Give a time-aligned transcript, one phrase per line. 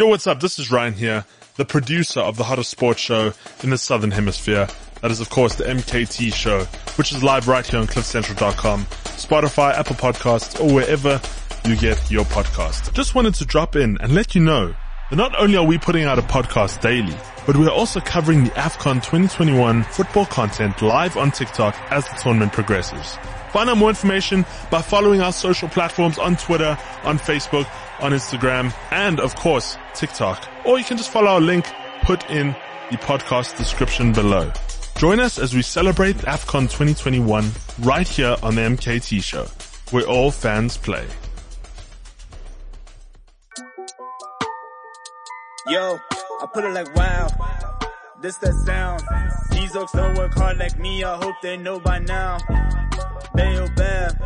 [0.00, 0.40] Yo, what's up?
[0.40, 1.26] This is Ryan here,
[1.56, 4.66] the producer of the hottest sports show in the Southern Hemisphere.
[5.02, 6.64] That is, of course, the MKT show,
[6.96, 11.20] which is live right here on cliffcentral.com, Spotify, Apple Podcasts, or wherever
[11.68, 12.94] you get your podcast.
[12.94, 14.74] Just wanted to drop in and let you know
[15.10, 17.14] that not only are we putting out a podcast daily,
[17.46, 22.54] but we're also covering the AFCON 2021 football content live on TikTok as the tournament
[22.54, 23.18] progresses.
[23.52, 27.68] Find out more information by following our social platforms on Twitter, on Facebook,
[28.00, 30.48] on Instagram, and of course, TikTok.
[30.64, 31.66] Or you can just follow our link
[32.02, 32.54] put in
[32.90, 34.52] the podcast description below.
[34.96, 37.50] Join us as we celebrate AFCON 2021
[37.80, 39.46] right here on the MKT show,
[39.90, 41.06] where all fans play.
[45.66, 45.98] Yo,
[46.40, 47.28] I put it like wow.
[48.20, 49.02] This that sound.
[49.52, 51.02] These oaks don't work hard like me.
[51.04, 52.38] I hope they know by now.
[53.34, 54.22] Bayo Bab,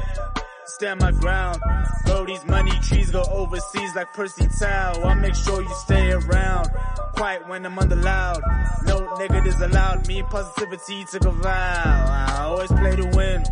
[0.67, 1.61] stand my ground.
[2.05, 5.01] Grow these money trees, go overseas like Percy Tau.
[5.03, 6.69] I'll make sure you stay around.
[7.15, 8.43] Quiet when I'm under loud.
[8.87, 10.07] No negatives allowed.
[10.09, 12.27] Me positivity took a vow.
[12.29, 13.45] I always play to win.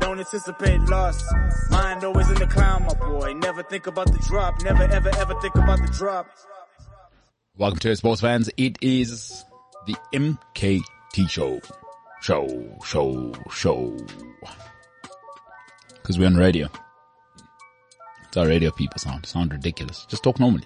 [0.00, 1.24] Don't anticipate loss.
[1.70, 3.34] Mind always in the clown, my boy.
[3.34, 4.62] Never think about the drop.
[4.62, 6.26] Never ever ever think about the drop.
[7.56, 8.48] Welcome to sports fans.
[8.56, 9.44] It is
[9.86, 11.60] the MKT show.
[12.20, 13.96] Show, show, show.
[16.08, 16.70] Cause we're on radio.
[18.26, 19.26] It's our radio people sound.
[19.26, 20.06] Sound ridiculous.
[20.08, 20.64] Just talk normally.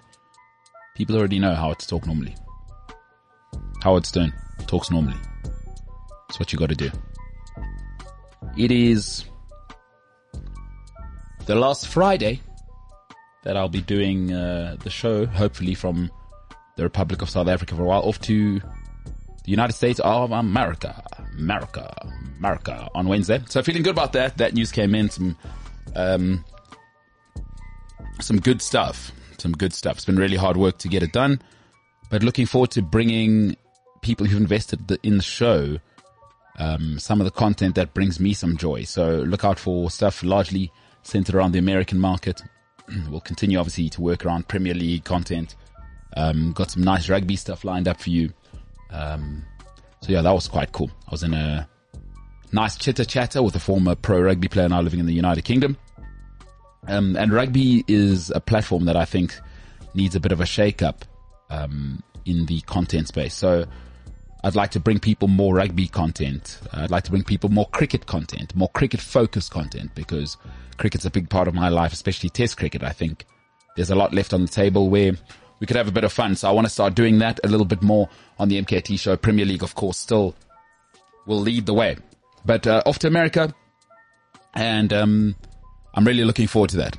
[0.94, 2.36] People already know how to talk normally.
[3.82, 4.32] Howard Stern
[4.68, 5.18] talks normally.
[6.28, 6.92] That's what you gotta do.
[8.56, 9.24] It is
[11.46, 12.40] the last Friday
[13.42, 16.08] that I'll be doing uh, the show, hopefully from
[16.76, 18.60] the Republic of South Africa for a while, off to
[19.44, 21.02] the United States of America,
[21.36, 23.42] America, America on Wednesday.
[23.48, 24.38] So feeling good about that.
[24.38, 25.10] That news came in.
[25.10, 25.36] Some,
[25.96, 26.44] um,
[28.20, 29.12] some good stuff.
[29.38, 29.96] Some good stuff.
[29.96, 31.42] It's been really hard work to get it done,
[32.10, 33.56] but looking forward to bringing
[34.00, 35.78] people who've invested in the show,
[36.58, 38.84] um, some of the content that brings me some joy.
[38.84, 40.70] So look out for stuff largely
[41.02, 42.42] centered around the American market.
[43.08, 45.56] we'll continue obviously to work around Premier League content.
[46.16, 48.32] Um, got some nice rugby stuff lined up for you.
[48.92, 49.44] Um,
[50.00, 50.90] so yeah, that was quite cool.
[51.06, 51.68] I was in a
[52.52, 55.76] nice chitter chatter with a former pro rugby player now living in the United Kingdom.
[56.88, 59.38] Um, and rugby is a platform that I think
[59.94, 61.04] needs a bit of a shake up,
[61.50, 63.34] um, in the content space.
[63.34, 63.64] So
[64.44, 66.60] I'd like to bring people more rugby content.
[66.72, 70.36] I'd like to bring people more cricket content, more cricket focused content because
[70.76, 72.82] cricket's a big part of my life, especially test cricket.
[72.82, 73.24] I think
[73.76, 75.12] there's a lot left on the table where
[75.62, 76.34] we could have a bit of fun.
[76.34, 79.16] So I want to start doing that a little bit more on the MKT show.
[79.16, 80.34] Premier League, of course, still
[81.24, 81.96] will lead the way,
[82.44, 83.54] but uh, off to America,
[84.54, 85.36] and um,
[85.94, 86.98] I'm really looking forward to that.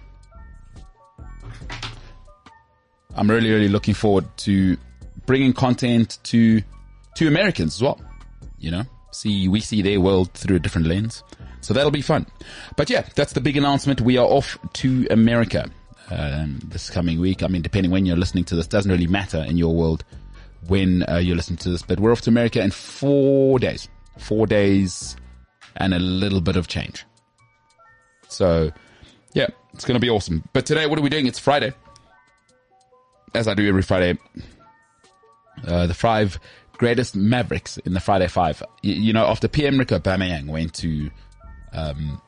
[3.17, 4.77] I'm really, really looking forward to
[5.25, 6.61] bringing content to
[7.17, 7.99] to Americans as well.
[8.59, 11.21] You know, see we see their world through a different lens,
[11.59, 12.27] so that'll be fun.
[12.77, 13.99] But yeah, that's the big announcement.
[13.99, 15.69] We are off to America
[16.09, 17.43] um, this coming week.
[17.43, 20.03] I mean, depending when you're listening to this, doesn't really matter in your world
[20.67, 21.81] when uh, you're listening to this.
[21.81, 23.87] But we're off to America in four days,
[24.17, 25.15] four days,
[25.77, 27.05] and a little bit of change.
[28.27, 28.71] So,
[29.33, 30.43] yeah, it's going to be awesome.
[30.53, 31.27] But today, what are we doing?
[31.27, 31.73] It's Friday,
[33.33, 34.17] as I do every Friday.
[35.65, 36.39] Uh, the five
[36.77, 38.63] greatest Mavericks in the Friday Five.
[38.81, 41.11] You, you know, after Pierre-Emerick Aubameyang went to
[41.71, 42.21] um,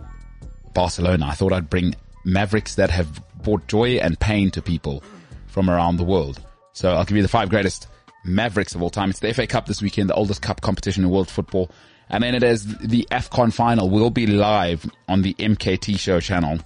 [0.73, 5.01] Barcelona, I thought I'd bring Mavericks that have brought joy and pain to people
[5.47, 6.41] from around the world.
[6.73, 7.87] So I'll give you the five greatest
[8.25, 9.11] Mavericks of all time.
[9.11, 11.69] It's the FA Cup this weekend, the oldest cup competition in world football.
[12.09, 16.59] And then it is the AFCON final will be live on the MKT show channel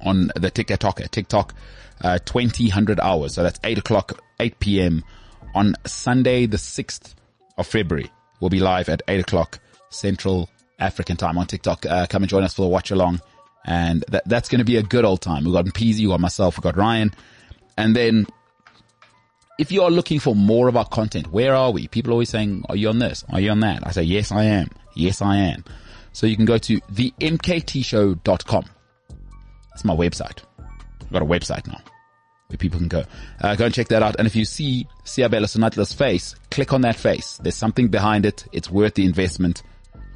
[0.00, 1.54] on the TikTok, TikTok,
[2.00, 3.34] uh, 2000 hours.
[3.34, 5.04] So that's 8 o'clock, 8 p.m.
[5.54, 7.14] on Sunday, the 6th
[7.58, 8.10] of February.
[8.40, 9.58] We'll be live at 8 o'clock
[9.90, 11.84] Central African time on TikTok.
[11.84, 13.20] Uh, come and join us for the watch along.
[13.64, 15.44] And that, that's going to be a good old time.
[15.44, 17.12] We've got Peasy, we've got myself, we've got Ryan.
[17.76, 18.26] And then
[19.58, 21.86] if you are looking for more of our content, where are we?
[21.88, 23.24] People are always saying, are you on this?
[23.30, 23.86] Are you on that?
[23.86, 24.68] I say, yes, I am.
[24.94, 25.64] Yes, I am.
[26.12, 28.64] So you can go to themktshow.com.
[29.68, 30.42] That's my website.
[30.58, 31.80] I've got a website now
[32.48, 33.04] where people can go.
[33.40, 34.16] Uh, go and check that out.
[34.18, 37.38] And if you see Siabella Sonatla's face, click on that face.
[37.42, 38.46] There's something behind it.
[38.52, 39.62] It's worth the investment.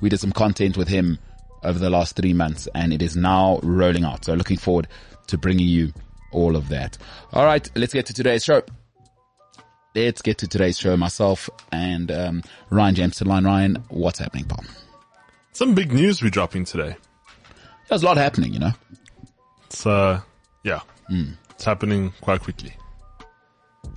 [0.01, 1.19] We did some content with him
[1.65, 4.25] over the last three months and it is now rolling out.
[4.25, 4.87] So looking forward
[5.29, 5.93] to bringing you
[6.33, 6.99] all of that.
[7.33, 7.69] All right.
[7.75, 8.63] Let's get to today's show.
[9.95, 10.97] Let's get to today's show.
[10.97, 13.45] Myself and um, Ryan James to line.
[13.45, 14.65] Ryan, what's happening, Paul?
[15.53, 16.97] Some big news we're dropping today.
[17.89, 18.73] There's a lot happening, you know.
[19.67, 20.21] It's uh,
[20.65, 20.81] yeah,
[21.51, 22.75] it's happening quite quickly.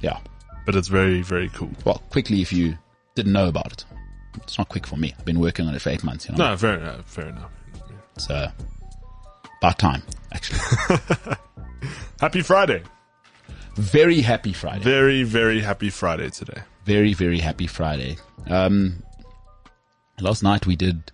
[0.02, 0.20] Yeah.
[0.68, 1.72] but it's very, very cool.
[1.86, 2.78] Well, quickly if you
[3.16, 3.86] didn't know about it.
[4.44, 5.16] It's not quick for me.
[5.18, 6.52] I've been working on it for eight months, you know.
[6.52, 7.06] No, fair enough.
[7.10, 7.50] Fair enough.
[8.18, 8.50] It's uh,
[9.62, 10.60] about time, actually.
[12.20, 12.82] Happy Friday.
[13.76, 14.84] very happy Friday.
[14.84, 16.62] Very, very happy Friday today.
[16.84, 18.18] very, very happy Friday.
[18.48, 19.04] Um,
[20.20, 21.12] last night we did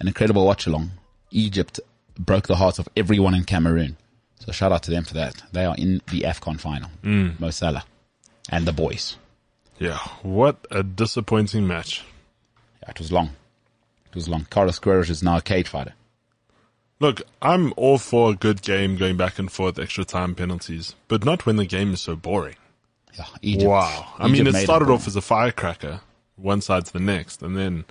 [0.00, 0.92] an incredible watch along.
[1.30, 1.78] Egypt
[2.18, 3.98] broke the hearts of everyone in Cameroon.
[4.40, 5.42] So shout out to them for that.
[5.52, 6.88] They are in the AFCON final.
[7.02, 7.38] Mm.
[7.38, 7.84] Mo Salah
[8.48, 9.16] and the boys.
[9.78, 12.02] Yeah, what a disappointing match.
[12.82, 13.32] Yeah, it was long.
[14.08, 14.46] It was long.
[14.48, 15.92] Carlos Queiroz is now a cage fighter.
[16.98, 21.24] Look, I'm all for a good game going back and forth, extra time penalties, but
[21.24, 22.56] not when the game is so boring.
[23.18, 23.68] Yeah, Egypt.
[23.68, 24.06] Wow.
[24.18, 25.00] I Egypt mean, it started boring.
[25.00, 26.00] off as a firecracker,
[26.36, 27.84] one side to the next, and then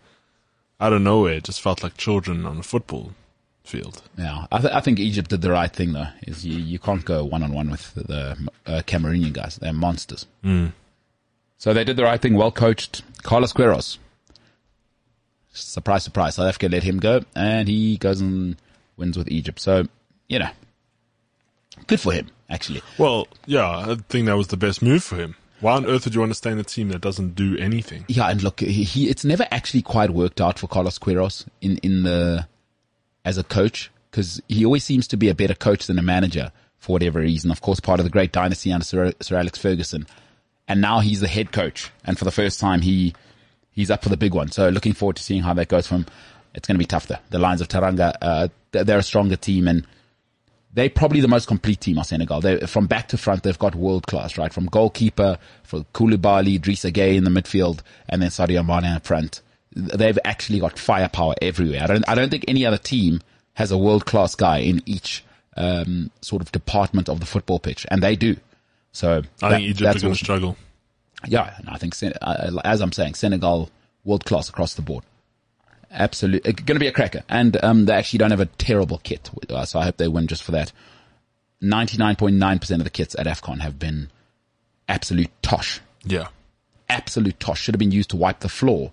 [0.80, 3.12] out of nowhere, it just felt like children on a football
[3.64, 4.02] field.
[4.18, 6.08] Yeah, I, th- I think Egypt did the right thing though.
[6.24, 9.58] Is you, you can't go one on one with the uh, Cameroonian guys.
[9.58, 10.26] They're monsters.
[11.58, 12.36] So they did the right thing.
[12.36, 13.04] Well coached.
[13.24, 13.98] Carlos Queiroz.
[15.54, 16.36] Surprise, surprise.
[16.36, 18.58] South Africa let him go, and he goes and
[18.98, 19.60] wins with Egypt.
[19.60, 19.88] So
[20.28, 20.50] you know,
[21.88, 22.30] good for him.
[22.50, 25.36] Actually, Well, yeah, I think that was the best move for him.
[25.62, 28.06] Why on earth would you want to stay in a team that doesn't do anything?
[28.08, 28.28] yeah.
[28.30, 32.04] And look, he, he it's never actually quite worked out for Carlos Queiroz in in
[32.04, 32.48] the
[33.24, 36.52] as a coach because he always seems to be a better coach than a manager
[36.78, 37.50] for whatever reason.
[37.52, 40.06] Of course, part of the great dynasty under Sir, Sir Alex Ferguson,
[40.68, 43.16] and now he's the head coach, and for the first time he
[43.72, 44.52] he's up for the big one.
[44.52, 46.06] So looking forward to seeing how that goes from.
[46.56, 47.18] It's going to be tough though.
[47.30, 49.86] The Lions of Teranga, uh, they're a stronger team and
[50.74, 52.42] they're probably the most complete team of Senegal.
[52.42, 54.52] They from back to front, they've got world class, right?
[54.52, 57.80] From goalkeeper, for Koulibaly, Drissa Gueye in the midfield,
[58.10, 59.42] and then Sadio Mane up front.
[59.74, 61.84] They've actually got firepower everywhere.
[61.84, 63.22] I don't, I don't think any other team
[63.54, 65.24] has a world class guy in each
[65.58, 68.36] um, sort of department of the football pitch, and they do.
[68.92, 70.58] So I that- think Egypt are going to struggle.
[71.28, 73.70] Yeah, and I think, uh, as I'm saying, Senegal
[74.04, 75.04] world class across the board.
[75.92, 79.30] Absolutely, going to be a cracker, and um, they actually don't have a terrible kit,
[79.50, 80.72] uh, so I hope they win just for that.
[81.62, 84.10] Ninety-nine point nine percent of the kits at Afcon have been
[84.90, 86.28] absolute tosh, Yeah.
[86.90, 87.62] absolute tosh.
[87.62, 88.92] Should have been used to wipe the floor.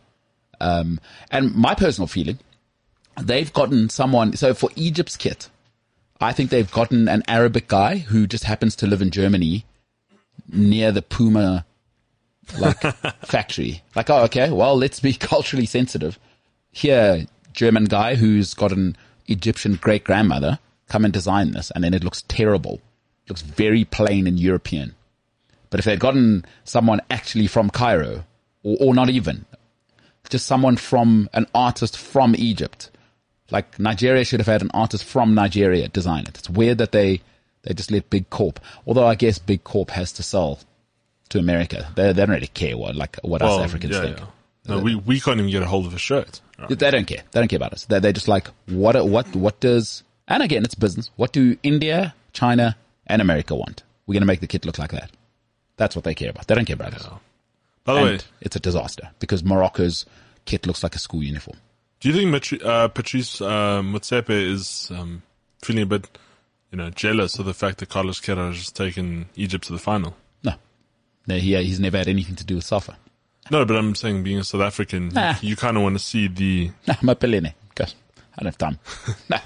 [0.60, 1.00] Um,
[1.30, 2.38] and my personal feeling,
[3.20, 4.36] they've gotten someone.
[4.36, 5.50] So for Egypt's kit,
[6.20, 9.66] I think they've gotten an Arabic guy who just happens to live in Germany
[10.48, 11.66] near the Puma
[12.58, 12.80] like
[13.26, 13.82] factory.
[13.96, 16.18] Like, oh, okay, well, let's be culturally sensitive.
[16.72, 18.96] Here, German guy who's got an
[19.26, 20.58] Egyptian great grandmother
[20.88, 22.80] come and design this, and then it looks terrible.
[23.24, 24.94] It looks very plain and European.
[25.70, 28.24] But if they'd gotten someone actually from Cairo,
[28.62, 29.46] or, or not even,
[30.28, 32.90] just someone from an artist from Egypt,
[33.50, 36.38] like Nigeria should have had an artist from Nigeria design it.
[36.38, 37.20] It's weird that they
[37.62, 38.58] they just let Big Corp.
[38.86, 40.58] Although I guess Big Corp has to sell
[41.28, 41.90] to America.
[41.94, 44.18] They, they don't really care what like what us Africans yeah, think.
[44.18, 44.26] yeah.
[44.68, 46.40] No, we, we can't even get a hold of a shirt.
[46.68, 47.22] They don't care.
[47.30, 47.84] They don't care about us.
[47.86, 51.10] They they're just like what what what does and again it's business.
[51.16, 52.76] What do India, China,
[53.06, 53.82] and America want?
[54.06, 55.10] We're gonna make the kit look like that.
[55.76, 56.46] That's what they care about.
[56.46, 57.08] They don't care about us.
[57.84, 60.06] By the And way, it's a disaster because Morocco's
[60.44, 61.56] kit looks like a school uniform.
[62.00, 65.22] do you think Matri- uh, Patrice uh, Motsepe is um,
[65.62, 66.18] feeling a bit,
[66.70, 70.16] you know, jealous of the fact that Carlos Queiroz has taken Egypt to the final?
[70.44, 70.54] No,
[71.26, 72.96] no he, he's never had anything to do with Safa.
[73.50, 75.34] No, but I'm saying being a South African, Nah.
[75.42, 77.54] you, you kind of want to see the No, I'm a billionaire.
[77.74, 77.94] Gosh,
[78.36, 78.78] I don't have time.
[79.28, 79.38] no.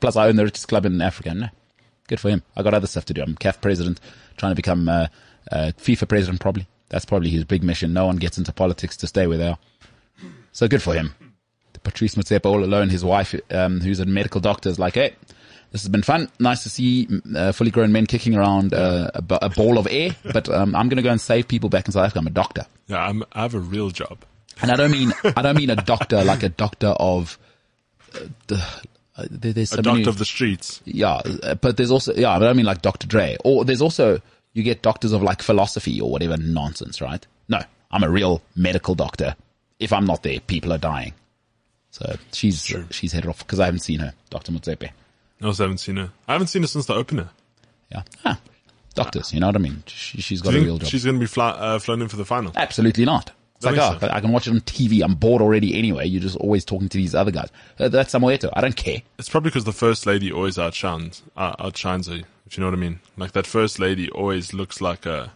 [0.00, 1.32] Plus, I own the richest club in Africa.
[1.34, 1.48] No.
[2.08, 2.42] Good for him.
[2.56, 3.22] I got other stuff to do.
[3.22, 4.00] I'm CAF president,
[4.36, 5.06] trying to become uh,
[5.50, 6.66] uh, FIFA president, probably.
[6.90, 7.92] That's probably his big mission.
[7.92, 9.58] No one gets into politics to stay where they are.
[10.52, 11.14] So good for him.
[11.84, 15.14] Patrice Motsepe all alone, his wife, um, who's a medical doctor, is like, hey,
[15.72, 16.30] this has been fun.
[16.40, 19.86] Nice to see uh, fully grown men kicking around uh, a, b- a ball of
[19.90, 22.20] air, but um, I'm going to go and save people back in South Africa.
[22.20, 22.66] I'm a doctor.
[22.86, 23.06] yeah.
[23.06, 24.18] I'm, I have a real job.
[24.62, 27.38] And I don't mean I don't mean a doctor like a doctor of
[28.14, 28.56] uh, the.
[29.16, 30.80] Uh, there, there's so A many, doctor of the streets.
[30.84, 32.30] yeah, uh, but there's also yeah.
[32.30, 33.06] I don't mean like Dr.
[33.06, 34.20] Dre, or there's also
[34.54, 37.24] you get doctors of like philosophy or whatever nonsense, right?
[37.48, 37.60] No,
[37.90, 39.34] I'm a real medical doctor.
[39.80, 41.14] If I'm not there, people are dying.
[41.90, 44.52] So she's she's headed off because I haven't seen her, Dr.
[44.52, 44.90] Motsepe.
[45.42, 46.10] I also haven't seen her.
[46.26, 47.28] I haven't seen her since the opener.
[47.92, 48.38] Yeah, ah,
[48.94, 49.82] doctors, you know what I mean?
[49.86, 50.88] She, she's got a real job.
[50.88, 52.52] she's going to be fly, uh, flown in for the final?
[52.54, 53.30] Absolutely not.
[53.56, 54.12] It's That like, oh, sense.
[54.12, 55.02] I can watch it on TV.
[55.02, 56.06] I'm bored already anyway.
[56.06, 57.48] You're just always talking to these other guys.
[57.78, 58.50] Uh, that's Samuel Eto'o.
[58.54, 59.02] I don't care.
[59.18, 62.74] It's probably because the first lady always outshines, uh, outshines her, if you know what
[62.78, 63.00] I mean.
[63.16, 65.32] Like that first lady always looks like a,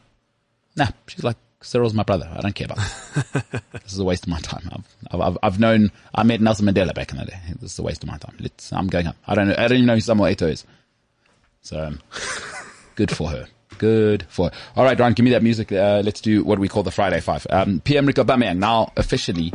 [0.76, 2.28] Nah, she's like, Cyril's my brother.
[2.34, 3.62] I don't care about it.
[3.72, 4.68] this is a waste of my time.
[5.10, 7.38] I've, I've, I've known, I met Nelson Mandela back in the day.
[7.60, 8.36] This is a waste of my time.
[8.40, 9.14] Let's, I'm going home.
[9.26, 10.64] I don't know, I don't even know who Samuel Eto'o is.
[11.62, 12.00] So, um,
[12.96, 13.46] good for her.
[13.78, 14.50] Good for.
[14.76, 15.72] All right, Ryan, give me that music.
[15.72, 17.46] Uh, let's do what we call the Friday Five.
[17.50, 19.52] Um, Pierre-Emerick Aubameyang, now officially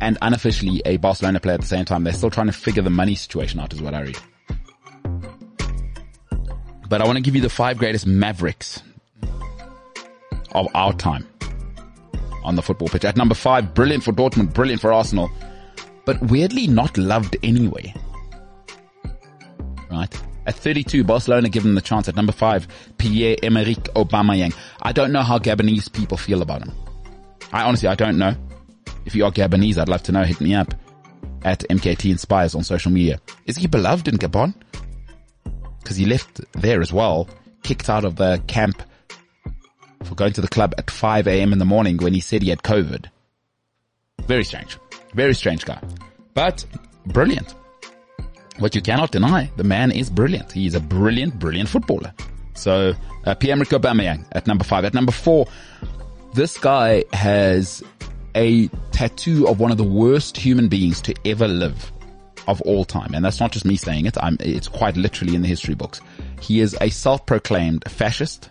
[0.00, 2.04] and unofficially a Barcelona player at the same time.
[2.04, 4.18] They're still trying to figure the money situation out, is what I read.
[6.88, 8.82] But I want to give you the five greatest Mavericks
[10.52, 11.26] of our time
[12.44, 13.04] on the football pitch.
[13.04, 15.30] At number five, brilliant for Dortmund, brilliant for Arsenal,
[16.04, 17.94] but weirdly not loved anyway.
[19.90, 20.22] Right?
[20.46, 22.08] At 32, Barcelona given the chance.
[22.08, 22.66] At number five,
[22.98, 24.54] Pierre-Emerick Aubameyang.
[24.80, 26.72] I don't know how Gabonese people feel about him.
[27.52, 28.34] I honestly, I don't know.
[29.04, 30.24] If you are Gabonese, I'd love to know.
[30.24, 30.74] Hit me up
[31.44, 33.20] at MKT Inspires on social media.
[33.46, 34.54] Is he beloved in Gabon?
[35.80, 37.28] Because he left there as well,
[37.62, 38.82] kicked out of the camp
[40.04, 41.52] for going to the club at 5 a.m.
[41.52, 43.06] in the morning when he said he had COVID.
[44.26, 44.78] Very strange.
[45.14, 45.80] Very strange guy.
[46.34, 46.64] But
[47.06, 47.54] brilliant.
[48.58, 50.52] What you cannot deny, the man is brilliant.
[50.52, 52.12] He is a brilliant, brilliant footballer.
[52.54, 52.94] So,
[53.24, 54.84] uh, Pierre-Emerick Aubameyang at number five.
[54.84, 55.46] At number four,
[56.34, 57.82] this guy has
[58.34, 61.92] a tattoo of one of the worst human beings to ever live
[62.48, 63.14] of all time.
[63.14, 64.16] And that's not just me saying it.
[64.22, 66.00] I'm, it's quite literally in the history books.
[66.40, 68.50] He is a self-proclaimed fascist.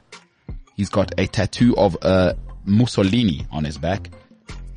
[0.75, 2.33] He's got a tattoo of uh,
[2.65, 4.09] Mussolini on his back.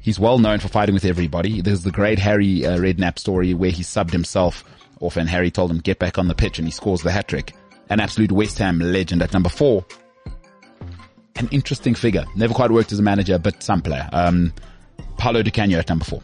[0.00, 1.60] He's well known for fighting with everybody.
[1.60, 4.64] There's the great Harry uh, Redknapp story where he subbed himself
[5.00, 7.28] off and Harry told him get back on the pitch and he scores the hat
[7.28, 7.54] trick.
[7.88, 9.84] An absolute West Ham legend at number four.
[11.36, 12.24] An interesting figure.
[12.36, 14.08] Never quite worked as a manager, but some player.
[14.12, 14.52] Um,
[15.16, 16.22] Paolo Di Canio at number four.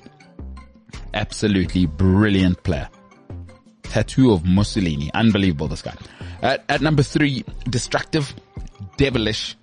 [1.15, 2.89] Absolutely brilliant player.
[3.91, 5.11] Tattoo of Mussolini.
[5.13, 5.95] Unbelievable, this guy.
[6.43, 8.35] At, at number three, destructive,
[8.97, 9.57] devilish,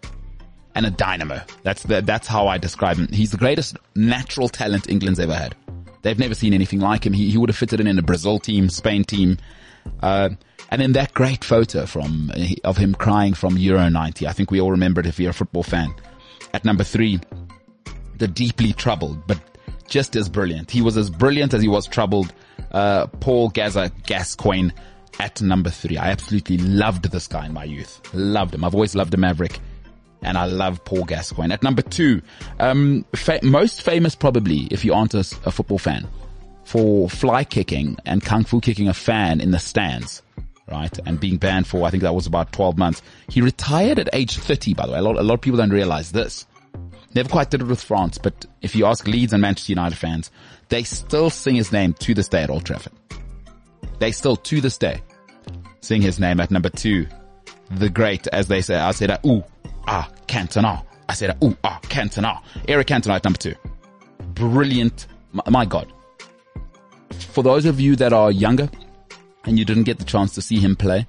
[0.76, 1.42] and a dynamo.
[1.64, 3.08] That's the, that's how I describe him.
[3.08, 5.56] He's the greatest natural talent England's ever had.
[6.04, 7.14] They've never seen anything like him.
[7.14, 9.38] He, he would have fitted in in a Brazil team, Spain team.
[10.02, 10.30] Uh,
[10.70, 12.32] and then that great photo from,
[12.64, 14.28] of him crying from Euro 90.
[14.28, 15.94] I think we all remember it if you're a football fan.
[16.54, 17.20] At number three,
[18.18, 19.40] the deeply troubled, but
[19.88, 20.70] just as brilliant.
[20.70, 22.34] He was as brilliant as he was troubled.
[22.72, 24.72] Uh, Paul Gazza Gascoigne
[25.20, 25.98] at number three.
[25.98, 28.02] I absolutely loved this guy in my youth.
[28.14, 28.64] Loved him.
[28.64, 29.60] I've always loved a Maverick.
[30.24, 31.54] And I love Paul Gascoigne.
[31.54, 32.22] At number two,
[32.60, 36.08] um, fa- most famous probably, if you aren't a, a football fan,
[36.64, 40.22] for fly kicking and kung fu kicking a fan in the stands
[40.70, 41.00] right?
[41.06, 43.02] And being banned for, I think that was about 12 months.
[43.30, 45.00] He retired at age 30, by the way.
[45.00, 46.46] A lot, a lot of people don't realize this.
[47.16, 50.30] Never quite did it with France, but if you ask Leeds and Manchester United fans,
[50.70, 52.94] they still sing his name to this day at Old Trafford.
[54.00, 55.02] They still, to this day,
[55.82, 57.08] sing his name at number two.
[57.72, 59.44] The great, as they say, I said, ooh,
[59.88, 60.84] ah, Cantona.
[61.10, 62.42] I said, ooh, ah, Cantona.
[62.68, 63.56] Eric Cantona at number two.
[64.34, 65.08] Brilliant.
[65.32, 65.92] My, my God.
[67.12, 68.70] For those of you that are younger
[69.46, 71.08] and you didn't get the chance to see him play,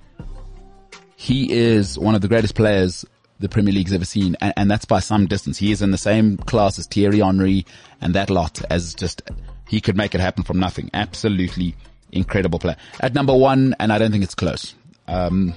[1.17, 3.05] he is one of the greatest players
[3.41, 5.59] the Premier League's ever seen, and, and, that's by some distance.
[5.59, 7.67] He is in the same class as Thierry Henry
[8.01, 9.23] and that lot as just,
[9.69, 10.91] he could make it happen from nothing.
[10.93, 11.75] Absolutely
[12.11, 12.77] incredible player.
[13.01, 14.75] At number one, and I don't think it's close,
[15.07, 15.55] um,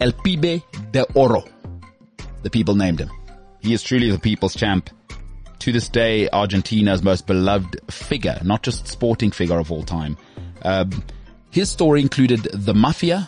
[0.00, 0.62] El Pibe
[0.92, 1.44] de Oro.
[2.42, 3.10] The people named him.
[3.60, 4.90] He is truly the people's champ.
[5.60, 10.16] To this day, Argentina's most beloved figure, not just sporting figure of all time.
[10.62, 11.02] Um,
[11.50, 13.26] his story included the mafia,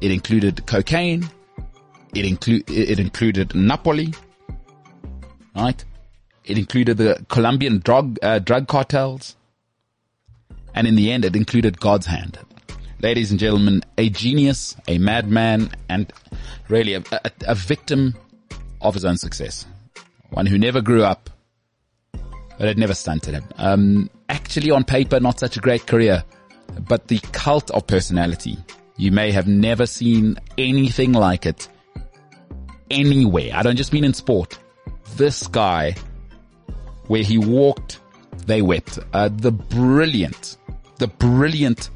[0.00, 1.28] it included cocaine.
[2.14, 4.12] It include it included Napoli,
[5.54, 5.84] right?
[6.44, 9.36] It included the Colombian drug uh, drug cartels,
[10.74, 12.38] and in the end, it included God's hand.
[13.00, 16.12] Ladies and gentlemen, a genius, a madman, and
[16.68, 18.14] really a, a, a victim
[18.80, 19.64] of his own success.
[20.30, 21.30] One who never grew up,
[22.58, 23.44] but it never stunted him.
[23.56, 26.24] Um, actually, on paper, not such a great career,
[26.88, 28.58] but the cult of personality
[29.00, 31.68] you may have never seen anything like it
[32.90, 33.50] anywhere.
[33.54, 34.58] I don't just mean in sport.
[35.16, 35.94] This guy,
[37.06, 37.98] where he walked,
[38.44, 38.98] they wept.
[39.14, 40.58] Uh, the brilliant,
[40.98, 41.88] the brilliant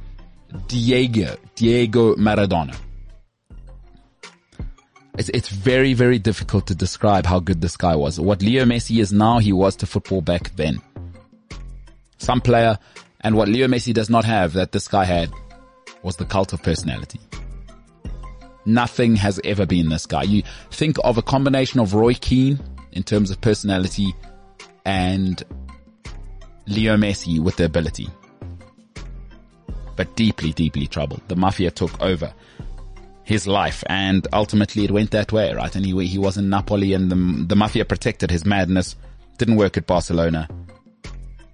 [0.67, 2.75] Diego, Diego Maradona.
[5.19, 8.19] It's, it's very, very difficult to describe how good this guy was.
[8.19, 10.81] What Leo Messi is now, he was to football back then.
[12.17, 12.79] Some player,
[13.21, 15.31] and what Leo Messi does not have that this guy had
[16.05, 17.19] was the cult of personality.
[18.67, 20.23] Nothing has ever been this guy.
[20.23, 22.61] You think of a combination of Roy Keane
[22.93, 24.15] in terms of personality
[24.85, 25.43] and
[26.67, 28.09] Leo Messi with the ability.
[29.97, 31.23] But deeply, deeply troubled.
[31.29, 32.33] The mafia took over
[33.25, 35.75] his life and ultimately it went that way, right?
[35.75, 38.97] And he, he was in Napoli and the, the mafia protected his madness.
[39.39, 40.47] Didn't work at Barcelona.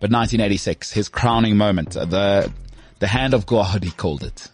[0.01, 2.53] But 1986, his crowning moment, uh, the
[3.01, 4.49] the hand of God, he called it.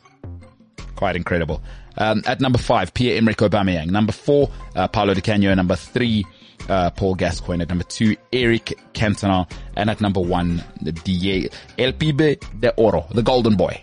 [0.96, 1.62] Quite incredible.
[1.98, 3.90] Um, at number five, Pierre-Emerick Aubameyang.
[3.90, 5.54] Number four, uh, Paolo Di Canio.
[5.54, 6.24] Number three,
[6.68, 7.62] uh, Paul Gascoigne.
[7.62, 9.50] At number two, Eric Cantona.
[9.76, 13.82] And at number one, the Diego, El Pibe de Oro, the golden boy,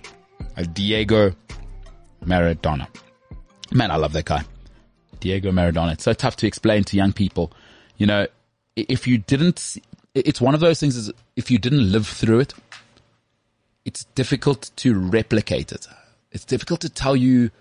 [0.73, 1.33] Diego
[2.25, 2.87] Maradona.
[3.71, 4.43] Man, I love that guy.
[5.19, 5.93] Diego Maradona.
[5.93, 7.51] It's so tough to explain to young people.
[7.97, 8.27] You know,
[8.75, 9.77] if you didn't,
[10.13, 12.53] it's one of those things is if you didn't live through it,
[13.85, 15.87] it's difficult to replicate it.
[16.31, 17.51] It's difficult to tell you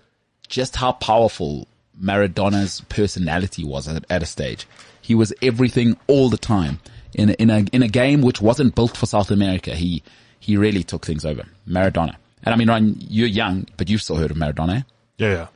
[0.47, 1.67] just how powerful
[2.01, 4.67] Maradona's personality was at, at a stage.
[5.01, 6.79] He was everything all the time
[7.13, 9.75] in a, in a in a game which wasn't built for South America.
[9.75, 10.01] He
[10.39, 11.43] he really took things over.
[11.67, 12.15] Maradona.
[12.43, 14.79] And I mean, Ryan, you're young, but you've still heard of Maradona.
[14.79, 14.81] eh?
[15.17, 15.47] Yeah, yeah.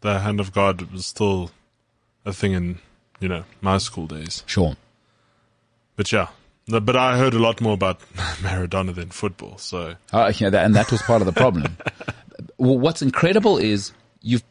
[0.00, 1.50] The hand of God was still
[2.26, 2.78] a thing in,
[3.20, 4.42] you know, my school days.
[4.46, 4.76] Sure.
[5.96, 6.28] But yeah.
[6.66, 8.00] But I heard a lot more about
[8.40, 11.76] Maradona than football, so Uh, yeah, that, and that was part of the problem.
[12.58, 13.92] well, what's incredible is
[14.22, 14.42] you've,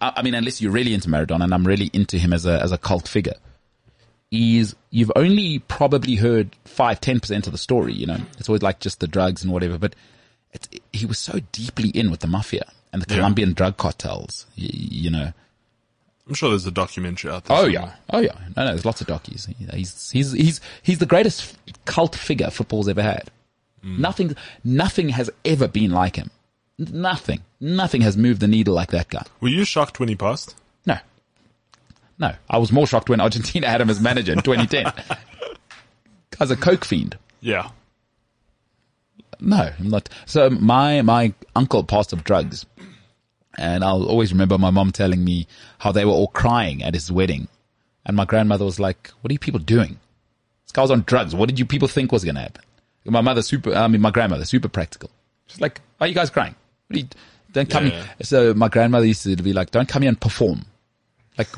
[0.00, 2.72] I, mean, unless you're really into Maradona, and I'm really into him as a as
[2.72, 3.36] a cult figure,
[4.30, 7.94] is you've only probably heard five, ten percent of the story.
[7.94, 9.78] You know, it's always like just the drugs and whatever.
[9.78, 9.94] But
[10.52, 13.20] it's, he was so deeply in with the mafia and the Yeah.
[13.20, 14.46] Colombian drug cartels.
[14.56, 14.68] You,
[15.04, 15.32] you know.
[16.26, 17.56] I'm sure there's a documentary out there.
[17.56, 17.82] Oh somewhere.
[17.82, 18.34] yeah, oh yeah.
[18.56, 19.52] No, no, there's lots of docus.
[19.74, 23.30] He's he's he's he's the greatest cult figure football's ever had.
[23.84, 23.98] Mm.
[23.98, 26.30] Nothing nothing has ever been like him.
[26.78, 29.24] Nothing, nothing has moved the needle like that guy.
[29.40, 30.54] Were you shocked when he passed?
[30.86, 30.96] No,
[32.18, 32.32] no.
[32.48, 34.92] I was more shocked when Argentina had him as manager in 2010.
[36.38, 37.18] Guy's a coke fiend.
[37.40, 37.70] Yeah.
[39.40, 40.08] No, I'm not.
[40.26, 42.64] So my my uncle passed of drugs,
[43.58, 45.46] and I'll always remember my mom telling me
[45.78, 47.48] how they were all crying at his wedding,
[48.06, 49.98] and my grandmother was like, "What are you people doing?
[50.64, 51.34] This guy was on drugs.
[51.34, 52.62] What did you people think was going to happen?"
[53.04, 55.10] My mother super, I mean my grandmother super practical.
[55.46, 56.54] She's like, "Why are you guys crying?
[56.88, 57.08] What are you,
[57.52, 57.90] don't come Yeah.
[57.92, 60.64] here." So my grandmother used to be like, "Don't come here and perform."
[61.38, 61.48] Like,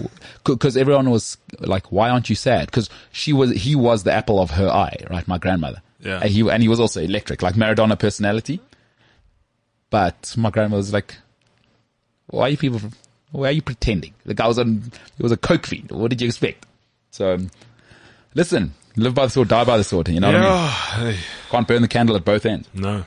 [0.45, 4.41] because everyone was like, "Why aren't you sad?" Because she was, he was the apple
[4.41, 5.27] of her eye, right?
[5.27, 5.83] My grandmother.
[6.01, 6.21] Yeah.
[6.21, 8.61] And he and he was also electric, like Maradona personality.
[9.91, 11.17] But my grandmother was like,
[12.27, 12.81] "Why are you people?
[13.33, 14.83] Why are you pretending?" The guy was on.
[15.17, 15.91] He was a coke fiend.
[15.93, 16.67] What did you expect?
[17.11, 17.39] So,
[18.35, 20.09] listen, live by the sword, die by the sword.
[20.09, 21.17] You know what I mean?
[21.51, 22.69] Can't burn the candle at both ends.
[22.75, 23.05] no.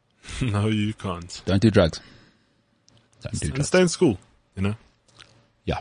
[0.42, 1.40] no, you can't.
[1.46, 2.00] Don't do drugs.
[3.22, 3.68] Don't do And drugs.
[3.68, 4.18] stay in school,
[4.56, 4.74] you know?
[5.64, 5.80] Yeah,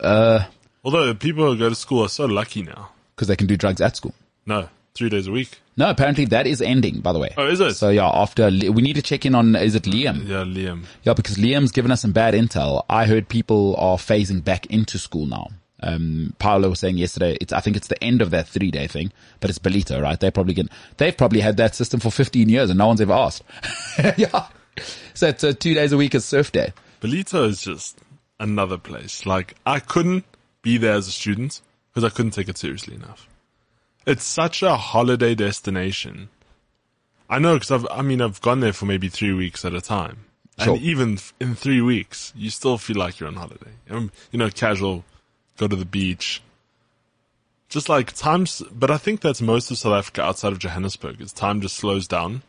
[0.00, 0.44] Uh,
[0.82, 2.88] Although people who go to school are so lucky now.
[3.14, 4.14] because they can do drugs at school.
[4.46, 5.60] No, three days a week.
[5.76, 7.00] No, apparently that is ending.
[7.00, 7.34] By the way.
[7.36, 7.74] Oh, is it?
[7.74, 10.26] So yeah, after we need to check in on is it Liam?
[10.26, 10.84] Yeah, Liam.
[11.02, 12.84] Yeah, because Liam's given us some bad intel.
[12.88, 15.48] I heard people are phasing back into school now.
[15.82, 18.86] Um, Paolo was saying yesterday, it's, I think it's the end of that three day
[18.86, 20.18] thing, but it's Ballito, right?
[20.18, 23.12] They're probably get, they've probably had that system for 15 years and no one's ever
[23.12, 23.42] asked.
[24.16, 24.48] yeah.
[25.14, 26.72] So it's uh, two days a week is surf day.
[27.00, 27.98] Ballito is just
[28.38, 29.24] another place.
[29.24, 30.24] Like, I couldn't
[30.62, 31.60] be there as a student
[31.92, 33.26] because I couldn't take it seriously enough.
[34.06, 36.28] It's such a holiday destination.
[37.28, 39.80] I know because I've, I mean, I've gone there for maybe three weeks at a
[39.80, 40.24] time.
[40.58, 40.74] Sure.
[40.74, 43.70] And even in three weeks, you still feel like you're on holiday.
[43.88, 45.04] Um, you know, casual,
[45.56, 46.42] go to the beach.
[47.68, 51.20] Just like times, but I think that's most of South Africa outside of Johannesburg.
[51.20, 52.42] Is time just slows down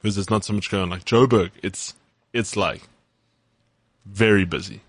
[0.00, 0.90] because there's not so much going on.
[0.90, 1.94] Like Joburg, it's,
[2.32, 2.82] it's like
[4.04, 4.80] very busy.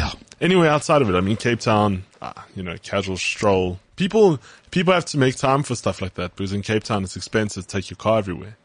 [0.00, 0.20] But Yeah.
[0.40, 3.78] anyway, outside of it, I mean, Cape Town, ah, you know, casual stroll.
[3.96, 4.38] People,
[4.70, 7.66] people have to make time for stuff like that because in Cape Town it's expensive
[7.66, 8.56] to take your car everywhere.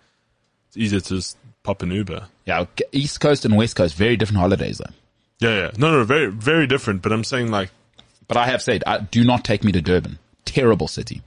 [0.68, 2.28] It's easier to just pop an Uber.
[2.46, 2.66] Yeah.
[2.92, 4.94] East Coast and West Coast, very different holidays though.
[5.40, 5.72] Yeah, yeah.
[5.78, 7.02] No, no, very, very different.
[7.02, 7.70] But I'm saying like,
[8.28, 10.18] But I have said, uh, do not take me to Durban.
[10.46, 11.22] Terrible city.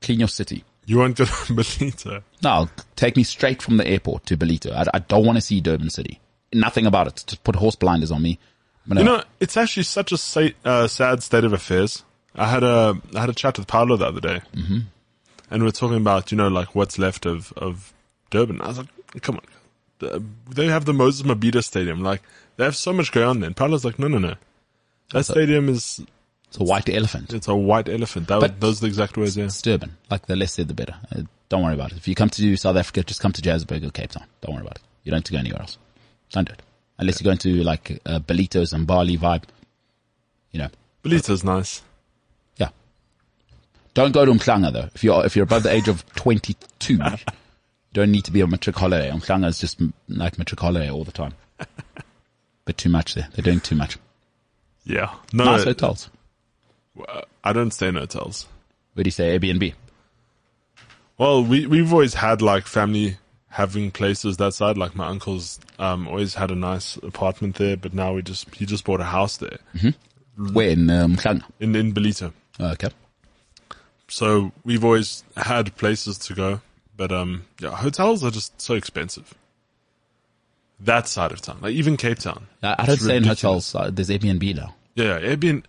[0.00, 0.64] Clean your city.
[0.86, 2.22] you won't go to Ballito.
[2.42, 4.72] No, take me straight from the airport to Ballito.
[4.72, 6.20] I, I don't want to see Durban city.
[6.52, 7.22] Nothing about it.
[7.26, 8.38] Just put horse blinders on me.
[8.86, 12.02] You know, it's actually such a sa- uh, sad state of affairs.
[12.34, 14.40] I had a, I had a chat with Paolo the other day.
[14.54, 14.78] Mm-hmm.
[15.50, 17.92] And we are talking about, you know, like what's left of, of
[18.30, 18.60] Durban.
[18.62, 18.88] I was like,
[19.20, 20.24] come on.
[20.48, 22.02] They have the Moses Mabhida Stadium.
[22.02, 22.22] Like,
[22.56, 23.48] they have so much going on there.
[23.48, 24.34] And Paolo's like, no, no, no.
[25.12, 26.00] That stadium is,
[26.48, 27.32] it's a white elephant.
[27.32, 28.28] it's a white elephant.
[28.28, 29.44] That, But- those are the exact words, yeah.
[29.44, 29.96] It's Durban.
[30.10, 30.94] Like the less said, the better.
[31.14, 31.98] Uh, don't worry about it.
[31.98, 34.24] If you come to South Africa, just come to Johannesburg or Cape Town.
[34.40, 34.82] Don't worry about it.
[35.02, 35.78] You don't have to go anywhere else.
[36.30, 36.62] Don't do it.
[37.00, 39.44] Unless you're going to like uh, Ballitos and Bali vibe.
[40.52, 40.68] You know,
[41.02, 41.82] Ballito's nice.
[42.56, 42.68] yeah.
[43.94, 44.88] Don't go to Umhlanga though.
[44.94, 47.00] If you're if you're above the age of 22, you
[47.92, 49.10] don't need to be on matric holiday.
[49.10, 51.34] Umhlanga is just like matric holiday all the time.
[52.66, 53.26] But too much there.
[53.32, 53.96] They're doing too much.
[54.84, 55.12] Yeah.
[55.32, 56.08] No, Nice hotels.
[57.42, 58.46] I don't stay in hotels.
[58.94, 59.74] Where do you say Airbnb?
[61.18, 63.16] Well, we, we've always had like family
[63.50, 64.78] having places that side.
[64.78, 68.64] Like my uncle's um, always had a nice apartment there, but now we just he
[68.64, 69.58] just bought a house there
[70.36, 71.44] Where in um, Mhlanga?
[71.60, 72.32] in in Ballito.
[72.58, 72.90] Oh, okay.
[74.08, 76.60] So we've always had places to go,
[76.96, 79.34] but um, yeah, hotels are just so expensive.
[80.80, 82.46] That side of town, like even Cape Town.
[82.62, 83.74] I, don't stay in hotels.
[83.74, 84.74] Uh, there's Airbnb now.
[84.94, 85.64] Yeah, yeah, Airbnb.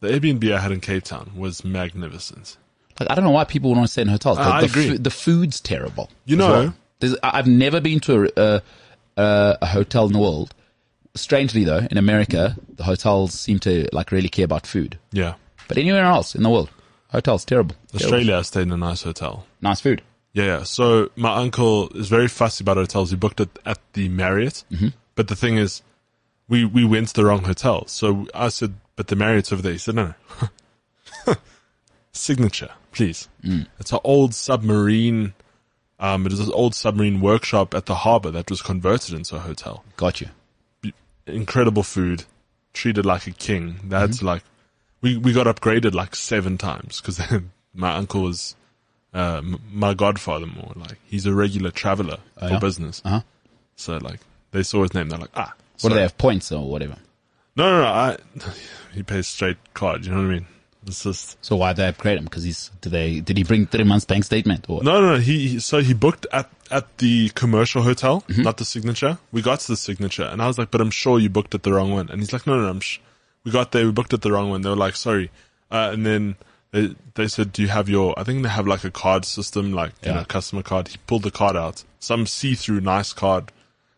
[0.00, 2.58] The Airbnb I had in Cape Town was magnificent.
[3.00, 4.36] Like I don't know why people want to stay in hotels.
[4.36, 4.96] The, I the, agree.
[4.98, 6.10] the food's terrible.
[6.26, 6.74] You know- well.
[7.02, 8.60] There's, I've never been to a, a, a, uh,
[9.20, 10.54] uh, a hotel in the world.
[11.14, 14.98] Strangely though, in America, the hotels seem to like really care about food.
[15.10, 15.34] Yeah,
[15.68, 16.70] But anywhere else in the world,
[17.08, 17.74] hotels terrible.
[17.88, 18.04] Terrible.
[18.04, 19.44] Australia, I stayed in a nice hotel.
[19.60, 20.00] nice food.
[20.32, 20.62] Yeah, yeah.
[20.62, 23.10] So my uncle is very fussy about hotels.
[23.10, 24.88] He booked it at the Marriott, mm-hmm.
[25.16, 25.82] but the thing is,
[26.48, 27.86] we we went to the wrong hotel.
[27.88, 30.14] So I said, "But the Marriott's over there." He said, "No,
[31.26, 31.34] no,
[32.12, 33.66] signature, please." Mm.
[33.78, 35.34] It's an old submarine.
[36.02, 39.38] Um, it is an old submarine workshop at the harbor that was converted into a
[39.38, 39.84] hotel.
[39.96, 40.28] Got you.
[41.28, 42.24] Incredible food,
[42.72, 43.76] treated like a king.
[43.84, 44.42] That's like,
[45.00, 47.20] we we got upgraded like seven times because
[47.74, 48.56] my uncle was
[49.14, 50.72] uh, m- my godfather more.
[50.74, 52.58] Like he's a regular traveler for yeah?
[52.58, 53.00] business.
[53.04, 53.20] Uh-huh.
[53.76, 54.18] So like
[54.50, 55.54] they saw his name, they're like, ah.
[55.82, 56.96] What do they have points or whatever?
[57.54, 57.86] No, no, no.
[57.86, 58.16] I,
[58.92, 60.04] he pays straight card.
[60.04, 60.46] You know what I mean?
[60.86, 62.24] It's just So why they upgrade him?
[62.24, 65.12] Because he's did they did he bring three months bank statement or no, no.
[65.14, 65.18] no.
[65.18, 68.42] He, he so he booked at at the commercial hotel, Mm-hmm.
[68.42, 69.18] not the signature.
[69.30, 71.62] We got to the signature, and I was like, but I'm sure you booked at
[71.62, 72.08] the wrong one.
[72.10, 72.98] And he's like, no, no, no I'm sh-
[73.44, 74.62] we got there, we booked at the wrong one.
[74.62, 75.30] They were like, sorry.
[75.70, 76.36] Uh, and then
[76.72, 78.18] they they said, do you have your?
[78.18, 80.88] I think they have like a card system, like you know, customer card.
[80.88, 83.52] He pulled the card out, some see through nice card.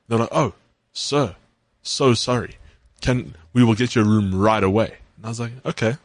[0.08, 0.52] They're like, oh,
[0.92, 1.36] sir,
[1.82, 2.56] so sorry.
[3.00, 4.96] Can we will get your room right away?
[5.16, 5.96] And I was like, okay.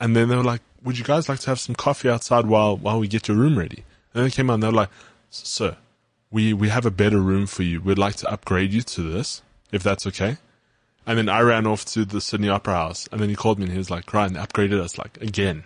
[0.00, 2.76] And then they were like, would you guys like to have some coffee outside while,
[2.76, 3.84] while we get your room ready?
[4.14, 4.90] And they came out and they were like,
[5.28, 5.76] sir,
[6.30, 7.80] we, we have a better room for you.
[7.80, 10.38] We'd like to upgrade you to this, if that's okay.
[11.06, 13.64] And then I ran off to the Sydney Opera House and then he called me
[13.64, 15.64] and he was like, Ryan, they upgraded us like again.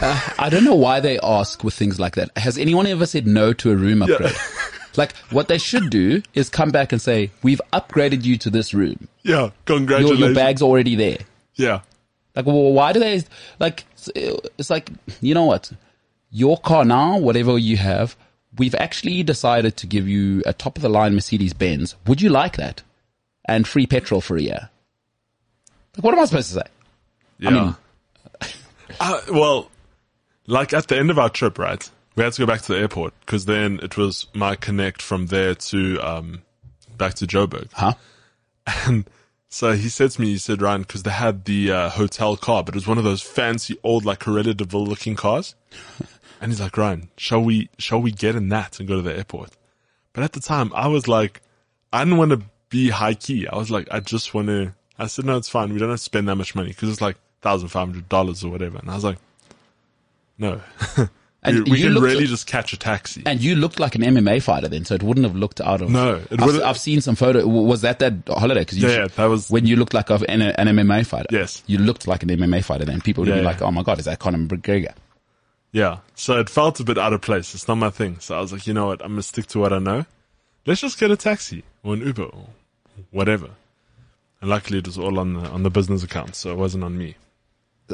[0.00, 2.36] Uh, I don't know why they ask with things like that.
[2.36, 4.32] Has anyone ever said no to a room upgrade?
[4.96, 8.72] like what they should do is come back and say, "We've upgraded you to this
[8.72, 9.08] room.
[9.22, 10.20] Yeah, Your, congratulations.
[10.20, 11.18] your bag's already there."
[11.54, 11.82] Yeah.
[12.36, 13.22] Like, well, why do they
[13.58, 13.84] like?
[14.14, 14.90] It's like
[15.20, 15.72] you know what,
[16.30, 18.16] your car now, whatever you have,
[18.56, 21.96] we've actually decided to give you a top of the line Mercedes Benz.
[22.06, 22.82] Would you like that?
[23.46, 24.70] And free petrol for a year.
[25.96, 26.66] Like, what am I supposed to say?
[27.38, 27.50] Yeah.
[27.50, 27.76] mean-
[29.00, 29.70] uh, well,
[30.46, 31.90] like at the end of our trip, right?
[32.16, 35.26] We had to go back to the airport because then it was my connect from
[35.26, 36.42] there to um
[36.96, 37.70] back to Joburg.
[37.72, 37.94] Huh?
[38.86, 39.08] And
[39.50, 42.62] so he said to me, he said, Ryan, because they had the uh, hotel car,
[42.62, 45.54] but it was one of those fancy old like Cruella de Vil looking cars.
[46.40, 49.14] And he's like, Ryan, shall we shall we get in that and go to the
[49.14, 49.50] airport?
[50.14, 51.42] But at the time, I was like,
[51.92, 53.46] I didn't want to be high key.
[53.46, 54.72] I was like, I just want to.
[54.98, 55.70] I said, no, it's fine.
[55.70, 58.42] We don't have to spend that much money because it's like thousand five hundred dollars
[58.42, 58.78] or whatever.
[58.78, 59.18] And I was like,
[60.38, 60.62] no,
[61.42, 63.22] And we, can really just catch a taxi.
[63.24, 65.88] And you looked like an MMA fighter then, so it wouldn't have looked out of.
[65.90, 67.46] No, it I've, I've seen some photo.
[67.46, 68.60] Was that that holiday?
[68.60, 71.28] Because Yeah, yeah, that was- when you looked like an, an MMA fighter.
[71.30, 71.62] Yes.
[71.66, 72.84] you looked like an MMA fighter.
[72.84, 74.92] Then people would Yeah, be like, "Oh my god, is that Conor McGregor?"
[75.72, 75.98] Yeah.
[76.14, 77.54] So it felt a bit out of place.
[77.54, 78.18] It's not my thing.
[78.20, 79.00] So I was like, you know what?
[79.00, 80.04] I'm going to stick to what I know.
[80.66, 82.46] Let's just get a taxi or an Uber or
[83.12, 83.50] whatever.
[84.40, 86.34] And luckily it was all on the, on the business account.
[86.34, 87.14] So it wasn't on me.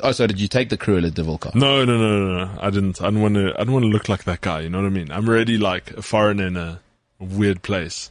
[0.02, 1.52] Oh, so did you take the Cruella de Vil car?
[1.54, 2.60] No, no, no, no, no.
[2.60, 4.60] I didn't, I didn't want to, I didn't want to look like that guy.
[4.60, 5.10] You know what I mean?
[5.10, 6.80] I'm already like a foreigner in a
[7.18, 8.10] weird place.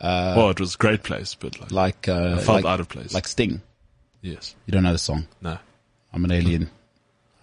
[0.00, 2.80] Uh, well, it was a great place, but like, Like, uh, I felt like, out
[2.80, 3.14] of place.
[3.14, 3.62] like Sting.
[4.20, 4.54] yes.
[4.66, 5.26] You don't know the song.
[5.40, 5.58] No.
[6.12, 6.70] I'm an alien.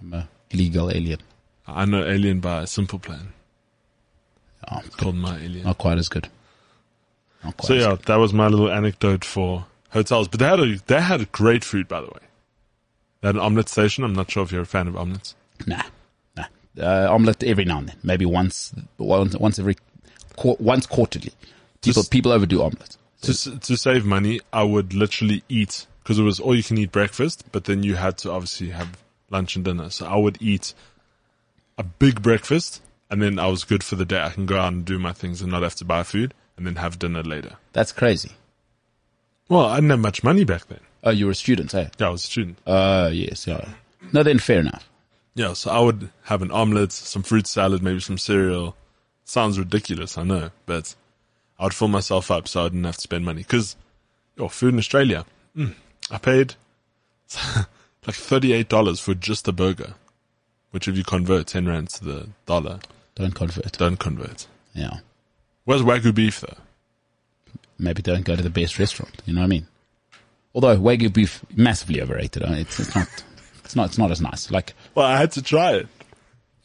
[0.02, 1.20] I'm a legal alien.
[1.66, 3.32] I know Alien by a simple plan.
[4.70, 5.64] Oh, It's called My Alien.
[5.64, 6.28] not quite as good.
[7.44, 10.28] Not quite So as yeah, that was my little anecdote for hotels.
[10.28, 12.20] But they had a they had great food, by the way.
[13.24, 14.04] An omelette station.
[14.04, 15.36] I'm not sure if you're a fan of omelets.
[15.66, 15.82] Nah,
[16.38, 16.46] nah.
[16.80, 17.98] Uh, omelette every now and then.
[18.04, 19.78] Maybe once, once, once every,
[20.44, 21.32] once quarterly.
[21.82, 22.98] People, Just- people overdo omelette.
[23.22, 26.92] To to save money, I would literally eat because it was all you can eat
[26.92, 28.98] breakfast, but then you had to obviously have
[29.30, 29.90] lunch and dinner.
[29.90, 30.74] So I would eat
[31.78, 34.22] a big breakfast, and then I was good for the day.
[34.22, 36.68] I can go out and do my things and not have to buy food, and
[36.68, 37.56] then have dinner later.
[37.72, 38.32] That's crazy.
[39.48, 40.82] Well, I didn't have much money back then.
[41.04, 41.90] Oh, you were a student, eh?
[42.00, 42.58] Yeah, I was a student.
[42.66, 43.68] Uh, yes, yeah.
[44.14, 44.90] No, then fair enough.
[45.36, 48.76] Yeah, so I would have an omelette, some fruit salad, maybe some cereal.
[49.26, 50.96] Sounds ridiculous, I know, but
[51.60, 53.42] I would fill myself up so I didn't have to spend money.
[53.42, 53.76] Because,
[54.38, 55.26] your food in Australia,
[55.58, 55.74] mm,
[56.12, 56.56] I paid
[58.06, 59.96] like $38 for just a burger,
[60.72, 62.80] which if you convert 10 rand to the dollar,
[63.16, 63.72] Don't convert.
[63.78, 64.48] don't convert.
[64.74, 65.00] Yeah.
[65.66, 66.58] Where's Wagyu beef though?
[67.80, 69.22] Maybe don't go to the best restaurant.
[69.26, 69.68] You know what I mean?
[70.56, 72.44] Although Wagyu beef massively overrated.
[72.44, 73.08] uh, It's, it's not.
[73.66, 73.86] It's not.
[73.88, 74.52] It's not as nice.
[74.52, 75.88] Like Well, I had to try it.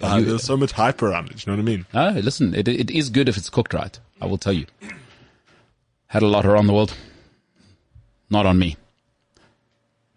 [0.00, 1.44] Uh, you- there's so much hype around it.
[1.46, 1.86] You know what I mean?
[1.94, 3.98] Oh, listen, it, it is good if it's cooked right.
[4.20, 4.66] I will tell you.
[6.08, 6.94] Had a lot around the world.
[8.30, 8.76] Not on me.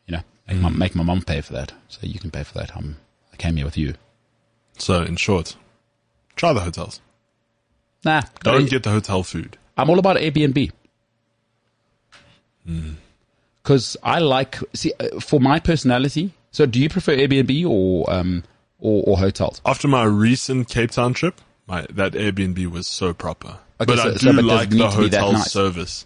[0.06, 1.72] You know, make, my, make my mum pay for that.
[1.88, 2.76] So you can pay for that.
[2.76, 2.98] I'm,
[3.34, 3.96] I came here with you.
[4.78, 5.56] So, in short,
[6.36, 7.00] try the hotels.
[8.04, 9.58] Nah, Don't get the hotel food.
[9.78, 10.72] I'm all about Airbnb.
[13.64, 18.44] Because I like, see, uh, for my personality, so do you prefer Airbnb or, um,
[18.80, 19.62] or, or hotels?
[19.66, 23.58] After my recent Cape Town trip, my that Airbnb was so proper.
[23.80, 25.52] Okay, but so- I so do but like the to be that hotel nice?
[25.52, 26.06] service.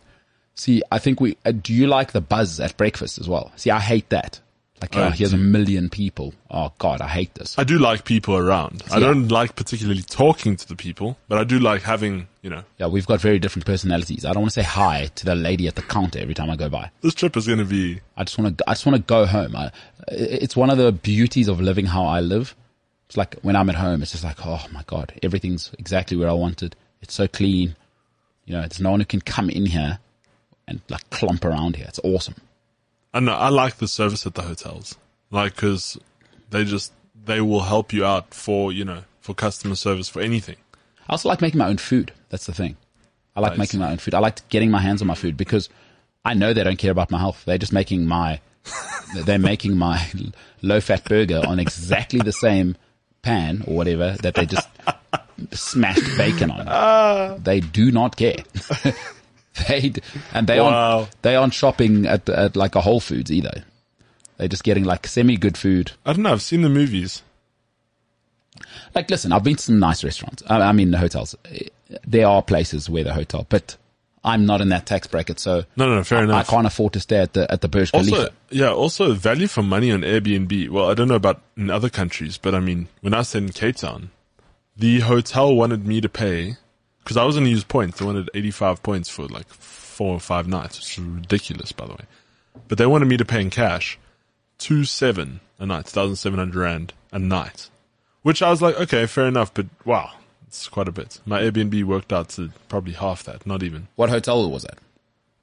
[0.57, 3.51] See, I think we, uh, do you like the buzz at breakfast as well?
[3.57, 4.39] See, I hate that.
[4.81, 6.33] Like, Oh, oh, here's a million people.
[6.51, 7.57] Oh God, I hate this.
[7.57, 8.83] I do like people around.
[8.91, 12.63] I don't like particularly talking to the people, but I do like having, you know,
[12.77, 14.25] Yeah, we've got very different personalities.
[14.25, 16.57] I don't want to say hi to the lady at the counter every time I
[16.57, 16.91] go by.
[17.01, 18.69] this trip is going to be I just want to.
[18.69, 19.55] I just want to go home.
[19.55, 19.71] I,
[20.09, 22.53] it's one of the beauties of living how I live.
[23.07, 26.29] It's like when I'm at home, it's just like, oh my god, everything's exactly where
[26.29, 26.75] I wanted.
[27.01, 27.75] It's so clean.
[28.45, 29.99] You know, there's no one who can come in here
[30.67, 31.85] and like clump around here.
[31.87, 32.35] It's awesome.
[33.15, 34.97] I know I like the service at the hotels,
[35.31, 35.97] like because
[36.49, 36.91] they just
[37.23, 40.57] they will help you out for you know for customer service for anything.
[41.07, 42.11] I also like making my own food.
[42.29, 42.75] That's the thing.
[43.33, 43.59] I like Nice.
[43.59, 44.13] making my own food.
[44.15, 45.69] I like getting my hands on my food because
[46.25, 47.43] I know they don't care about my health.
[47.45, 48.41] They're just making my,
[49.25, 50.05] they're making my
[50.61, 52.75] low fat burger on exactly the same
[53.21, 54.67] pan or whatever that they just
[55.53, 56.65] smashed bacon on.
[56.67, 57.37] Ah.
[57.41, 58.43] They do not care.
[59.67, 59.93] they,
[60.33, 60.97] and they Wow.
[60.99, 63.63] aren't, they aren't shopping at, at like a Whole Foods either.
[64.37, 65.91] They're just getting like semi good food.
[66.05, 66.31] I don't know.
[66.33, 67.21] I've seen the movies.
[68.93, 70.43] Like, listen, I've been to some nice restaurants.
[70.47, 71.35] I, I mean, the hotels.
[72.07, 73.75] There are places where the hotel, but
[74.23, 76.93] I'm not in that tax bracket, so No, no, no fair I, I can't afford
[76.93, 78.15] to stay at the at the Burj Khalifa.
[78.15, 80.69] Also, yeah, also value for money on Airbnb.
[80.69, 83.49] Well, I don't know about in other countries, but I mean, when I stayed in
[83.49, 84.11] Cape Town,
[84.75, 86.55] the hotel wanted me to pay
[87.05, 87.99] because I was going to use points.
[87.99, 91.93] They wanted 85 points for like four or five nights, which is ridiculous, by the
[91.93, 92.05] way.
[92.67, 93.97] But they wanted me to pay in cash,
[94.57, 97.69] two seven a night, thousand seven hundred rand a night,
[98.23, 100.11] which I was like, okay, fair enough, but wow,
[100.47, 101.21] it's quite a bit.
[101.25, 103.87] My Airbnb worked out to probably half that, not even.
[103.95, 104.79] what hotel was that?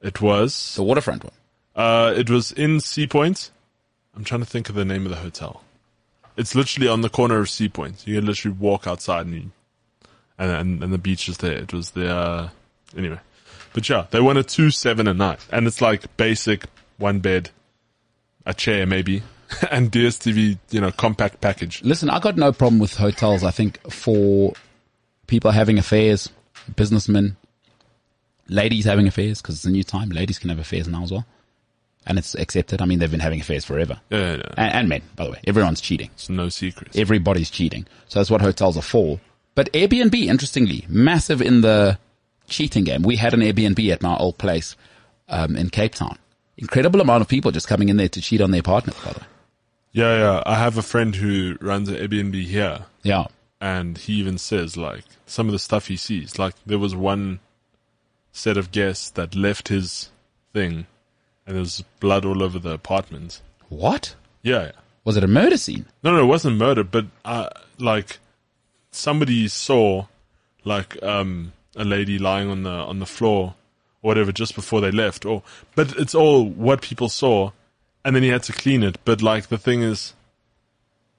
[0.02, 1.32] It was The waterfront one.
[1.76, 3.50] uh, it was in Sea Point.
[4.16, 5.62] I'm trying to think of the name of the hotel.
[6.36, 8.06] It's literally on the corner of Sea Point.
[8.06, 9.50] You can literally walk outside and you,
[10.38, 11.58] and, and and the beach is there.
[11.58, 12.48] It was there uh,
[12.96, 13.18] anyway,
[13.72, 16.66] but yeah, they wanted two seven a night, and it's like basic
[16.98, 17.50] one bed,
[18.46, 19.22] a chair maybe,
[19.70, 21.82] and DSTV you know compact package.
[21.82, 23.44] Listen, I got no problem with hotels.
[23.44, 24.52] I think for
[25.26, 26.28] people having affairs,
[26.76, 27.36] businessmen,
[28.48, 30.10] ladies having affairs, because it's a new time.
[30.10, 31.26] Ladies can have affairs now as well,
[32.06, 32.82] and it's accepted.
[32.82, 34.54] I mean, they've been having affairs forever, Yeah, yeah, yeah.
[34.56, 35.40] and, and men, by the way.
[35.46, 36.10] Everyone's cheating.
[36.14, 36.96] it's no secret.
[36.96, 37.86] everybody's cheating.
[38.08, 39.20] So that's what hotels are for.
[39.54, 41.98] But Airbnb, interestingly, massive in the
[42.48, 43.02] cheating game.
[43.02, 44.76] We had an Airbnb at my old place
[45.28, 46.18] um, in Cape Town.
[46.56, 49.20] Incredible amount of people just coming in there to cheat on their partners, by the
[49.20, 49.26] way.
[49.92, 50.42] Yeah, yeah.
[50.46, 53.26] I have a friend who runs an Airbnb here, Yeah.
[53.60, 56.38] and he even says like some of the stuff he sees.
[56.38, 57.40] Like there was one
[58.32, 60.08] set of guests that left his
[60.54, 60.86] thing,
[61.46, 63.42] and there was blood all over the apartment.
[63.68, 64.14] What?
[64.42, 64.72] Yeah, yeah.
[65.04, 65.84] Was it a murder scene?
[66.02, 68.18] no, no, it wasn't murder, but uh, like
[68.92, 70.06] somebody saw
[70.64, 73.54] like um a lady lying on the on the floor
[74.02, 75.24] or whatever just before they left.
[75.24, 75.42] Or
[75.74, 77.50] but it's all what people saw,
[78.04, 78.98] and then he had to clean it.
[79.04, 80.14] But like the thing is,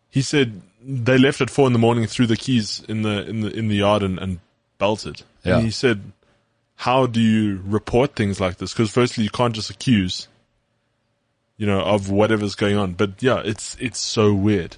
[0.10, 3.42] he said they left at four in the morning, threw the keys in the in
[3.42, 4.40] the in the yard and, and
[4.78, 5.24] belted.
[5.44, 5.58] Yeah.
[5.58, 6.12] And he said,
[6.76, 8.74] "How do you report things like this?
[8.74, 10.28] Because firstly, you can't just accuse."
[11.56, 12.94] You know, of whatever's going on.
[12.94, 14.78] But yeah, it's it's so weird.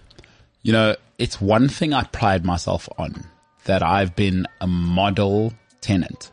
[0.66, 3.24] You know, it's one thing I pride myself on
[3.66, 6.32] that I've been a model tenant,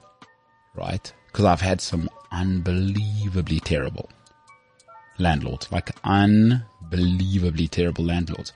[0.75, 1.12] right?
[1.27, 4.09] Because I've had some unbelievably terrible
[5.18, 8.55] landlords, like unbelievably terrible landlords.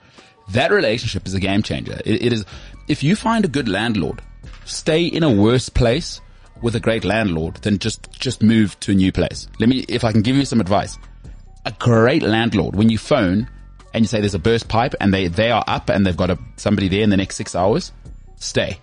[0.49, 2.01] That relationship is a game changer.
[2.03, 2.43] It, it is,
[2.87, 4.23] if you find a good landlord,
[4.65, 6.21] stay in a worse place
[6.59, 9.47] with a great landlord than just, just move to a new place.
[9.59, 10.97] Let me, if I can give you some advice,
[11.67, 13.47] a great landlord, when you phone
[13.93, 16.29] and you say there's a burst pipe and they, they are up and they've got
[16.29, 17.91] a, somebody there in the next six hours,
[18.35, 18.79] stay.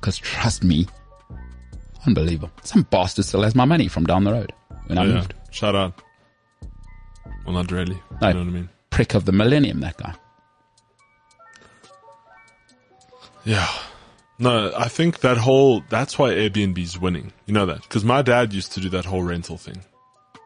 [0.00, 0.86] Cause trust me,
[2.06, 2.50] unbelievable.
[2.62, 4.52] Some bastard still has my money from down the road
[4.86, 5.34] when I Yeah, moved.
[5.50, 5.94] shout out.
[7.44, 7.98] Well, not really.
[8.20, 8.28] No.
[8.28, 8.68] You know what I mean?
[8.90, 10.14] Prick of the millennium, that guy.
[13.44, 13.68] Yeah.
[14.38, 17.32] No, I think that whole, that's why Airbnb's winning.
[17.46, 17.82] You know that?
[17.82, 19.82] Because my dad used to do that whole rental thing.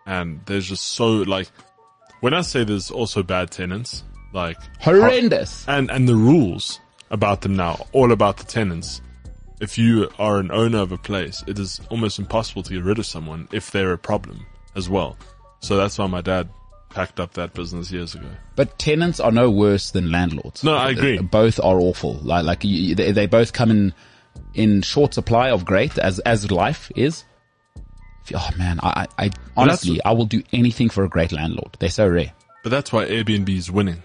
[0.07, 1.48] And there's just so, like,
[2.20, 5.66] when I say there's also bad tenants, like, Horrendous.
[5.68, 9.00] and, and the rules about them now, all about the tenants.
[9.61, 12.98] If you are an owner of a place, it is almost impossible to get rid
[12.98, 15.16] of someone if they're a problem as well.
[15.61, 16.48] So that's why my dad
[16.90, 18.28] packed up that business years ago.
[18.57, 20.62] But tenants are no worse than landlords.
[20.62, 21.18] No, I uh, agree.
[21.18, 22.14] Both are awful.
[22.22, 23.94] Like, like you, they, they both come in
[24.54, 27.24] in short supply of great, as as life is.
[28.34, 31.76] Oh man, I, I honestly, I will do anything for a great landlord.
[31.78, 32.32] They're so rare.
[32.62, 34.02] But that's why Airbnb is winning.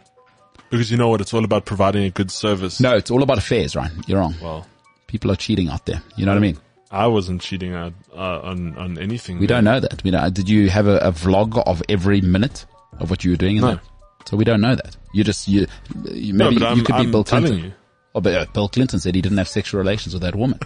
[0.70, 1.22] Because you know what?
[1.22, 2.80] It's all about providing a good service.
[2.80, 3.92] No, it's all about affairs, right?
[4.08, 4.36] You're wrong.
[4.42, 4.66] Well,
[5.08, 6.02] People are cheating out there.
[6.18, 6.58] You know what I mean?
[6.90, 9.38] I wasn't cheating out, uh, on, on anything.
[9.40, 10.04] We don't know that.
[10.04, 12.66] We don't, did you have a, a vlog of every minute
[13.00, 13.58] of what you were doing?
[13.58, 13.68] In No.
[13.70, 13.82] there?
[14.26, 14.96] So we don't know that.
[15.14, 15.68] You just you,
[16.06, 17.66] you No, maybe I'm, you could be I'm Bill telling Clinton.
[17.70, 17.74] you.
[18.16, 20.60] Oh, but uh, Bill Clinton said he didn't have sexual relations with that woman.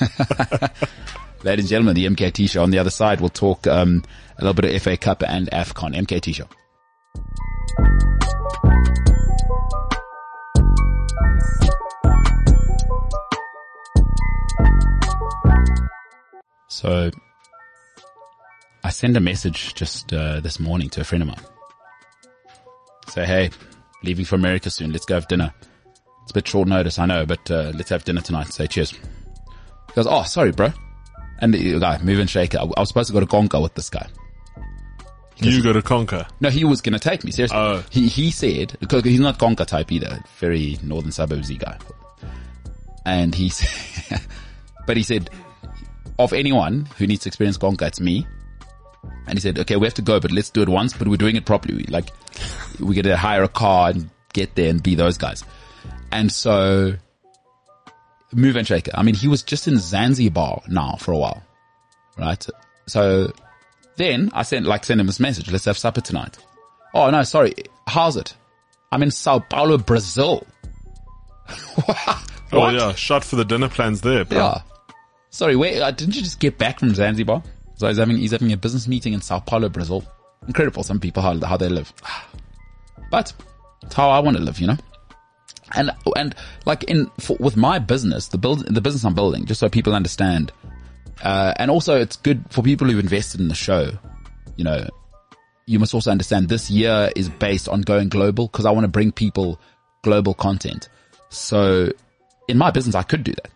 [1.44, 3.20] Ladies and gentlemen, the MKT show on the other side.
[3.20, 4.04] We'll talk um,
[4.38, 5.96] a little bit of FA Cup and AFCON.
[5.96, 6.46] MKT show.
[16.68, 17.10] So
[18.84, 21.44] I send a message just uh, this morning to a friend of mine.
[23.08, 23.50] Say, hey,
[24.04, 24.92] leaving for America soon.
[24.92, 25.52] Let's go have dinner.
[26.22, 28.52] It's a bit short notice, I know, but uh, let's have dinner tonight.
[28.52, 28.92] Say cheers.
[28.92, 29.00] He
[29.96, 30.72] goes, oh, sorry, bro.
[31.42, 32.58] And the guy, move and shake it.
[32.58, 34.08] I, I was supposed to go to Gonka with this guy.
[35.38, 36.26] You go to conquer.
[36.40, 37.32] No, he was going to take me.
[37.32, 37.58] Seriously.
[37.58, 37.84] Oh.
[37.90, 40.22] He, he said, because he's not Gonka type either.
[40.38, 41.78] Very northern suburbsy guy.
[43.04, 44.20] And he said,
[44.86, 45.30] but he said,
[46.18, 48.26] of anyone who needs to experience Gonka, it's me.
[49.26, 51.16] And he said, okay, we have to go, but let's do it once, but we're
[51.16, 51.84] doing it properly.
[51.88, 52.10] Like,
[52.78, 55.44] we get to hire a car and get there and be those guys.
[56.12, 56.94] And so,
[58.34, 58.94] move and shake it.
[58.96, 61.42] I mean, he was just in Zanzibar now for a while,
[62.18, 62.46] right?
[62.86, 63.32] So
[63.96, 65.50] then I sent, like, send him this message.
[65.50, 66.38] Let's have supper tonight.
[66.94, 67.54] Oh no, sorry.
[67.86, 68.34] How's it?
[68.90, 70.46] I'm in Sao Paulo, Brazil.
[72.52, 74.38] Oh yeah, shot for the dinner plans there, bro.
[74.38, 74.62] Yeah.
[75.30, 77.42] Sorry, wait, uh, didn't you just get back from Zanzibar?
[77.76, 80.04] So he's having, he's having a business meeting in Sao Paulo, Brazil.
[80.46, 81.92] Incredible, some people, how, how they live.
[83.10, 83.32] But
[83.82, 84.76] it's how I want to live, you know?
[85.74, 86.34] And, and
[86.66, 89.94] like in, for, with my business, the build, the business I'm building, just so people
[89.94, 90.52] understand,
[91.22, 93.90] uh, and also it's good for people who've invested in the show,
[94.56, 94.86] you know,
[95.66, 98.88] you must also understand this year is based on going global because I want to
[98.88, 99.60] bring people
[100.02, 100.88] global content.
[101.28, 101.92] So
[102.48, 103.48] in my business, I could do that.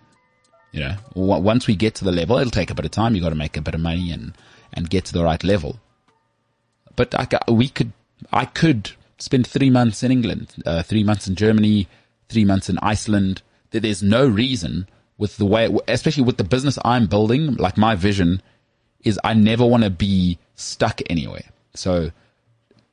[0.73, 3.15] You know, once we get to the level, it'll take a bit of time.
[3.15, 4.37] You got to make a bit of money and,
[4.73, 5.81] and get to the right level.
[6.95, 7.93] But I, we could,
[8.33, 11.89] I could spend three months in England, uh, three months in Germany,
[12.29, 13.43] three months in Iceland.
[13.71, 17.95] There- There's no reason with the way, especially with the business I'm building, like my
[17.95, 18.43] vision
[19.05, 21.45] is I never want to be stuck anywhere.
[21.75, 22.11] So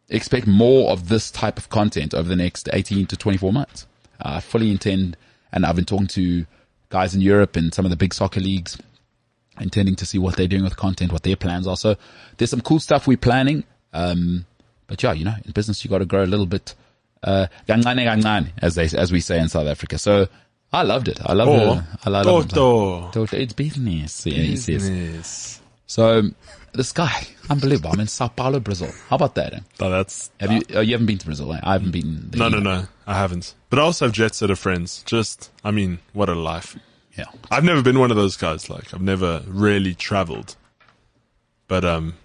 [0.09, 3.87] expect more of this type of content over the next 18 to 24 months.
[4.21, 5.17] I fully intend,
[5.51, 6.45] and I've been talking to
[6.89, 8.77] guys in Europe and some of the big soccer leagues,
[9.59, 11.77] intending to see what they're doing with content, what their plans are.
[11.77, 11.95] So
[12.37, 13.63] there's some cool stuff we're planning.
[13.91, 14.45] Um,
[14.87, 16.75] but yeah, you know, in business, you got to grow a little bit,
[17.23, 19.97] uh, as they, as we say in South Africa.
[19.97, 20.27] So
[20.71, 21.19] I loved it.
[21.23, 21.83] I loved Or, it.
[22.05, 22.49] I love it.
[22.49, 23.11] Toto.
[23.11, 24.13] Toto, It's business.
[24.13, 24.65] Says.
[24.65, 25.61] Business.
[25.85, 26.23] So
[26.73, 27.91] this guy, unbelievable.
[27.93, 28.91] I'm in Sao Paulo, Brazil.
[29.07, 29.53] How about that?
[29.53, 29.59] Eh?
[29.79, 30.61] No, that's, Have you?
[30.73, 31.53] Oh, you haven't been to Brazil?
[31.53, 31.59] Eh?
[31.61, 32.29] I haven't been.
[32.31, 32.81] there no, no, either.
[32.81, 33.53] no, I haven't.
[33.69, 35.03] But I also have jet set of friends.
[35.05, 36.75] Just, I mean, what a life.
[37.15, 37.25] Yeah.
[37.51, 38.69] I've never been one of those guys.
[38.71, 40.55] Like, I've never really traveled.
[41.67, 42.15] But, um,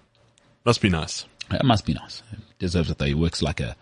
[0.65, 1.25] must be nice.
[1.51, 2.23] It must be nice.
[2.59, 3.05] Deserves it though.
[3.05, 3.75] He works like a,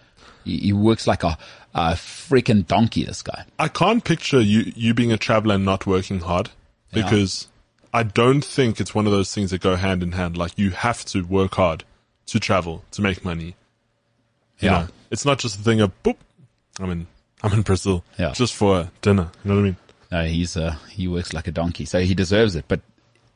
[0.45, 1.37] he, he works like a,
[1.73, 3.03] a freaking donkey.
[3.03, 3.45] This guy.
[3.59, 6.49] I can't picture you, you being a traveler and not working hard
[6.93, 7.47] because
[7.93, 10.37] I don't think it's one of those things that go hand in hand.
[10.37, 11.83] Like you have to work hard
[12.27, 13.55] to travel, to make money.
[14.59, 14.71] You Yeah.
[14.71, 16.17] know, it's not just a thing of boop.
[16.79, 17.07] I'm in,
[17.41, 18.03] I'm in Brazil.
[18.19, 18.31] Yeah.
[18.33, 19.31] Just for dinner.
[19.43, 19.77] You know what I mean?
[20.11, 22.65] No, he's uh, he works like a donkey, so he deserves it.
[22.67, 22.79] But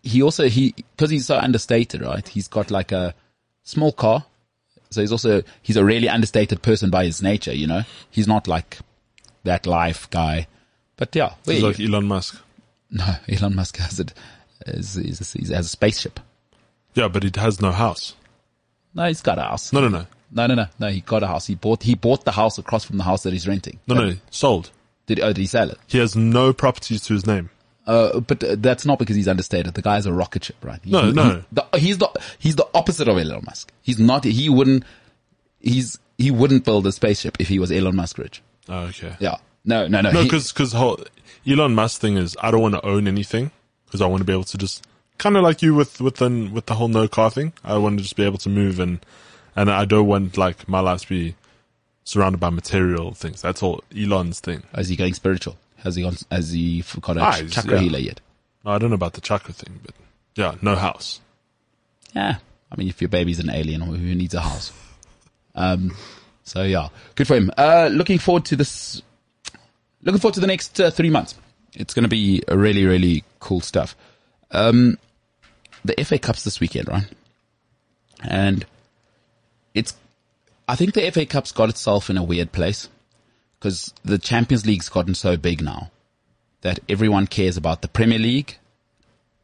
[0.03, 2.25] he also he because he's so understated, right?
[2.27, 3.13] He's got like a
[3.63, 4.25] small car,
[4.91, 7.53] so he's also he's a really understated person by his nature.
[7.53, 8.77] You know, he's not like
[9.43, 10.47] that life guy.
[10.97, 12.39] But yeah, He's like Elon Musk.
[12.91, 14.13] no, Elon Musk has it.
[14.67, 16.19] Is, is, is, has a spaceship.
[16.93, 18.15] Yeah, but he has no house.
[18.93, 19.73] No, he's got a house.
[19.73, 20.05] No, no, no.
[20.31, 20.87] no, no, no, no.
[20.89, 21.47] He got a house.
[21.47, 23.79] He bought he bought the house across from the house that he's renting.
[23.87, 24.13] No, no.
[24.29, 24.69] Sold.
[25.07, 25.77] Did oh, did he sell it?
[25.87, 27.49] He has no properties to his name.
[27.87, 29.73] Uh, but that's not because he's understated.
[29.73, 30.79] The guy's a rocket ship, right?
[30.83, 31.43] He's, No, he- no.
[31.51, 32.09] the, he's the
[32.39, 33.71] he's the opposite of Elon Musk.
[33.81, 34.23] He's not.
[34.23, 34.83] He wouldn't.
[35.59, 38.41] He's he wouldn't build a spaceship if he was Elon Musk rich.
[38.69, 39.15] Oh, okay.
[39.19, 40.11] Yeah, No, no, no.
[40.11, 40.73] No, because because
[41.47, 43.51] Elon Musk thing is I don't want to own anything
[43.85, 44.85] because I want to be able to just
[45.17, 47.53] kind of like you with with the with the whole no car thing.
[47.63, 48.99] I want to just be able to move and
[49.55, 51.35] and I don't want like my life to be
[52.03, 53.41] surrounded by material things.
[53.41, 54.63] That's all Elon's thing.
[54.77, 55.57] is he going spiritual?
[55.83, 57.79] Has he gone, has he got a Ah, chakra yeah.
[57.79, 58.21] healer yet?
[58.65, 59.95] I don't know about the chakra thing, but
[60.35, 61.19] yeah, no house.
[62.15, 62.35] Yeah.
[62.71, 64.71] I mean, if your baby's an alien, who needs a house?
[65.55, 65.95] Um,
[66.43, 67.51] so yeah, good for him.
[67.57, 69.01] Uh, looking forward to this,
[70.03, 71.35] looking forward to the next uh, three months.
[71.73, 73.95] It's going to be really, really cool stuff.
[74.51, 74.97] Um,
[75.83, 77.07] the FA Cup's this weekend, right?
[78.23, 78.65] And
[79.73, 79.95] it's,
[80.67, 82.87] I think the FA Cup's got itself in a weird place
[83.61, 85.91] because the Champions League's gotten so big now
[86.61, 88.57] that everyone cares about the Premier League,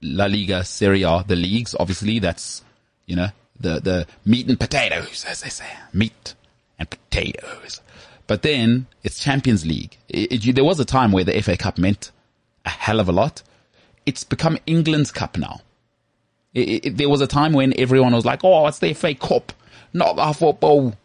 [0.01, 2.63] La Liga, Serie A, the leagues, obviously, that's,
[3.05, 3.27] you know,
[3.59, 5.65] the, the meat and potatoes, as they say.
[5.93, 6.33] Meat
[6.79, 7.79] and potatoes.
[8.25, 9.97] But then it's Champions League.
[10.09, 12.11] It, it- there was a time where the FA Cup meant
[12.65, 13.43] a hell of a lot.
[14.07, 15.61] It's become England's Cup now.
[16.55, 19.53] It, there was a time when everyone was like, oh, it's the FA Cup,
[19.93, 20.95] not our football.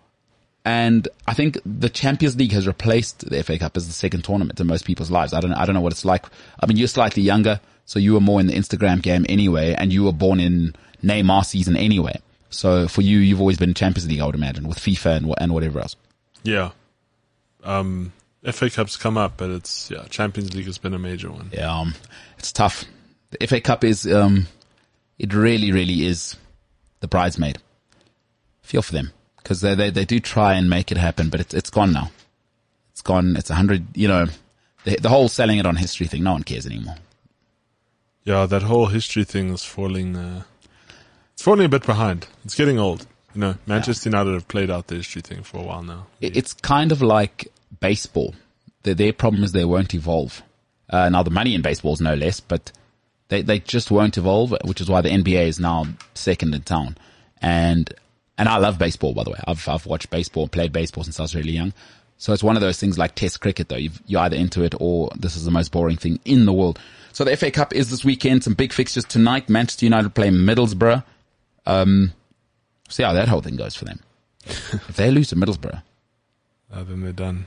[0.65, 4.61] And I think the Champions League has replaced the FA Cup as the second tournament
[4.61, 5.33] in most people's lives.
[5.33, 6.25] I don't, I don't know what it's like.
[6.61, 9.93] I mean, you're slightly younger, so you were more in the Instagram game anyway, and
[9.93, 12.21] you were born in Neymar season anyway.
[12.51, 15.53] So for you, you've always been Champions League, I would imagine, with FIFA and, and
[15.53, 15.97] whatever else.
[16.45, 16.71] Yeah.
[17.65, 18.13] Um,
[18.45, 21.51] FA Cup's come up, but it's yeah, Champions League has been a major one.
[21.53, 21.95] Yeah, um,
[22.39, 22.85] it's tough.
[23.31, 24.47] The FA Cup is, um,
[25.19, 26.37] it really, really is
[27.01, 27.59] the bridesmaid.
[28.63, 29.13] Feel for them
[29.43, 32.11] because they, they they do try and make it happen, but it's it's gone now.
[32.93, 33.37] It's gone.
[33.37, 33.87] It's a hundred.
[33.97, 34.27] You know,
[34.85, 36.23] the the whole selling it on history thing.
[36.23, 36.97] No one cares anymore.
[38.25, 40.17] Yeah, that whole history thing is falling.
[40.17, 40.43] Uh,
[41.33, 42.27] it's falling a bit behind.
[42.45, 43.07] It's getting old.
[43.35, 46.07] You know, Manchester United have played out the history thing for a while now.
[46.21, 47.49] It- It's kind of like
[47.81, 48.35] baseball.
[48.83, 50.43] Their, their problem is they won't evolve.
[50.91, 52.71] Uh, now the money in baseball is no less, but
[53.29, 56.99] they, they just won't evolve, which is why the NBA is now second in town.
[57.41, 57.93] And,
[58.39, 59.39] and I love baseball, by the way.
[59.47, 61.73] I've, I've watched baseball, played baseball since I was really young.
[62.19, 63.77] So it's one of those things like test cricket though.
[63.77, 66.79] You've, you're either into it or this is the most boring thing in the world.
[67.13, 68.45] So the FA Cup is this weekend.
[68.45, 69.49] Some big fixtures tonight.
[69.49, 71.03] Manchester United play Middlesbrough.
[71.67, 72.13] Um,
[72.89, 74.01] see how that whole thing goes for them.
[74.47, 75.83] if they lose to Middlesbrough,
[76.73, 77.47] Uh, then they're done.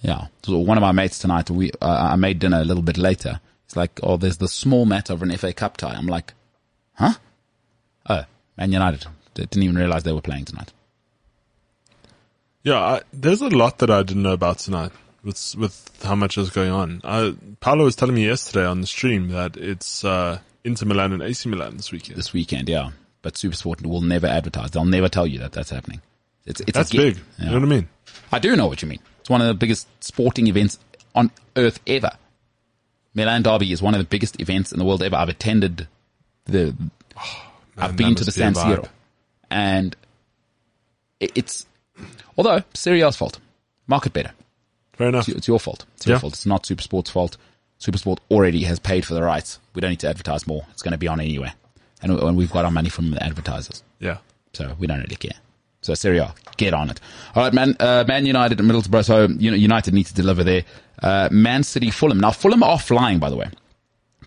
[0.00, 0.26] yeah.
[0.42, 3.40] So one of my mates tonight, we, uh, I made dinner a little bit later.
[3.66, 5.94] It's like, oh, there's the small mat of an FA Cup tie.
[5.94, 6.34] I'm like,
[6.94, 7.12] huh?
[8.08, 8.24] Oh,
[8.58, 9.06] Man United.
[9.46, 10.72] Didn't even realize they were playing tonight.
[12.62, 14.92] Yeah, I, there's a lot that I didn't know about tonight
[15.24, 17.00] with with how much is going on.
[17.04, 21.22] I, Paolo was telling me yesterday on the stream that it's uh, Inter Milan and
[21.22, 22.18] AC Milan this weekend.
[22.18, 22.90] This weekend, yeah.
[23.22, 24.70] But Supersport will never advertise.
[24.70, 26.00] They'll never tell you that that's happening.
[26.46, 27.16] It's, it's That's big.
[27.38, 27.44] Yeah.
[27.44, 27.88] You know what I mean?
[28.32, 29.00] I do know what you mean.
[29.20, 30.78] It's one of the biggest sporting events
[31.14, 32.12] on earth ever.
[33.14, 35.16] Milan Derby is one of the biggest events in the world ever.
[35.16, 35.86] I've attended
[36.46, 36.74] the,
[37.76, 38.88] I've been to the be San Siro.
[39.50, 39.96] And
[41.18, 41.66] it's,
[42.36, 43.38] although Serie A's fault,
[43.86, 44.32] market better.
[44.94, 45.28] Fair enough.
[45.28, 45.84] It's, it's your fault.
[45.96, 46.20] It's your Yeah.
[46.20, 46.32] fault.
[46.34, 47.36] It's not Supersport's fault.
[47.80, 49.58] Supersport already has paid for the rights.
[49.74, 50.66] We don't need to advertise more.
[50.70, 51.52] It's going to be on anyway.
[52.02, 53.82] And, and we've got our money from the advertisers.
[53.98, 54.18] Yeah.
[54.52, 55.38] So we don't really care.
[55.82, 57.00] So Serie A, get on it.
[57.34, 57.76] All right, man.
[57.80, 59.04] Uh, Man United and Middlesbrough.
[59.04, 60.64] So you know, United need to deliver there.
[61.02, 62.20] Uh, Man City, Fulham.
[62.20, 63.48] Now Fulham are flying, by the way.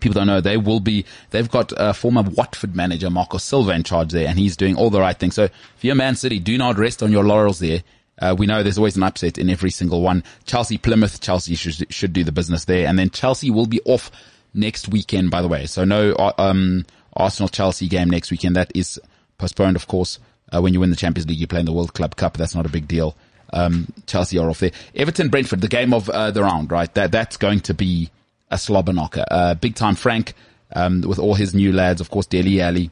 [0.00, 1.04] People don't know they will be.
[1.30, 4.90] They've got uh, former Watford manager Marco Silva in charge there, and he's doing all
[4.90, 5.34] the right things.
[5.34, 7.82] So if you're Man City, do not rest on your laurels there.
[8.18, 10.22] Uh, we know there's always an upset in every single one.
[10.44, 14.10] Chelsea, Plymouth, Chelsea should, should do the business there, and then Chelsea will be off
[14.52, 15.30] next weekend.
[15.30, 18.56] By the way, so no uh, um, Arsenal Chelsea game next weekend.
[18.56, 19.00] That is
[19.38, 20.18] postponed, of course.
[20.54, 22.36] Uh, when you win the Champions League, you play in the World Club Cup.
[22.36, 23.16] That's not a big deal.
[23.52, 24.72] Um, Chelsea are off there.
[24.94, 26.92] Everton, Brentford, the game of uh, the round, right?
[26.94, 28.10] That that's going to be
[28.50, 29.24] a slobber knocker.
[29.30, 30.34] Uh, big time Frank,
[30.74, 32.90] um, with all his new lads, of course, Dele Alli.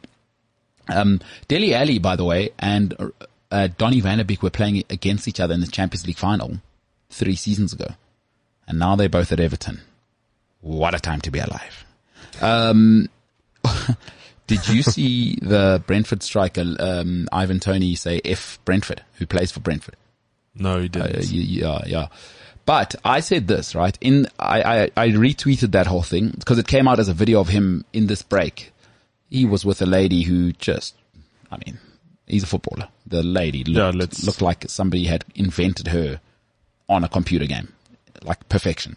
[0.88, 2.94] Um, Dele Alli, by the way, and
[3.50, 6.58] uh, Donny Beek were playing against each other in the Champions League final
[7.10, 7.94] three seasons ago,
[8.66, 9.80] and now they're both at Everton.
[10.60, 11.84] What a time to be alive!
[12.40, 13.08] Um,
[14.46, 19.60] did you see the Brentford striker um, Ivan Toney say "F Brentford," who plays for
[19.60, 19.96] Brentford?
[20.54, 21.16] No, he didn't.
[21.16, 22.06] Uh, yeah, yeah.
[22.64, 23.96] But I said this, right?
[24.00, 27.40] In, I, I, I retweeted that whole thing because it came out as a video
[27.40, 28.72] of him in this break.
[29.30, 30.94] He was with a lady who just,
[31.50, 31.78] I mean,
[32.26, 32.88] he's a footballer.
[33.06, 36.20] The lady looked, let's- looked like somebody had invented her
[36.88, 37.72] on a computer game,
[38.22, 38.96] like perfection.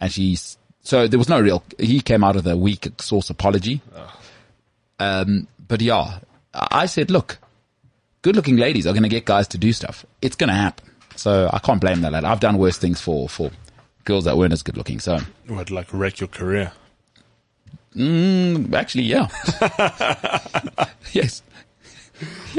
[0.00, 3.82] And she's, so there was no real, he came out of a weak source apology.
[4.98, 6.20] Um, but yeah,
[6.54, 7.38] I I said, look,
[8.22, 10.06] good looking ladies are going to get guys to do stuff.
[10.22, 10.85] It's going to happen.
[11.16, 12.24] So I can't blame that lad.
[12.24, 13.50] I've done worse things for, for
[14.04, 15.00] girls that weren't as good looking.
[15.00, 16.72] So Would like wreck your career.
[17.94, 19.28] mm, actually, yeah.
[21.12, 21.42] yes.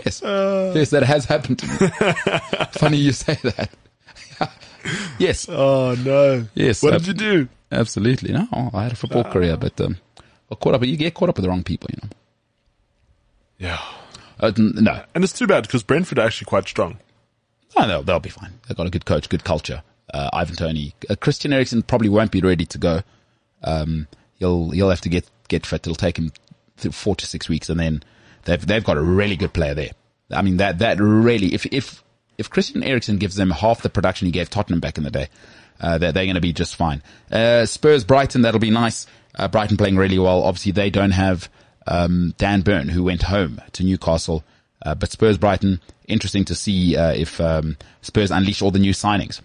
[0.06, 0.22] Yes.
[0.24, 2.66] yes, that has happened to me.
[2.74, 3.70] Funny you say that.
[5.20, 5.48] yes.
[5.50, 6.46] Oh no.
[6.54, 6.84] Yes.
[6.84, 7.50] What uh, did you do?
[7.72, 8.34] Absolutely.
[8.34, 9.98] No, I had a football career, but, um,
[10.50, 12.10] got caught up, you get caught up with the wrong people, you know.
[13.58, 13.82] Yeah.
[14.40, 17.00] Uh, no, And it's too bad because Brentford are actually quite strong.
[17.76, 18.54] No, they'll, they'll be fine.
[18.68, 19.84] They've got a good coach, good culture.
[20.14, 23.02] Uh, Ivan Toney, uh, Christian Eriksen probably won't be ready to go.
[23.64, 25.82] Um, he'll, he'll have to get, get fit.
[25.82, 26.32] It'll take him
[26.78, 28.04] four to six weeks and then
[28.46, 29.92] they've, they've got a really good player there.
[30.32, 32.04] I mean, that, that really, if, if,
[32.38, 35.28] if Christian Eriksen gives them half the production he gave Tottenham back in the day,
[35.82, 37.04] uh, they're, they're going to be just fine.
[37.32, 39.08] Uh, Spurs Brighton, that'll be nice.
[39.36, 40.44] Uh, Brighton playing really well.
[40.44, 41.50] Obviously they don't have,
[41.86, 44.44] um, Dan Burn who went home to Newcastle.
[44.84, 48.94] Uh, but Spurs Brighton, interesting to see, uh, if, um, Spurs unleash all the new
[48.94, 49.42] signings.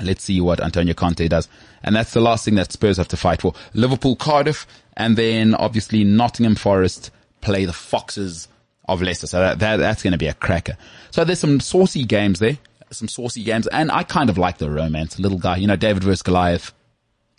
[0.00, 1.48] Let's see what Antonio Conte does.
[1.82, 3.54] And that's the last thing that Spurs have to fight for.
[3.72, 4.66] Liverpool, Cardiff,
[4.96, 7.10] and then obviously Nottingham Forest
[7.40, 8.48] play the Foxes
[8.88, 9.26] of Leicester.
[9.26, 10.76] So that, that that's going to be a cracker.
[11.10, 12.58] So there's some saucy games there,
[12.90, 13.66] some saucy games.
[13.68, 15.18] And I kind of like the romance.
[15.18, 16.72] Little guy, you know, David versus Goliath.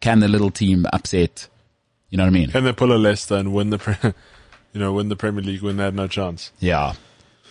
[0.01, 1.47] Can the little team upset?
[2.09, 2.51] You know what I mean?
[2.51, 4.13] Can they pull a Leicester and win the, pre-
[4.77, 6.51] you know, win the Premier League when they had no chance?
[6.59, 6.93] Yeah.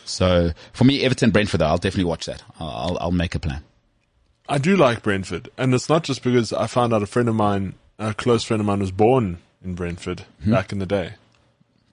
[0.05, 2.41] So for me, Everton, Brentford, though, I'll definitely watch that.
[2.61, 3.65] I'll, I'll, make a plan.
[4.49, 7.35] I do like Brentford, and it's not just because I found out a friend of
[7.35, 10.53] mine, a close friend of mine, was born in Brentford Hmm.
[10.53, 11.15] back in the day.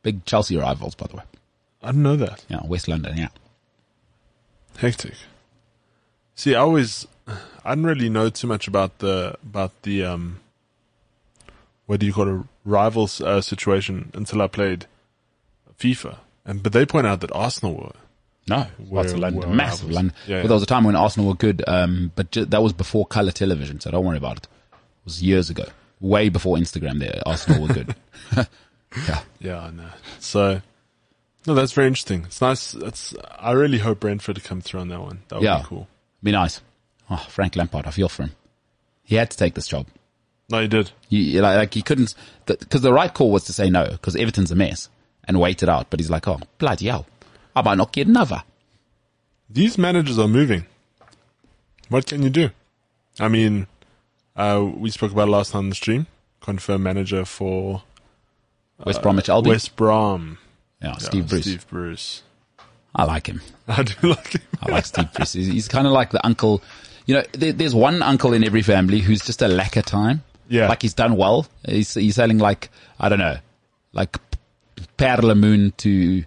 [0.03, 1.23] Big Chelsea rivals, by the way.
[1.81, 2.45] I didn't know that.
[2.47, 3.17] Yeah, West London.
[3.17, 3.29] Yeah.
[4.77, 5.15] Hectic.
[6.35, 7.07] See, I always,
[7.65, 10.41] I didn't really know too much about the about the um,
[11.87, 14.85] what do you call it, rivals uh, situation until I played
[15.79, 17.91] FIFA, and but they point out that Arsenal were
[18.47, 19.95] No, Were- lots of London, massive rivals.
[19.95, 20.15] London.
[20.27, 20.47] Yeah, But yeah.
[20.47, 23.31] there was a time when Arsenal were good, um, but ju- that was before color
[23.31, 24.47] television, so don't worry about it.
[24.71, 25.65] It was years ago,
[25.99, 26.99] way before Instagram.
[26.99, 27.95] There, Arsenal were good.
[29.07, 29.89] yeah, Yeah, I know.
[30.19, 30.61] So,
[31.47, 32.23] no, that's very interesting.
[32.25, 32.73] It's nice.
[32.73, 33.13] It's.
[33.37, 35.23] I really hope Brentford to come through on that one.
[35.29, 35.59] That would Yeah.
[35.59, 35.87] be cool.
[36.21, 36.61] be nice.
[37.09, 38.31] Oh, Frank Lampard, I feel for him.
[39.03, 39.87] He had to take this job.
[40.49, 40.91] No, he did.
[41.09, 42.13] You, like, like he couldn't,
[42.45, 44.87] because the right call was to say no, because Everton's a mess,
[45.27, 45.89] and wait it out.
[45.89, 47.05] But he's like, oh bloody hell,
[47.55, 48.43] I might not get another.
[49.49, 50.65] These managers are moving.
[51.89, 52.49] What can you do?
[53.19, 53.67] I mean,
[54.35, 56.07] uh, we spoke about it last time on the stream.
[56.41, 57.83] Confirmed manager for
[58.83, 59.53] West Bromwich Albion.
[59.53, 60.37] West Brom.
[60.81, 61.43] yeah, Yeah, Steve Bruce.
[61.43, 62.23] Steve Bruce.
[62.95, 63.41] I like him.
[63.67, 64.41] I do like him.
[64.61, 65.33] I like Steve Bruce.
[65.33, 66.61] He's, he's kind of like the uncle.
[67.05, 70.23] You know, there, there's one uncle in every family who's just a lack of time.
[70.49, 70.67] Yeah.
[70.67, 71.47] Like he's done well.
[71.65, 72.69] He's, he's selling like,
[72.99, 73.37] I don't know,
[73.93, 74.17] like
[74.97, 76.23] Perla Moon to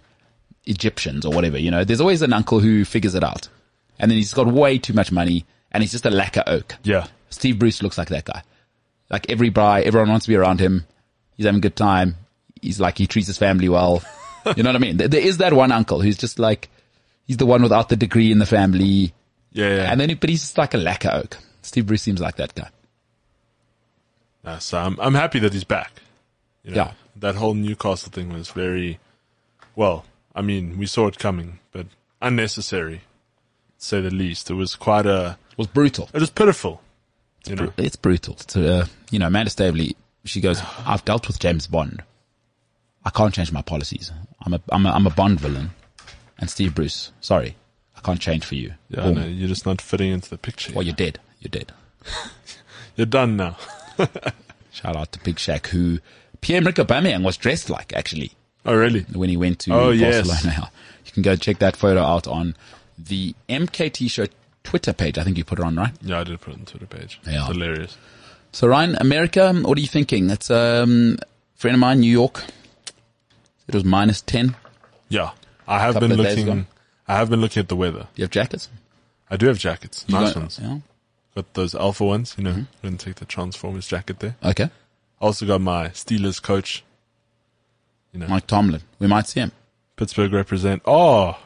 [0.65, 1.83] Egyptians or whatever, you know.
[1.83, 3.47] There's always an uncle who figures it out.
[3.99, 6.75] And then he's got way too much money and he's just a lacquer oak.
[6.83, 7.07] Yeah.
[7.29, 8.43] Steve Bruce looks like that guy.
[9.09, 10.85] Like every guy, everyone wants to be around him.
[11.35, 12.15] He's having a good time.
[12.61, 14.03] He's like, he treats his family well.
[14.55, 14.95] You know what I mean?
[14.95, 16.69] There- is that one uncle who's just like,
[17.25, 19.13] he's the one without the degree in the family.
[19.51, 19.91] Yeah, yeah.
[19.91, 21.37] And then, he- but he's just like a lacquer oak.
[21.63, 22.69] Steve Bruce seems like that guy.
[24.59, 25.91] So I'm, I'm happy that he's back.
[26.67, 26.91] You know, Yeah.
[27.15, 28.99] That whole Newcastle thing was very,
[29.75, 30.05] well,
[30.35, 31.87] I mean, we saw it coming, but
[32.21, 33.01] unnecessary,
[33.79, 34.51] to say the least.
[34.51, 36.09] It was quite a, It was brutal.
[36.13, 36.81] it was pitiful.
[37.47, 38.35] You know, It's brutal.
[38.35, 39.95] To, uh, you know, Amanda Staveley,
[40.25, 42.03] she goes, I've dealt with James Bond.
[43.05, 44.11] I can't change my policies.
[44.41, 45.71] I'm a, I'm a, I'm a Bond villain.
[46.37, 47.55] And Steve Bruce, sorry,
[47.95, 48.73] I can't change for you.
[48.89, 50.71] yeah, you're just not fitting into the picture.
[50.73, 51.19] Well, you're dead.
[51.39, 51.71] You're dead.
[52.95, 53.57] You're done now.
[54.71, 55.99] Shout out to Big Shaq, who
[56.41, 58.31] Pierre-Emerick Aubameyang was dressed like, actually,
[58.65, 59.01] Oh, really?
[59.13, 60.27] when he went to Oh, yes.
[60.27, 60.71] Barcelona.
[61.05, 62.55] You can go check that photo out on
[62.97, 64.25] the MKT Show
[64.63, 65.17] Twitter page.
[65.17, 65.93] I think you put it on, right?
[66.01, 67.19] Yeah, I did put it on the Twitter page.
[67.25, 67.47] Yeah.
[67.47, 67.97] Hilarious.
[68.51, 70.29] So Ryan, America, what are you thinking?
[70.29, 72.43] It's um, a friend of mine, New York.
[73.67, 74.55] It was minus 10.
[75.09, 75.31] Yeah.
[75.67, 76.67] I have been looking.
[77.07, 78.07] I have been looking at the weather.
[78.15, 78.69] you have jackets?
[79.29, 80.03] I do have jackets.
[80.07, 80.59] You nice got- ones.
[80.61, 80.79] Yeah.
[81.35, 82.63] Got those alpha ones, you know, Mm-hmm.
[82.83, 84.35] gonna take the Transformers jacket there.
[84.43, 84.69] Okay.
[85.19, 86.83] Also got my Steelers coach.
[88.13, 88.81] You know, Mike Tomlin.
[88.99, 89.51] We might see him.
[89.95, 90.81] Pittsburgh represent.
[90.85, 91.37] Oh,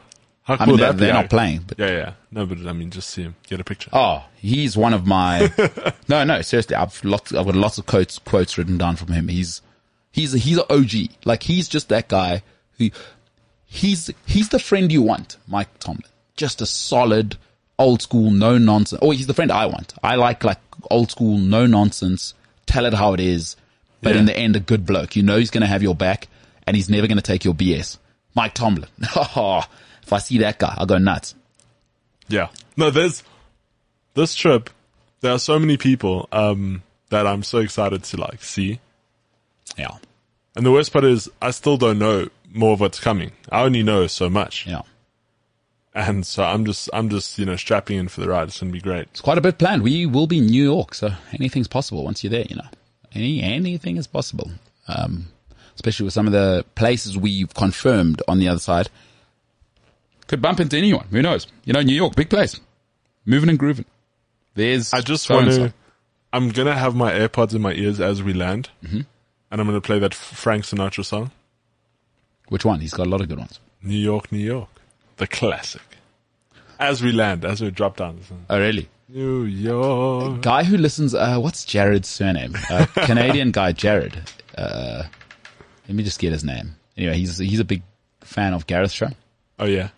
[0.44, 2.12] how cool I mean, they're, that they're not playing, but Yeah, yeah.
[2.30, 3.90] No, but I mean, just see him, get a picture.
[3.92, 5.50] oh, he's one of my.
[6.08, 7.32] no, no, seriously, I've lots.
[7.32, 9.28] I've got lots of quotes quotes written down from him.
[9.28, 9.62] He's
[10.10, 11.10] he's he's an OG.
[11.24, 12.42] Like he's just that guy
[12.78, 12.90] who
[13.64, 16.04] he's he's the friend you want, Mike Tomlin.
[16.36, 17.36] Just a solid,
[17.78, 19.00] old school, no nonsense.
[19.02, 19.94] Oh, he's the friend I want.
[20.02, 20.58] I like like
[20.90, 22.34] old school, no nonsense.
[22.66, 23.56] Tell it how it is,
[24.02, 24.20] but Yeah.
[24.20, 25.16] in the end, a good bloke.
[25.16, 26.28] You know he's going to have your back,
[26.66, 27.98] and he's never going to take your BS.
[28.34, 28.88] Mike Tomlin.
[29.00, 31.34] if I see that guy, I'll go nuts.
[32.28, 32.48] Yeah.
[32.76, 33.22] No, there's
[34.14, 34.70] this trip.
[35.20, 38.80] there are so many people um, that I'm so excited to like see.
[39.78, 39.96] Yeah.
[40.56, 43.32] And the worst part is, I still don't know more of what's coming.
[43.50, 44.82] I only know so much, Yeah.
[45.94, 48.48] and so I'm just, I'm just, you know, strapping in for the ride.
[48.48, 49.02] It's gonna be great.
[49.12, 49.82] It's quite a bit planned.
[49.82, 52.66] We will be in New York, so anything's possible once you're there, you know.
[53.14, 54.50] Any, anything is possible.
[54.88, 55.26] Um,
[55.74, 58.88] especially with some of the places we've confirmed on the other side.
[60.26, 61.06] Could bump into anyone.
[61.10, 61.46] Who knows?
[61.64, 62.58] You know, New York, big place.
[63.26, 63.84] Moving and grooving.
[64.54, 65.72] There's I just so want to.
[66.32, 69.00] I'm gonna have my AirPods in my ears as we land, Mm-hmm.
[69.50, 71.30] and I'm gonna play that Frank Sinatra song,
[72.48, 72.80] Which one?
[72.80, 73.60] He's got a lot of good ones.
[73.82, 74.68] "New York, New York,"
[75.18, 75.82] the classic.
[76.78, 78.88] As we land, as we drop down, Oh, really?
[79.12, 80.40] New York.
[80.42, 82.54] Guy who listens, uh, what's Jared's surname?
[82.70, 84.18] Uh, Canadian guy, Jared.
[84.56, 85.02] Uh,
[85.86, 86.76] let me just get his name.
[86.96, 87.82] Anyway, he's, he's a big
[88.20, 89.08] fan of Gareth show.
[89.58, 89.90] Oh yeah,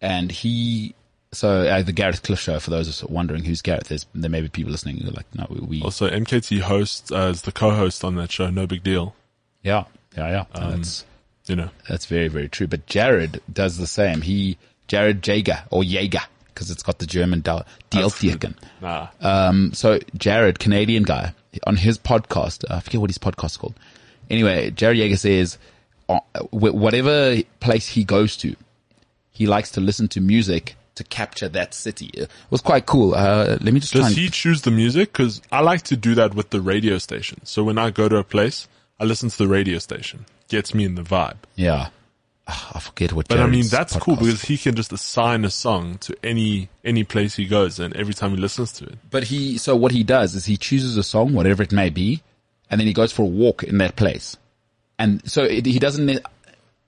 [0.00, 0.94] and he
[1.32, 4.40] so uh, the Gareth Cliff show for those of wondering who's Gareth there's there may
[4.40, 8.04] be people listening who are like no we, we Also, MKT hosts as the co-host
[8.04, 8.50] on that show.
[8.50, 9.14] No big deal.
[9.62, 9.84] yeah
[10.16, 11.04] yeah yeah Um, that's
[11.46, 11.70] You know.
[11.88, 14.58] that's very very true but Jared does the same he
[14.88, 16.20] Jared Jager or Jaeger
[16.58, 19.08] because it's got the German Del- Dielthieken Nah.
[19.20, 21.32] um so Jared Canadian guy
[21.66, 23.74] on his podcast I forget what his podcast is called
[24.28, 25.56] anyway Jared Jaeger says
[26.08, 26.18] uh,
[26.50, 28.56] whatever place he goes to
[29.30, 32.06] he likes to listen to music to capture that city.
[32.12, 33.14] It was quite cool.
[33.14, 35.12] Uh, let me just try Does and he choose the music?
[35.12, 37.38] Because I like to do that with the radio station.
[37.44, 38.66] So when I go to a place,
[38.98, 40.26] I listen to the radio station.
[40.48, 41.36] Gets me in the vibe.
[41.54, 41.90] Yeah.
[42.50, 43.28] Ah, I forget what.
[43.28, 46.70] But I mean, Jared's that's cool because he can just assign a song to any
[46.82, 49.92] any place he goes, and every time he listens to it, But he, so what
[49.92, 52.22] he does is he chooses a song, whatever it may be,
[52.70, 54.36] and then he goes for a walk in that place.
[54.98, 56.08] And so it, he doesn't,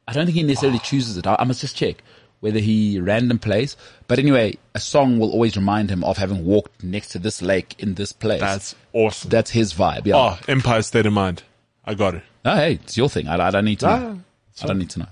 [0.08, 1.26] I don't think he necessarily chooses it.
[1.26, 2.02] I, I must just check
[2.40, 3.76] whether he random plays.
[4.08, 7.76] But anyway, a song will always remind him of having walked next to this lake
[7.78, 8.40] in this place.
[8.40, 9.28] that's awesome.
[9.28, 10.06] that's his vibe.
[10.06, 10.16] Yeah.
[10.16, 11.42] oh, Empire State of Mind.
[11.84, 12.22] I got it.
[12.46, 13.28] Oh, hey, it's your thing.
[13.28, 14.20] I, I don't need to know.
[14.58, 15.08] Ah, I don't need to know.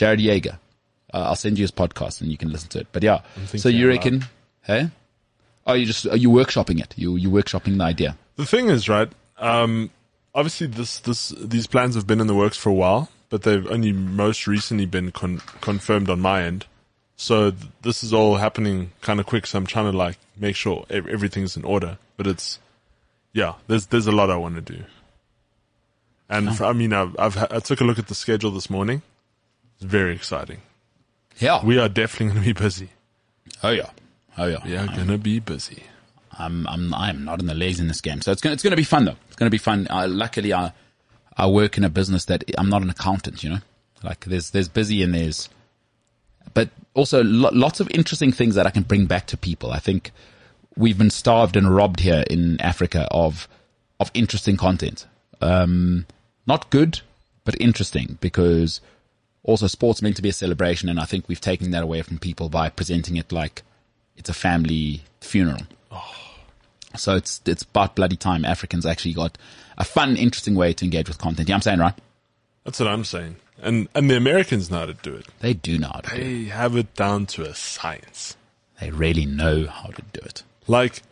[0.00, 0.54] Jared Yeager.
[1.12, 2.86] Uh, I'll send you his podcast and you can listen to it.
[2.90, 3.20] But yeah,
[3.58, 4.24] so you reckon,
[4.62, 4.88] hey?
[5.66, 6.94] Oh, you just, are you workshopping it?
[6.96, 8.16] You, you workshopping the idea?
[8.36, 9.12] The thing is, right?
[9.36, 9.90] Um,
[10.34, 13.66] obviously, this this these plans have been in the works for a while, but they've
[13.70, 16.64] only most recently been con- confirmed on my end.
[17.16, 19.46] So th- this is all happening kind of quick.
[19.46, 21.98] So I'm trying to like make sure ev- everything's in order.
[22.16, 22.58] But it's
[23.34, 24.84] yeah, there's there's a lot I want to do.
[26.30, 28.70] And for, I mean, I've, I've ha- I took a look at the schedule this
[28.70, 29.02] morning.
[29.80, 30.58] It's very exciting.
[31.38, 31.64] Yeah.
[31.64, 32.90] We are definitely going to be busy.
[33.62, 33.90] oh yeah.
[34.36, 34.58] Oh yeah.
[34.64, 35.84] We are going to be busy.
[36.38, 38.20] I'm, I'm, I'm not in the legs in this game.
[38.20, 39.16] So it's going to, it's going to be fun though.
[39.28, 39.86] It's going to be fun.
[39.88, 40.72] Uh, luckily, I,
[41.36, 43.58] I work in a business that I'm not an accountant, you know,
[44.02, 45.48] like there's, there's busy and there's,
[46.52, 49.72] but also lo- lots of interesting things that I can bring back to people.
[49.72, 50.10] I think
[50.76, 53.48] we've been starved and robbed here in Africa of,
[53.98, 55.06] of interesting content.
[55.40, 56.06] Um,
[56.46, 57.00] not good,
[57.44, 58.80] but interesting because
[59.42, 60.88] also sports meant to be a celebration.
[60.88, 63.62] And I think we've taken that away from people by presenting it like
[64.16, 65.62] it's a family funeral.
[66.96, 69.38] So it's it's about bloody time Africans actually got
[69.78, 71.48] a fun, interesting way to engage with content.
[71.48, 71.94] Yeah, I'm saying right.
[72.64, 73.36] That's what I'm saying.
[73.62, 75.26] And and the Americans know how to do it.
[75.40, 76.24] They do know how to do it.
[76.24, 78.36] They have it down to a science.
[78.80, 80.42] They really know how to do it.
[80.66, 81.02] Like,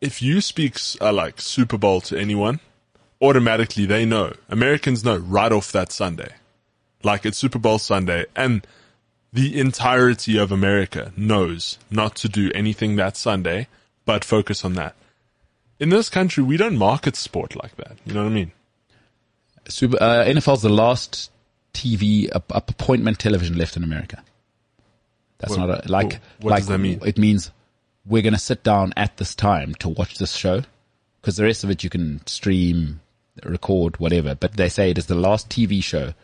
[0.00, 2.60] if you speak uh, like Super Bowl to anyone,
[3.20, 4.34] automatically they know.
[4.48, 6.32] Americans know right off that Sunday.
[7.04, 8.66] Like it's Super Bowl Sunday, and
[9.32, 13.66] the entirety of America knows not to do anything that Sunday,
[14.04, 14.94] but focus on that.
[15.80, 17.96] In this country, we don't market sport like that.
[18.04, 18.52] You know what I mean?
[19.68, 21.30] Super, uh, NFL's the last
[21.72, 24.22] TV up, up appointment television left in America.
[25.38, 27.00] That's What- not a, like what like does that mean?
[27.04, 27.50] It means
[28.04, 30.62] we're going to sit down at this time to watch this show
[31.20, 33.00] because the rest of it you can stream,
[33.44, 34.34] record, whatever.
[34.34, 36.14] But they say it is the last TV show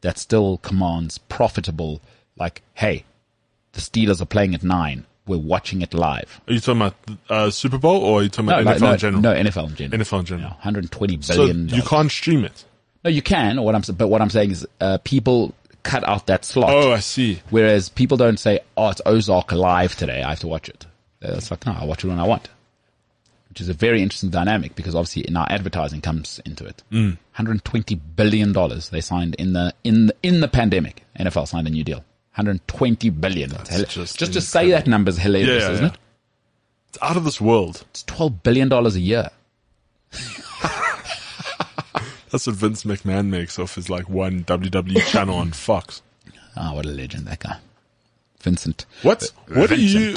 [0.00, 2.00] that still commands profitable.
[2.36, 3.04] Like, hey,
[3.72, 5.04] the Steelers are playing at nine.
[5.26, 6.40] We're watching it live.
[6.48, 6.94] Are you talking about
[7.28, 9.22] uh, Super Bowl or are you talking about NFL no, in general?
[9.22, 10.04] no, NFL in general.
[10.04, 10.48] NFL in general.
[10.48, 12.64] Yeah, 120 so you can't stream it.
[13.04, 13.60] No, you can.
[13.62, 16.70] What I'm, but what I'm saying is, uh, people cut out that slot.
[16.70, 17.42] Oh, I see.
[17.50, 20.22] Whereas people don't say, "Oh, it's Ozark live today.
[20.22, 20.86] I have to watch it."
[21.22, 22.48] Uh, It's like, no, I watch it when I want.
[23.48, 26.82] Which is a very interesting dynamic because obviously in our advertising comes into it.
[26.92, 27.12] Mm.
[27.34, 31.04] 120 billion dollars they signed in the in the, in the pandemic.
[31.18, 32.04] NFL signed a new deal.
[32.34, 33.50] 120 billion.
[33.88, 35.92] Just just to say that number is hilarious, Yeah, yeah, isn't yeah.
[35.92, 35.98] it?
[36.90, 37.84] It's out of this world.
[37.90, 39.30] It's 12 billion dollars a year.
[42.30, 46.02] That's what Vince McMahon makes off his like one WWE channel on Fox.
[46.60, 47.56] Ah, what a legend that guy,
[48.40, 48.84] Vincent.
[49.02, 49.30] What?
[49.46, 50.16] What are you?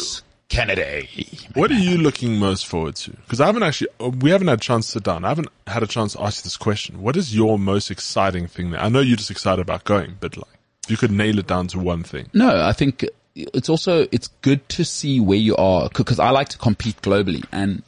[0.52, 1.08] Vincent Canada.
[1.54, 3.12] What are you looking most forward to?
[3.12, 5.26] Because I haven't actually, uh, we haven't had a chance to sit down.
[5.26, 7.02] I haven't had a chance to ask you this question.
[7.02, 8.82] What is your most exciting thing there?
[8.82, 10.46] I know you're just excited about going, but like,
[10.84, 12.30] if you could nail it down to one thing.
[12.34, 16.50] No, I think it's also, it's good to see where you are, because I like
[16.50, 17.84] to compete globally and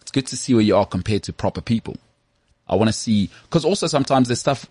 [0.00, 1.96] it's good to see where you are compared to proper people.
[2.68, 4.66] I want to see, because also sometimes there's stuff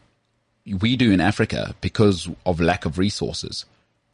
[0.66, 3.66] we do in Africa because of lack of resources.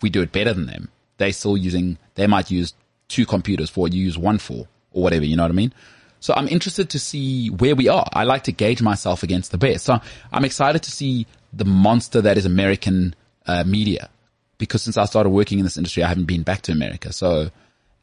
[0.01, 0.89] We do it better than them.
[1.17, 2.73] They still using, they might use
[3.13, 5.25] two computers for what you use one for or whatever.
[5.25, 5.73] You know what I mean?
[6.19, 8.07] So I'm interested to see where we are.
[8.13, 9.85] I like to gauge myself against the best.
[9.85, 9.99] So
[10.31, 13.13] I'm excited to see the monster that is American
[13.45, 14.09] uh, media
[14.57, 17.11] because since I started working in this industry, I haven't been back to America.
[17.11, 17.51] So,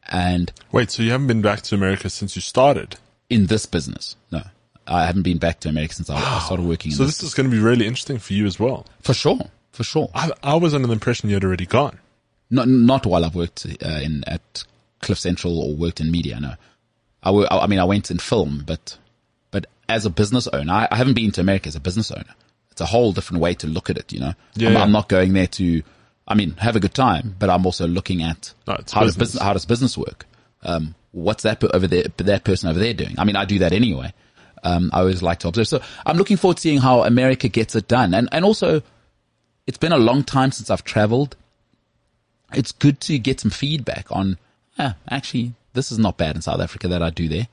[0.09, 2.97] and Wait, so you haven't been back to America since you started?
[3.31, 4.43] in this business, no,
[4.85, 6.97] I haven't been back to America since I, I started working in this business.
[6.97, 7.17] So this.
[7.19, 8.85] this is going to be really interesting for you as well.
[8.99, 9.39] For sure.
[9.71, 10.09] For sure.
[10.13, 11.97] I, I was under the impression you had already gone.
[12.49, 14.65] Not, not while I've worked uh, in, at
[15.01, 16.39] Cliff Central or worked in media.
[16.39, 16.53] No,
[17.23, 18.97] I, mean, I went in film, but,
[19.51, 22.35] but as a business owner, I, I haven't been to America as a business owner.
[22.71, 24.33] It's a whole different way to look at it, you know?
[24.55, 24.81] Yeah, I'm, yeah.
[24.81, 25.83] I'm not going there to,
[26.27, 29.17] I mean, have a good time, but I'm also looking at No, how does business.
[29.17, 30.25] business, how does business work?
[30.63, 33.15] Um, what's that over there, that person over there doing?
[33.17, 34.13] I mean, I do that anyway.
[34.63, 35.67] Um, I always like to observe.
[35.67, 38.13] So I'm looking forward to seeing how America gets it done.
[38.13, 38.81] And, and also
[39.67, 41.35] it's been a long time since I've traveled.
[42.53, 44.37] It's good to get some feedback on,
[44.79, 47.47] ah, actually, this is not bad in South Africa that I do there.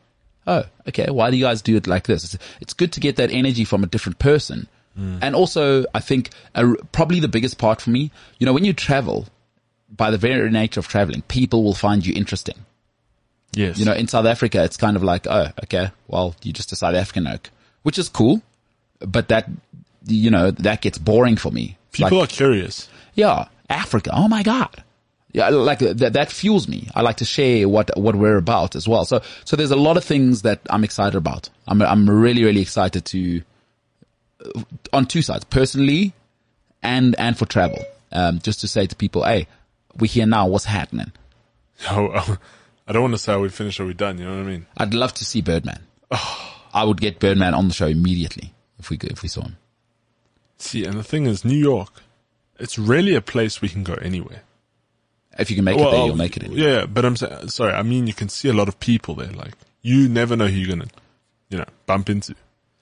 [0.46, 1.10] Oh, okay.
[1.10, 2.24] Why do you guys do it like this?
[2.24, 4.68] It's, it's good to get that energy from a different person.
[4.98, 8.10] And also, I think uh, probably the biggest part for me,
[8.40, 9.28] you know, when you travel,
[9.88, 12.56] by the very nature of traveling, people will find you interesting.
[13.52, 13.78] Yes.
[13.78, 16.76] You know, in South Africa, it's kind of like, oh, okay, well, you're just a
[16.76, 17.50] South African oak,
[17.84, 18.42] which is cool,
[18.98, 19.48] but that,
[20.06, 21.78] you know, that gets boring for me.
[21.92, 22.88] People like, are curious.
[23.14, 24.10] yeah, Africa.
[24.12, 24.82] Oh my God.
[25.32, 26.88] Yeah, like that, that fuels me.
[26.94, 29.04] I like to share what, what we're about as well.
[29.04, 31.50] So, so there's a lot of things that I'm excited about.
[31.66, 33.42] I'm, I'm really, really excited to,
[34.44, 34.62] uh,
[34.92, 36.14] on two sides, personally
[36.82, 37.84] and, and for travel.
[38.10, 39.46] Um, just to say to people, hey,
[39.98, 40.46] we're here now.
[40.46, 41.12] What's happening?
[41.90, 42.38] Oh,
[42.88, 44.18] I don't want to say are we finished or we done.
[44.18, 44.66] You know what I mean?
[44.78, 45.80] I'd love to see Birdman.
[46.10, 49.56] I would get Birdman on the show immediately if we if we saw him.
[50.56, 52.02] See, and the thing is, New York,
[52.58, 54.42] it's really a place we can go anywhere.
[55.38, 56.44] If you can make it there, you'll make it.
[56.44, 56.60] Anyway.
[56.60, 59.30] Yeah, but I'm sorry, I mean, you can see a lot of people there.
[59.30, 60.94] Like, you never know who you're going to,
[61.50, 62.34] you know, bump into.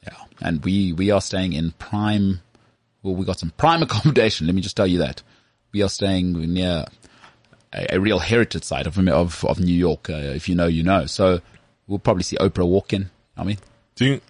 [0.03, 0.17] Yeah.
[0.41, 2.41] And we, we are staying in prime,
[3.03, 4.47] well, we got some prime accommodation.
[4.47, 5.23] Let me just tell you that.
[5.73, 6.87] We are staying near
[7.75, 10.09] a, a real heritage site of, of, of New York.
[10.09, 11.05] Uh, if you know, you know.
[11.07, 11.41] So
[11.87, 13.11] we'll probably see Oprah walk in.
[13.37, 13.59] I mean,
[13.97, 14.21] Do you,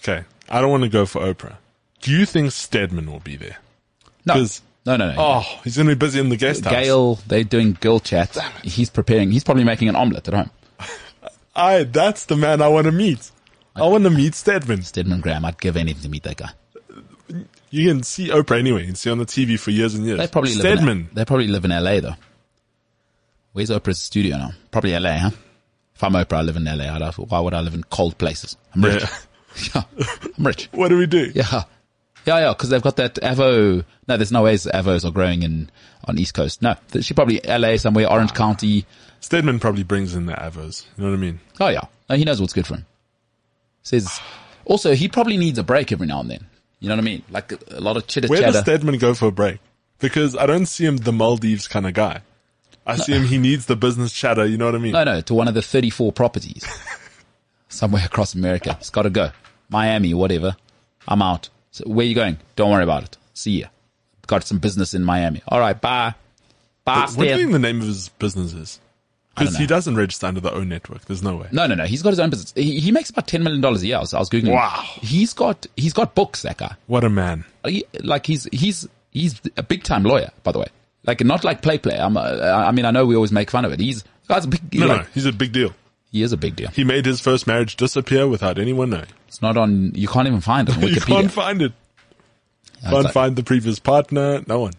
[0.00, 1.56] okay, I don't want to go for Oprah.
[2.00, 3.58] Do you think Stedman will be there?
[4.24, 5.14] no, 'Cause- no, no, no.
[5.18, 6.72] Oh, he's going to be busy in the guest house.
[6.72, 8.36] Gail, they're doing girl chat.
[8.62, 10.50] He's preparing, he's probably making an omelette at home.
[11.56, 13.30] I, that's the man I want to meet.
[13.76, 14.82] I want to meet Stedman.
[14.82, 16.50] Stedman Graham, I'd give anything to meet that guy.
[17.70, 18.80] You can see Oprah anyway.
[18.80, 20.18] You can see on the TV for years and years.
[20.18, 20.98] They probably live Stedman.
[20.98, 22.14] in, they probably live in LA though.
[23.52, 24.52] Where's Oprah's studio now?
[24.70, 25.30] Probably LA, huh?
[25.94, 26.84] If I'm Oprah, I live in LA.
[26.84, 28.56] I'd have, why would I live in cold places?
[28.74, 29.02] I'm rich.
[29.02, 29.08] Yeah.
[29.74, 29.82] Yeah,
[30.38, 30.68] I'm rich.
[30.70, 31.32] What do we do?
[31.34, 31.64] Yeah.
[32.28, 33.86] Yeah, yeah, because they've got that Avo.
[34.06, 35.70] No, there's no ways Avos are growing in
[36.04, 36.60] on East Coast.
[36.60, 38.84] No, she probably LA somewhere, Orange County.
[39.20, 40.84] Stedman probably brings in the Avos.
[40.98, 41.40] You know what I mean?
[41.58, 42.86] Oh yeah, no, he knows what's good for him.
[43.82, 44.20] Says
[44.66, 46.46] also he probably needs a break every now and then.
[46.80, 47.22] You know what I mean?
[47.30, 48.58] Like a, a lot of chitter Where does.
[48.58, 49.58] Stedman go for a break?
[49.98, 52.20] Because I don't see him the Maldives kind of guy.
[52.86, 54.44] I see him, he needs the business chatter.
[54.46, 54.92] You know what I mean?
[54.92, 56.64] No, no, to one of the 34 properties
[57.68, 58.76] somewhere across America.
[58.80, 59.30] It's got to go.
[59.68, 60.56] Miami, whatever.
[61.06, 61.48] I'm out.
[61.78, 62.38] So where you going?
[62.56, 63.16] Don't worry about it.
[63.34, 63.68] See ya.
[64.26, 65.42] Got some business in Miami.
[65.48, 66.14] All right, bye.
[66.84, 68.80] Bye, what do you think the name of his business is?
[69.34, 71.04] Because he doesn't register under the own network.
[71.04, 71.48] There's no way.
[71.52, 71.84] No, no, no.
[71.84, 72.52] He's got his own business.
[72.56, 73.96] He, he makes about ten million dollars a year.
[73.96, 74.52] I was, I was googling.
[74.52, 74.82] Wow.
[75.00, 76.42] He's got he's got books.
[76.42, 76.74] That guy.
[76.88, 77.44] What a man.
[77.64, 80.30] He- like he's he's he's a big time lawyer.
[80.42, 80.66] By the way,
[81.06, 81.96] like not like play play.
[81.96, 83.78] I'm, uh, I mean, I know we always make fun of it.
[83.80, 84.74] He's guy's a big.
[84.74, 85.72] No, like, no, he's a big deal.
[86.10, 86.68] He is a big deal.
[86.70, 89.06] He made his first marriage disappear without anyone knowing.
[89.26, 89.92] It's not on.
[89.94, 91.72] You can't even find it on You can't find it.
[92.82, 94.42] Can't like- find the previous partner.
[94.46, 94.72] No one.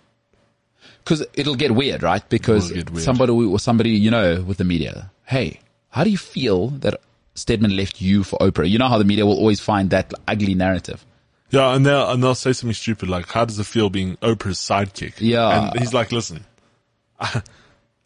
[1.04, 2.28] Because it'll get weird, right?
[2.30, 3.04] Because It will get weird.
[3.06, 5.60] somebody or somebody you know with the media, hey,
[5.90, 7.00] how do you feel that
[7.36, 8.70] Stedman left you for Oprah?
[8.70, 11.06] You know how the media will always find that ugly narrative.
[11.52, 14.60] Yeah, and they'll and they'll say something stupid like, "How does it feel being Oprah's
[14.60, 15.70] sidekick?" Yeah.
[15.72, 16.46] and he's like, "Listen,
[17.20, 17.42] I,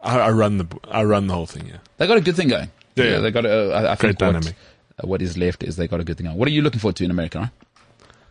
[0.01, 2.69] I run the I run the whole thing Yeah, They got a good thing going.
[2.95, 3.19] Yeah, yeah.
[3.19, 3.45] they got.
[3.45, 4.55] A, I, I Great think what, dynamic.
[5.03, 6.37] uh, what is left is they got a good thing going.
[6.37, 7.39] What are you looking forward to in America?
[7.39, 7.49] Right?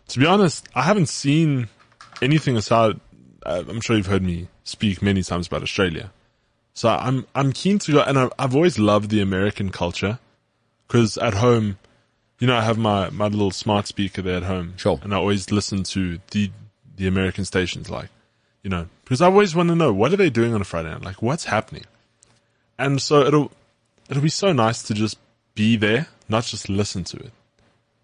[0.08, 1.68] To be honest, I haven't seen
[2.20, 3.00] anything aside.
[3.44, 6.12] Uh, I'm sure you've heard me speak many times about Australia.
[6.74, 10.18] So I'm, I'm keen to go and I, I've always loved the American culture
[10.86, 11.78] because at home,
[12.38, 14.74] you know, I have my, my little smart speaker there at home.
[14.76, 14.98] Sure.
[15.02, 16.50] And I always listen to the,
[16.96, 18.08] the American stations like,
[18.62, 20.90] you know, because I always want to know what are they doing on a Friday
[20.90, 21.02] night?
[21.02, 21.84] Like what's happening?
[22.78, 23.52] And so it'll,
[24.08, 25.18] it'll be so nice to just
[25.54, 27.32] be there, not just listen to it.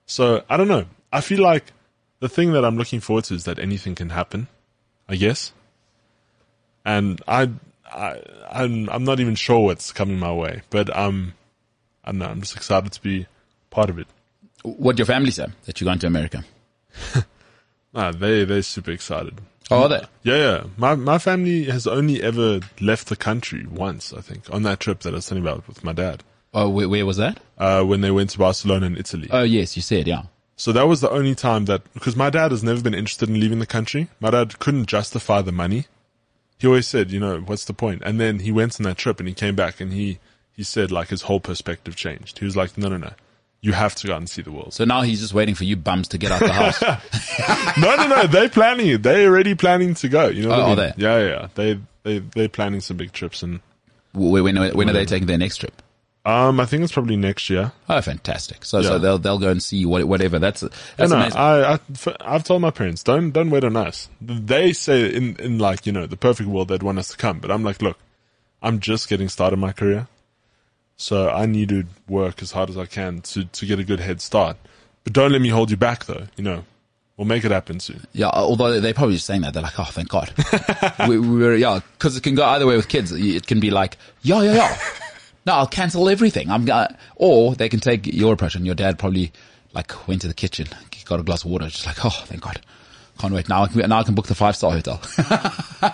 [0.07, 0.87] So I don't know.
[1.13, 1.73] I feel like
[2.21, 4.49] the thing that I'm looking forward to is that anything can happen,
[5.09, 5.53] I guess.
[6.85, 7.51] And I,
[7.87, 11.35] I, I'm, I'm not even sure what's coming my way, but um,
[12.05, 12.27] I don't know.
[12.27, 13.27] I'm just excited to be
[13.71, 14.07] part of it.
[14.63, 16.45] What your family say that you're going to America?
[17.95, 19.41] Ah, they they're super excited.
[19.71, 20.03] Oh, are they?
[20.23, 20.65] Yeah, yeah.
[20.77, 25.01] My my family has only ever left the country once, I think, on that trip
[25.01, 26.23] that I was telling about with my dad.
[26.55, 27.41] Oh, where, where was that?
[27.59, 29.29] Uh, when they went to Barcelona and Italy.
[29.31, 30.23] Oh, yes, you said, yeah.
[30.57, 33.39] So that was the only time that, because my dad has never been interested in
[33.39, 34.09] leaving the country.
[34.19, 35.87] My dad couldn't justify the money.
[36.59, 38.03] He always said, you know, what's the point?
[38.05, 40.19] And then he went on that trip and he came back and he,
[40.51, 42.39] he said like his whole perspective changed.
[42.39, 43.13] He was like, no, no, no.
[43.61, 44.73] You have to go out and see the world.
[44.73, 46.81] So now he's just waiting for you bums to get out the house.
[47.79, 48.27] no, no, no.
[48.29, 49.03] They're planning it.
[49.03, 50.29] They're already planning to go.
[50.29, 50.93] You know what Oh, I are mean?
[50.97, 51.03] they?
[51.03, 51.49] Yeah, yeah.
[51.57, 53.61] They, they, they're planning some big trips and,
[54.15, 55.83] when, when, when are they taking their next trip?
[56.25, 57.73] um, I think it's probably next year.
[57.89, 58.65] Oh, fantastic.
[58.65, 60.39] So, so they'll, they'll go and see what, whatever.
[60.39, 60.61] That's,
[60.97, 61.39] that's no, amazing.
[61.39, 61.79] I, I,
[62.21, 64.09] I've told my parents, don't, don't wait on us.
[64.21, 67.39] They say in, in like, you know, the perfect world, they'd want us to come.
[67.41, 67.99] But I'm like, look,
[68.63, 70.07] I'm just getting started in my career.
[70.99, 74.01] So I need to work as hard as I can to, to get a good
[74.01, 74.57] head start.
[75.05, 76.27] But don't let me hold you back though.
[76.37, 76.65] You know,
[77.17, 78.05] we'll make it happen soon.
[78.13, 79.55] Yeah, although they're probably just saying that.
[79.55, 80.33] They're like, oh, thank God.
[81.09, 83.13] we, were, yeah, cause it can go either way with kids.
[83.13, 84.79] It can be like, yeah, yeah, yeah.
[85.47, 86.51] No, I'll cancel everything.
[86.51, 89.33] I'm gonna, or they can take your approach and your dad probably
[89.73, 90.67] like went to the kitchen,
[91.05, 92.61] got a glass of water, just like, oh, thank God.
[93.19, 93.49] Can't wait.
[93.49, 95.01] Now I can, now I can book the five star hotel.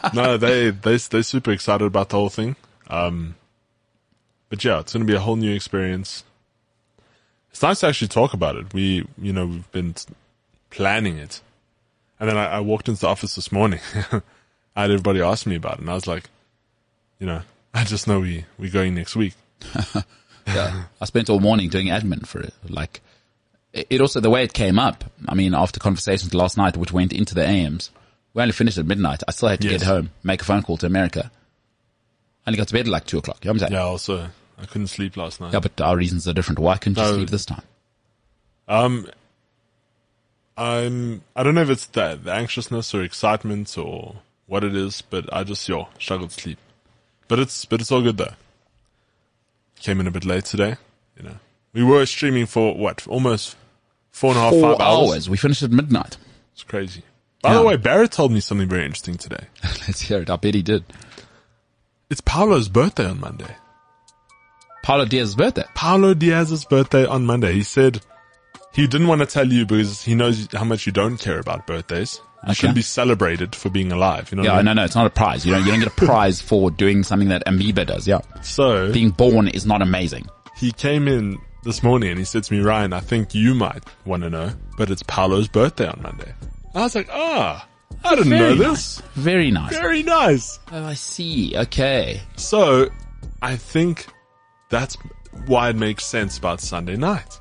[0.14, 2.56] no, they, they, they're super excited about the whole thing.
[2.88, 3.34] Um,
[4.54, 6.22] but yeah, it's going to be a whole new experience.
[7.50, 8.72] It's nice to actually talk about it.
[8.72, 9.96] We, you know, we've been
[10.70, 11.40] planning it.
[12.20, 13.80] And then I, I walked into the office this morning.
[14.76, 16.30] I had everybody ask me about it and I was like,
[17.18, 17.42] you know,
[17.74, 19.34] I just know we, we're going next week.
[20.46, 20.84] yeah.
[21.00, 22.54] I spent all morning doing admin for it.
[22.68, 23.00] Like,
[23.72, 27.12] it also, the way it came up, I mean, after conversations last night, which went
[27.12, 27.90] into the AMs,
[28.34, 29.24] we only finished at midnight.
[29.26, 29.80] I still had to Yes.
[29.80, 31.32] get home, make a phone call to America.
[32.46, 33.44] I only got to bed at like two o'clock.
[33.44, 33.72] You know what I'm saying?
[33.72, 34.28] Yeah, also,
[34.58, 35.52] I couldn't sleep last night.
[35.52, 36.58] Yeah, but our reasons are different.
[36.58, 37.62] Why couldn't you sleep this time?
[38.68, 39.08] Um,
[40.56, 45.02] I'm, I don't know if it's the, the anxiousness or excitement or what it is,
[45.02, 46.58] but I just, yo, struggled to sleep.
[47.28, 48.34] But it's, but it's all good though.
[49.80, 50.76] Came in a bit late today,
[51.16, 51.36] you know.
[51.72, 53.56] We were streaming for what, almost
[54.12, 55.10] four and a half, Four five hours.
[55.10, 55.30] hours.
[55.30, 56.16] We finished at midnight.
[56.52, 57.02] It's crazy.
[57.42, 57.58] By Yeah.
[57.58, 59.46] the way, Barrett told me something very interesting today.
[59.64, 60.30] Let's hear it.
[60.30, 60.84] I bet he did.
[62.08, 63.56] It's Paolo's birthday on Monday.
[64.84, 65.64] Paulo Diaz's birthday.
[65.74, 67.52] Paulo Diaz's birthday on Monday.
[67.54, 68.00] He said
[68.74, 71.66] he didn't want to tell you because he knows how much you don't care about
[71.66, 72.20] birthdays.
[72.42, 72.54] You Okay.
[72.54, 74.30] shouldn't be celebrated for being alive.
[74.30, 74.66] You know Yeah, I mean?
[74.66, 75.46] no, no, it's not a prize.
[75.46, 78.06] You don't, you don't get a prize for doing something that Amoeba does.
[78.06, 78.20] Yeah.
[78.42, 80.26] So Being born is not amazing.
[80.56, 83.82] he came in this morning and he said to me, Ryan, I think you might
[84.04, 86.34] want to know, but it's Paolo's birthday on Monday.
[86.74, 87.66] I was like, ah,
[88.04, 88.98] I didn't know this.
[88.98, 89.00] nice.
[89.14, 89.72] Very nice.
[89.72, 90.58] Very nice.
[90.70, 91.56] Oh, I see.
[91.56, 92.20] Okay.
[92.36, 92.90] So
[93.40, 94.06] I think
[94.74, 94.96] that's
[95.46, 97.40] why it makes sense about Sunday night.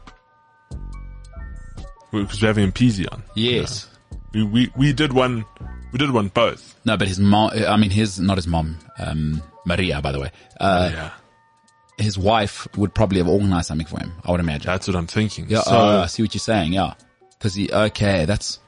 [2.12, 3.24] Because we're having Peasy on.
[3.36, 3.90] Yes.
[4.34, 5.46] We, we, we did one,
[5.92, 6.80] we did one both.
[6.86, 10.32] No, but his mom, I mean, his, not his mom, um, Maria, by the way,
[10.60, 11.12] uh, yeah.
[11.98, 14.14] his wife would probably have organized something for him.
[14.24, 14.68] I would imagine.
[14.68, 15.50] That's what I'm thinking.
[15.50, 15.62] Yeah.
[15.62, 16.74] So, oh, I see what you're saying.
[16.74, 16.94] Yeah.
[17.40, 18.26] Cause he, okay.
[18.26, 18.60] That's,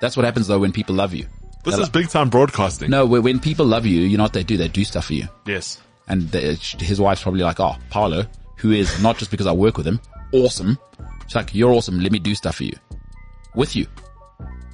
[0.00, 1.26] that's what happens though when people love you.
[1.64, 2.90] this is big time broadcasting.
[2.90, 4.56] No, when when people love you, you know what they do?
[4.56, 5.28] They do stuff for you.
[5.46, 5.80] Yes.
[6.08, 8.26] And the, his wife's probably like, oh, Paolo,
[8.56, 10.00] who is not just because I work with him,
[10.32, 10.78] awesome.
[11.26, 12.00] She's like, you're awesome.
[12.00, 12.76] Let me do stuff for you.
[13.54, 13.86] With you.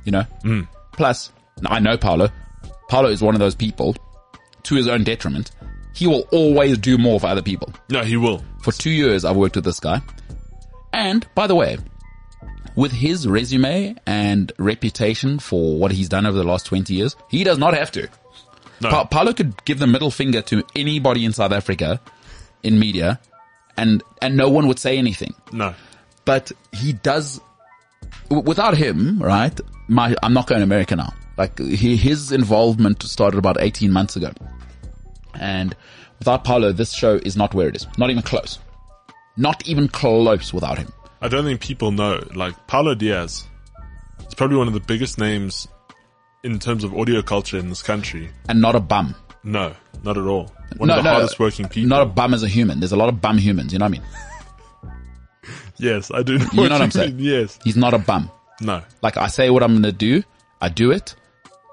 [0.04, 0.24] You know?
[0.44, 0.68] Mm.
[0.92, 1.32] Plus,
[1.66, 2.30] I know Paolo.
[2.88, 3.94] Paolo is one of those people,
[4.64, 5.52] to his own detriment,
[5.94, 7.72] he will always do more for other people.
[7.88, 8.42] No, he will.
[8.62, 10.00] For two years, I've worked with this guy.
[10.92, 11.78] And, by the way,
[12.76, 17.44] with his resume and reputation for what he's done over the last 20 years, he
[17.44, 18.08] does not have to.
[18.80, 18.88] No.
[18.90, 22.00] Pa- Paulo could give the middle finger to anybody in South Africa
[22.62, 23.20] in media
[23.76, 25.34] and, and no one would say anything.
[25.52, 25.74] no.
[26.26, 27.40] But he does,
[28.28, 29.58] w- without him, right?
[29.88, 31.12] My, I'm not going to America now.
[31.38, 34.30] Like he, his involvement started about 18 months ago.
[35.34, 35.74] And
[36.18, 37.86] without Paulo, this show is not where it is.
[37.98, 38.58] Not even close.
[39.36, 40.92] Not even close without him.
[41.22, 42.22] I don't think people know.
[42.34, 43.46] Like Paulo Diaz
[44.28, 45.66] is probably one of the biggest names
[46.42, 48.30] in terms of audio culture in this country.
[48.48, 49.14] And not a bum.
[49.42, 50.52] No, not at all.
[50.76, 51.88] one of the hardest working people.
[51.88, 52.80] Not a bum as a human.
[52.80, 53.72] There's a lot of bum humans.
[53.72, 53.98] You know what
[54.84, 54.92] I mean?
[55.78, 57.16] yes, I do know You know what I'm saying?
[57.18, 57.58] Yes.
[57.64, 58.30] He's not a bum.
[58.60, 58.82] No.
[59.02, 60.22] Like I say what I'm going to do,
[60.60, 61.14] I do it,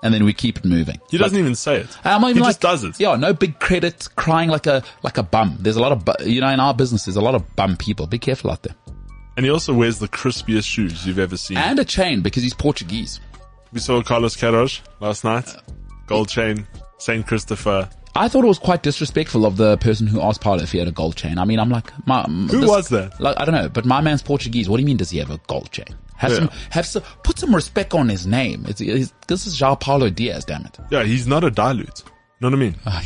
[0.03, 0.99] and then we keep it moving.
[1.09, 1.97] He doesn't even say it.
[2.05, 2.99] I'm even he like, just does it.
[2.99, 5.57] Yeah, no big credit, crying like a like a bum.
[5.59, 7.05] There's a lot of bu- you know in our business.
[7.05, 8.07] There's a lot of bum people.
[8.07, 8.75] Be careful out there.
[9.35, 11.57] And he also wears the crispiest shoes you've ever seen.
[11.57, 13.19] And a chain because he's Portuguese.
[13.73, 15.53] We saw Carlos Queiroz last night.
[16.07, 16.67] Gold chain,
[16.99, 17.89] Saint Christopher.
[18.15, 20.87] I thought it was quite disrespectful of the person who asked Paulo if he had
[20.87, 21.37] a gold chain.
[21.37, 23.19] I mean, I'm like, my, Who this- was that?
[23.21, 24.67] Like, I don't know, but my man's Portuguese.
[24.67, 24.97] What do you mean?
[24.97, 25.85] Does he have a gold chain?
[26.15, 26.53] Have some, Yeah.
[26.71, 28.65] have some, put some respect on his name.
[28.67, 30.79] It's, it's, this is João Paulo Diaz, damn it.
[30.89, 32.03] Yeah, he's not a dilute.
[32.05, 32.75] You Know what I mean?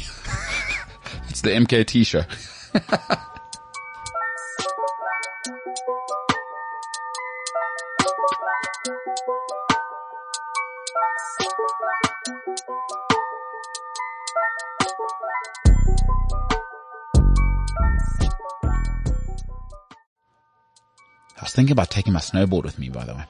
[1.29, 2.23] It's the MKT show.
[21.41, 23.23] I was thinking about taking my snowboard with me, by the way.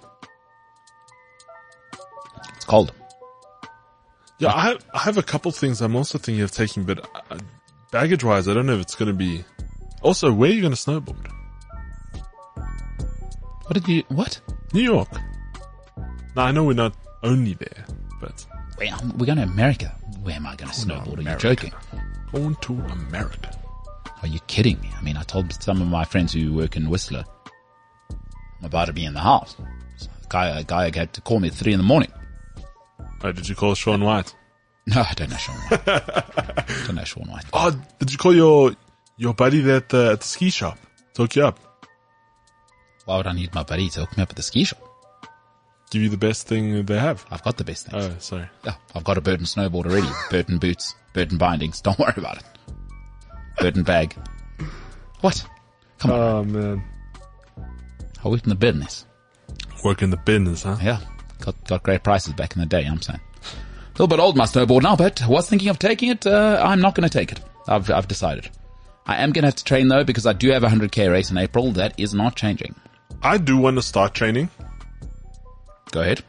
[2.58, 2.92] It's cold.
[4.38, 7.00] Yeah, I have, I have a couple things I'm also thinking of taking, but
[7.30, 7.38] uh,
[7.90, 9.46] baggage wise, I don't know if it's going to be.
[10.02, 11.26] Also, where are you going to snowboard?
[13.66, 14.42] What did you, what?
[14.74, 15.08] New York.
[16.36, 16.94] Now, I know we're not
[17.24, 17.86] only there,
[18.20, 18.46] but
[18.78, 19.96] Wait, I'm- we're going to America.
[20.22, 21.26] Where am I going to snowboard?
[21.26, 21.72] Are you joking?
[22.34, 23.58] going to America.
[24.22, 24.92] Are you kidding me?
[24.98, 27.24] I mean, I told some of my friends who work in Whistler
[28.64, 29.56] about to be in the house.
[29.98, 32.12] So guy, a guy had to call me at three in the morning.
[33.24, 34.34] Oh, did you call Shaun White?
[34.88, 35.86] No, I don't know Shaun White.
[35.86, 37.46] don't know Shaun White.
[37.54, 38.72] Oh, did you call your
[39.18, 40.78] your buddy there at the, at the ski shop?
[41.14, 41.60] Took you up.
[43.06, 44.80] Why would I need my buddy to hook me up at the ski shop?
[45.92, 47.26] Give you the best thing they have.
[47.30, 48.00] I've got the best thing.
[48.00, 48.50] Oh, sorry.
[48.66, 50.08] Yeah, I've got a Burton snowboard already.
[50.32, 51.82] Burton boots, Burton bindings.
[51.82, 52.44] Don't worry about it.
[53.60, 54.16] Burton bag.
[55.20, 55.46] What?
[56.00, 56.20] Come on.
[56.20, 56.84] Oh man,
[58.24, 59.06] I worked in the business.
[59.84, 60.78] working the business, huh?
[60.82, 61.00] Yeah.
[61.40, 63.20] Got, got great prices back in the day, I'm saying.
[63.44, 66.26] A little bit old my snowboard now, but I was thinking of taking it.
[66.26, 67.40] Uh, I'm not going to take it.
[67.68, 68.50] I've, I've decided.
[69.08, 71.32] I am going to have to train though because I do have a 100k race
[71.32, 71.72] in April.
[71.72, 72.76] That is not changing.
[73.24, 74.50] I do want to start training
[75.92, 76.24] Go ahead.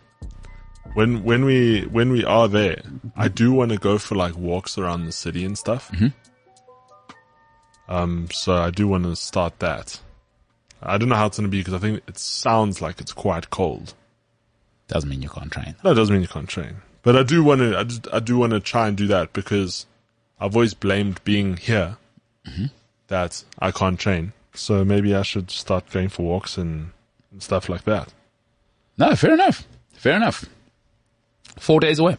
[0.94, 2.82] when when we when we are there.
[3.16, 5.90] I do want to go for like walks around the city and stuff.
[7.88, 10.00] Um, so I do want to start that.
[10.82, 13.12] I don't know how it's going to be because I think it sounds like it's
[13.12, 13.94] quite cold.
[14.88, 15.74] Doesn't mean you can't train.
[15.84, 16.76] No, it doesn't mean you can't train.
[17.02, 19.32] But I do want to, I, just, I do want to try and do that
[19.32, 19.86] because
[20.40, 21.96] I've always blamed being here
[22.46, 22.66] mm-hmm.
[23.08, 24.32] that I can't train.
[24.54, 26.90] So maybe I should start going for walks and,
[27.30, 28.12] and stuff like that.
[28.98, 29.66] No, fair enough.
[29.94, 30.44] Fair enough.
[31.58, 32.18] Four days away.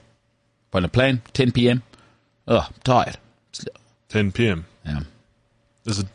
[0.73, 1.83] On a plane, 10 p.m.
[2.47, 3.17] Ugh, tired.
[4.09, 4.65] 10 p.m.
[4.85, 5.01] Yeah.
[5.85, 6.07] Is it,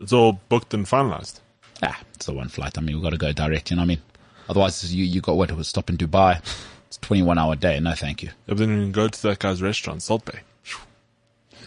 [0.00, 1.40] it's all booked and finalized.
[1.82, 2.76] Ah, it's the one flight.
[2.76, 4.02] I mean, we've got to go direct, you know what I mean?
[4.48, 6.38] Otherwise, you, you got what to stop in Dubai.
[6.86, 7.78] It's a 21 hour day.
[7.80, 8.28] No, thank you.
[8.28, 10.40] Yeah, but then we can go to that guy's restaurant, Salt Bae.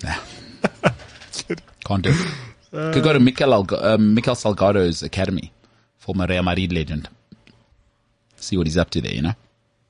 [0.04, 0.16] Nah.
[1.86, 2.94] Can't do it.
[2.94, 5.52] Could go to Mikel, Alg- uh, Michel Salgado's academy,
[5.98, 7.10] former Real Madrid legend.
[8.38, 9.34] See what he's up to there, you know?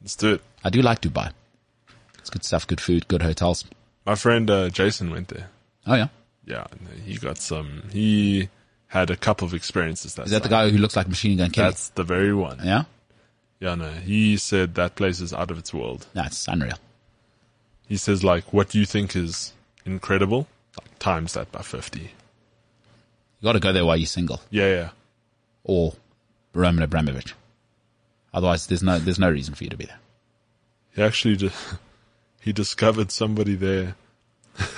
[0.01, 0.41] Let's do it.
[0.63, 1.31] I do like Dubai.
[2.19, 3.65] It's good stuff, good food, good hotels.
[4.05, 5.49] My friend uh, Jason went there.
[5.87, 6.07] Oh, yeah.
[6.45, 6.65] Yeah,
[7.05, 8.49] he got some, he
[8.87, 10.15] had a couple of experiences.
[10.15, 11.69] That Is that the guy who looks like Machine Gun Kelly?
[11.69, 12.59] That's the very one.
[12.63, 12.83] yeah?
[13.59, 13.89] Yeah, no.
[13.91, 16.07] He said that place is out of its world.
[16.15, 16.77] It's unreal.
[17.87, 19.53] He says like, what do you think is
[19.85, 20.47] incredible,
[20.79, 21.99] like, times that by fifty.
[23.39, 24.89] You got to go there while you're single, Yeah, yeah.
[25.63, 25.93] or
[26.53, 27.33] Roman Abramovich.
[28.33, 29.99] Otherwise, there's no there's no reason for you to be there.
[30.95, 31.55] He actually just,
[32.41, 33.95] he discovered somebody there.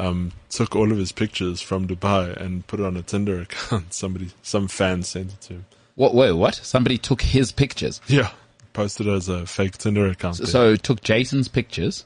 [0.00, 3.92] um, took all of his pictures from Dubai and put it on a Tinder account.
[3.94, 5.66] Somebody, some fan sent it to him.
[5.94, 6.14] What?
[6.14, 6.54] Wait, what?
[6.54, 8.00] Somebody took his pictures.
[8.06, 8.30] Yeah,
[8.72, 10.38] posted it as a fake Tinder account.
[10.38, 10.46] there.
[10.46, 12.04] So took Jason's pictures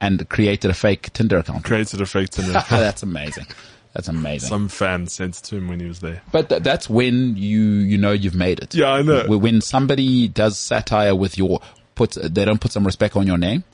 [0.00, 1.64] and created a fake Tinder account.
[1.64, 2.68] created a fake Tinder account.
[2.70, 3.46] That's amazing.
[3.92, 4.48] That's amazing.
[4.48, 6.22] Some fan sent it to him when he was there.
[6.30, 8.72] but th- that's when you you know you've made it.
[8.74, 9.26] Yeah, I know.
[9.26, 11.60] When somebody does satire with your
[11.96, 13.64] put they don't put some respect on your name,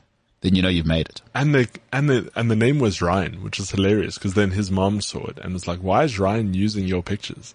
[0.42, 1.22] then you know you've made it.
[1.34, 4.70] And the and the and the name was Ryan, which is hilarious because then his
[4.70, 7.54] mom saw it and was like, "Why is Ryan using your pictures?"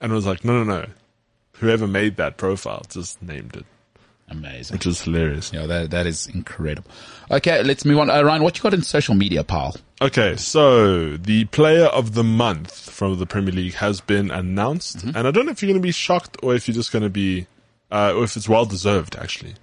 [0.00, 0.86] And I was like, "No, no, no.
[1.54, 3.64] Whoever made that profile just named it,"
[4.28, 4.74] Amazing.
[4.74, 5.52] which is hilarious.
[5.52, 6.90] Yeah, that that is incredible.
[7.30, 8.10] Okay, let's move on.
[8.10, 9.76] Uh, Ryan, what you got in social media, pal?
[10.00, 15.16] Okay, so the player of the month from the Premier League has been announced, and
[15.16, 17.08] I don't know if you're going to be shocked or if you're just going to
[17.10, 17.46] be,
[17.90, 19.54] uh, or if it's well deserved actually,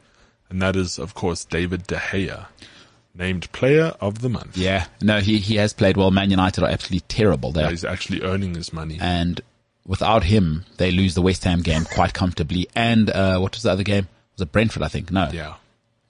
[0.49, 2.47] and that is of course David De Gea.
[3.15, 4.55] named player of the month.
[4.57, 6.11] Yeah, no, he, he has played well.
[6.11, 7.69] Man United are absolutely terrible there.
[7.69, 8.97] He's actually earning his money.
[9.01, 9.41] And
[9.85, 12.67] without him, they lose the West Ham game quite comfortably.
[12.75, 14.07] And, uh, what was the other game?
[14.35, 15.11] Was it Brentford, I think?
[15.11, 15.27] No.
[15.33, 15.55] yeah.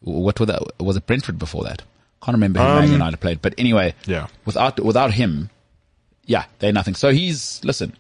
[0.02, 1.82] What were the, was it Brentford before that?
[2.22, 3.42] Can't remember who Man Um, United played.
[3.42, 4.28] But anyway, Yeah.
[4.46, 5.50] without, without him,
[6.26, 6.96] yeah, they're nothing.
[6.96, 7.94] So he's, listen,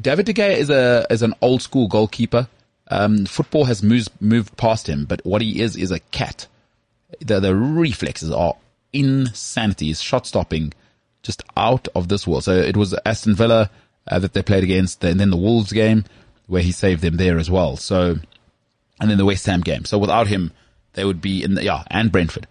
[0.00, 2.48] David De Gea is a, is an old school goalkeeper.
[2.92, 6.46] Um, football has moved, moved past him, but what he is, is a cat.
[7.20, 8.54] The, the reflexes are
[8.92, 9.88] insanity.
[9.88, 10.74] His shot stopping
[11.22, 12.44] just out of this world.
[12.44, 13.70] So it was Aston Villa
[14.06, 16.04] uh, that they played against and then the Wolves game
[16.48, 17.76] where he saved them there as well.
[17.76, 18.16] So,
[19.00, 19.86] and then the West Ham game.
[19.86, 20.52] So without him,
[20.92, 22.46] they would be in the, yeah, and Brentford.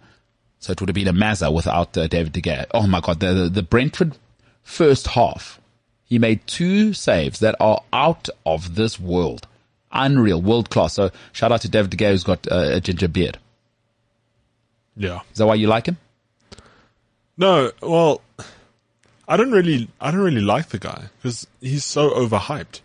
[0.58, 2.66] So it would have been a Mazza without uh, David De Gea.
[2.72, 3.20] Oh my God.
[3.20, 4.18] The, the, the Brentford
[4.64, 5.60] first half,
[6.04, 9.46] he made two saves that are out of this world.
[9.92, 10.94] Unreal, world class.
[10.94, 13.38] So shout out to David De Gea who's got uh, a ginger beard.
[14.96, 15.20] Yeah.
[15.32, 15.96] Is that why you like him?
[17.36, 18.20] No, well,
[19.26, 22.80] I don't really, I don't really like the guy because he's so overhyped.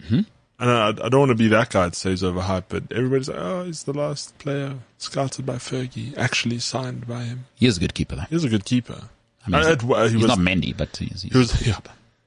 [0.00, 0.20] Mm-hmm.
[0.60, 3.38] And I, I don't want to be that guy that says overhyped, but everybody's like,
[3.38, 7.46] oh, he's the last player scouted by Fergie, actually signed by him.
[7.54, 8.26] He is a good keeper though.
[8.28, 9.08] He's a good keeper.
[9.46, 11.58] I mean, Uh, he's, he he's was, not Mendy, but he's, he's he was, a
[11.58, 11.80] good yeah,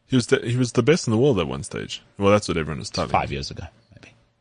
[0.07, 2.01] he was, the, he was the best in the world at one stage.
[2.17, 3.11] Well, that's what everyone was telling.
[3.11, 3.65] five years ago.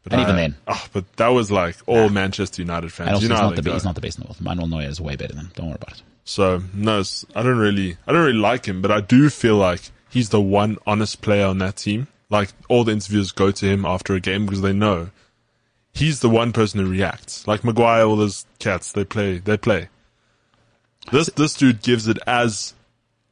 [0.02, 3.08] But and I- even uh, then, oh, but that was like all Manchester United fans.
[3.08, 4.40] and also you know he's not, the, he's not the best in the world.
[4.40, 5.52] Manuel Neuer is way better than him.
[5.54, 6.02] Don't worry about it.
[6.24, 7.02] So no,
[7.34, 10.40] I don't really, I don't really like him, but I do feel like he's the
[10.40, 12.06] one honest player on that team.
[12.30, 15.10] Like all the interviewers go to him after a game because they know
[15.92, 17.46] he's the one person who reacts.
[17.46, 19.88] Like Maguire, all those cats, they play, they play.
[21.10, 22.74] This this dude gives it as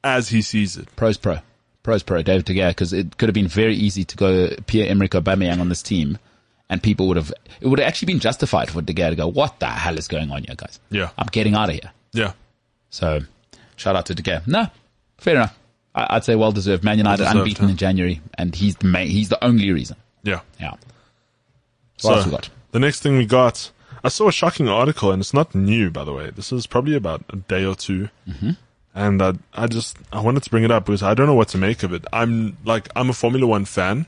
[0.02, 0.94] as he sees it.
[0.96, 1.38] Pros pro.
[1.82, 5.12] Pros pro, David De Gea, because it could have been very easy to go Pierre-Emerick
[5.12, 6.18] Aubameyang on this team
[6.70, 9.26] and people would have, it would have actually been justified for De Gea to go,
[9.28, 10.78] what the hell is going on here, guys?
[10.90, 11.10] Yeah.
[11.18, 11.90] I'm getting out of here.
[12.12, 12.32] Yeah,
[12.90, 13.20] So,
[13.76, 14.46] shout out to De Gea.
[14.46, 14.66] No,
[15.18, 15.58] fair enough.
[15.94, 16.84] I, I'd say well deserved.
[16.84, 17.70] Man United Well-deserved, unbeaten huh?
[17.72, 19.96] in January, and he's the main, he's the only reason.
[20.22, 20.40] yeah.
[20.60, 20.70] Yeah.
[20.72, 20.80] What
[21.98, 22.50] So else we got?
[22.72, 23.70] the next thing we got,
[24.04, 26.30] I saw a shocking article, and it's not new, by the way.
[26.30, 28.50] This is probably about a day or 2 mm-hmm.
[28.94, 31.48] and I, I just I wanted to bring it up because I don't know what
[31.48, 32.04] to make of it.
[32.12, 34.06] I'm like I'm a Formula One fan,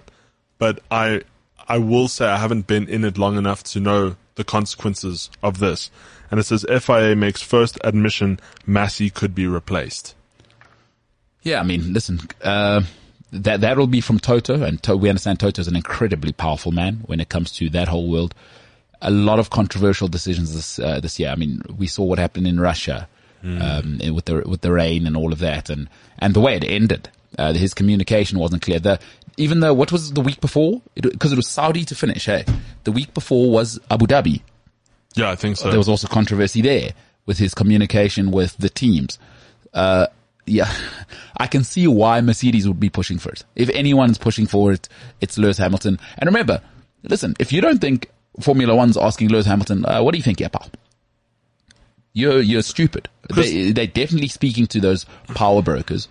[0.58, 1.22] but I
[1.70, 5.60] I will say I haven't been in it long enough to know the consequences of
[5.60, 5.88] this.
[6.28, 10.16] And it says FIA makes first admission Masi could be replaced.
[11.42, 12.82] Yeah, I mean, listen, uh,
[13.32, 17.04] that that'll be from Toto, and to, we understand Toto is an incredibly powerful man
[17.06, 18.34] when it comes to that whole world.
[19.00, 21.30] A lot of controversial decisions this uh, this year.
[21.30, 23.08] I mean, we saw what happened in Russia
[23.42, 26.64] um, with the with the rain and all of that, and and the way it
[26.64, 27.08] ended.
[27.38, 28.80] Uh, his communication wasn't clear.
[28.80, 28.98] The
[29.40, 30.82] even though what was the week before?
[30.94, 32.26] Because it, was Saudi to finish.
[32.26, 32.44] Hey,
[32.84, 34.42] the week before was Abu Dhabi.
[35.16, 35.70] Yeah, I think so.
[35.70, 36.90] There was also controversy there
[37.24, 39.18] with his communication with the teams.
[39.72, 40.08] Uh,
[40.46, 40.70] yeah,
[41.38, 43.42] I can see why Mercedes would be pushing for it.
[43.56, 44.88] If anyone's pushing for it,
[45.22, 45.98] it's Lewis Hamilton.
[46.18, 46.60] And remember,
[47.02, 48.10] listen, if you don't think
[48.40, 50.70] Formula One's asking Lewis Hamilton, uh, what do you think, yeah, pal?
[52.12, 53.08] You're, you're stupid.
[53.34, 56.08] They, they're definitely speaking to those power brokers.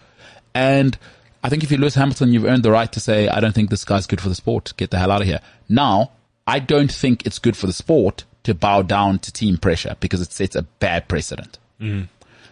[0.55, 0.97] And
[1.43, 3.69] I think if you're Lewis Hamilton, you've earned the right to say, I don't think
[3.69, 4.73] this guy's good for the sport.
[4.77, 5.39] Get the hell out of here.
[5.69, 6.11] Now,
[6.45, 10.21] I don't think it's good for the sport to bow down to team pressure because
[10.21, 11.57] it sets a bad precedent.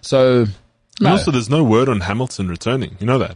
[0.02, 0.46] So,
[1.02, 2.96] no, also, there's no word on Hamilton returning.
[3.00, 3.36] You know that.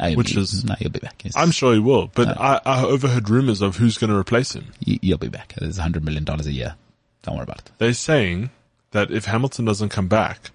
[0.00, 1.22] He'll which be- is- no, he'll be back.
[1.24, 1.34] Yes.
[1.36, 4.72] I'm sure he will, but I, I overheard rumors of who's going to replace him.
[4.80, 5.54] He- he'll be back.
[5.56, 6.74] There's hundred million dollars a year.
[7.22, 7.70] Don't worry about it.
[7.78, 8.50] They're saying
[8.90, 10.50] that if Hamilton doesn't come back,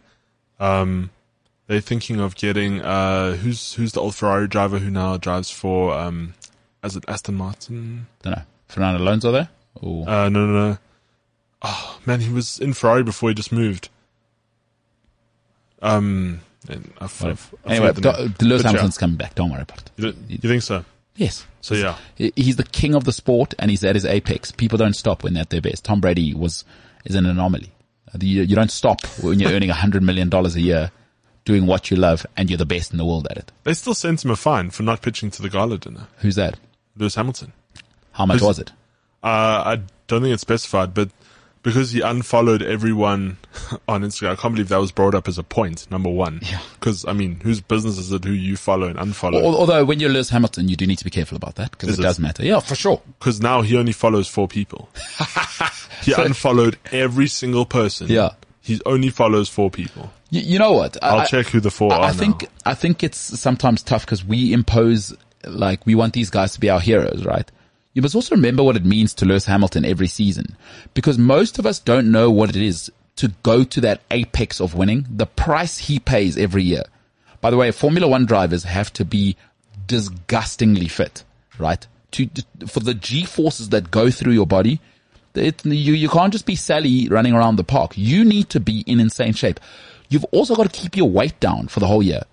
[0.60, 1.12] um,
[1.68, 5.94] they're thinking of getting uh, who's who's the old Ferrari driver who now drives for
[5.94, 6.34] um,
[6.84, 8.08] is it Aston Martin?
[8.24, 8.42] Don't know.
[8.68, 9.50] Fernando Alonso there?
[9.82, 10.78] Or, Uh, no, no, no.
[11.62, 13.90] Oh man, he was in Ferrari before he just moved.
[15.82, 19.36] Um, and I f- I f- I anyway, Do- Lewis But yeah, Hamilton's coming back.
[19.36, 19.92] Don't worry about it.
[19.98, 20.84] you, you think so?
[21.16, 21.46] Yes.
[21.62, 21.98] So yeah,
[22.36, 24.52] He's the king of the sport and he's at his apex.
[24.52, 25.84] People don't stop when they're at their best.
[25.84, 26.64] Tom Brady was,
[27.06, 27.72] is an anomaly.
[28.20, 30.92] You, you don't stop when you're earning a hundred million dollars a year
[31.48, 33.54] doing what you love and you're the best in the world at it.
[33.64, 36.06] they still sent him a fine for not pitching to the gala dinner.
[36.18, 36.60] Who's that?
[36.98, 37.54] Lewis Hamilton.
[38.12, 38.72] How much was it?
[39.24, 41.10] Uh, I don't think it's specified, but
[41.64, 43.38] because he unfollowed everyone
[43.88, 46.42] on Instagram, I can't believe that was brought up as a point, number one.
[46.44, 46.60] Yeah.
[46.74, 49.42] Because, I mean, whose business is it who you follow and unfollow?
[49.42, 52.00] Although when you're Lewis Hamilton, you do need to be careful about that because it
[52.00, 52.04] it?
[52.04, 52.44] does matter.
[52.44, 53.02] Yeah, for sure.
[53.20, 54.90] Because now he only follows four people.
[56.04, 58.08] he unfollowed every single person.
[58.10, 58.32] Yeah.
[58.68, 60.12] He only follows four people.
[60.30, 60.98] You, you know what?
[61.02, 62.48] I'll I- check who the four I, are I think now.
[62.66, 65.16] I think it's sometimes tough because we impose
[65.46, 67.50] like we want these guys to be our heroes, right?
[67.94, 70.56] You must also remember what it means to Lewis Hamilton every season
[70.94, 74.76] because most of us don't know what it is to go to that apex of
[74.76, 76.84] winning, the price he pays every year.
[77.42, 79.36] By the way, Formula One drivers have to be
[79.88, 81.24] disgustingly fit,
[81.58, 81.86] right?
[82.12, 82.30] To,
[82.68, 84.80] for the G forces that go through your body,
[85.38, 87.94] it, you, you can't just be Sally running around the park.
[87.96, 89.60] You need to be in insane shape.
[90.10, 92.24] You've also got to keep your weight down for the whole year.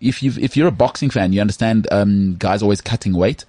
[0.00, 3.44] If you if you're a boxing fan, you understand um, guys always cutting weight.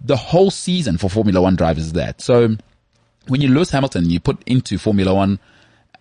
[0.00, 2.20] The whole season for Formula One drivers is that.
[2.20, 2.56] So
[3.28, 5.38] when you Lewis Hamilton, you put into Formula One,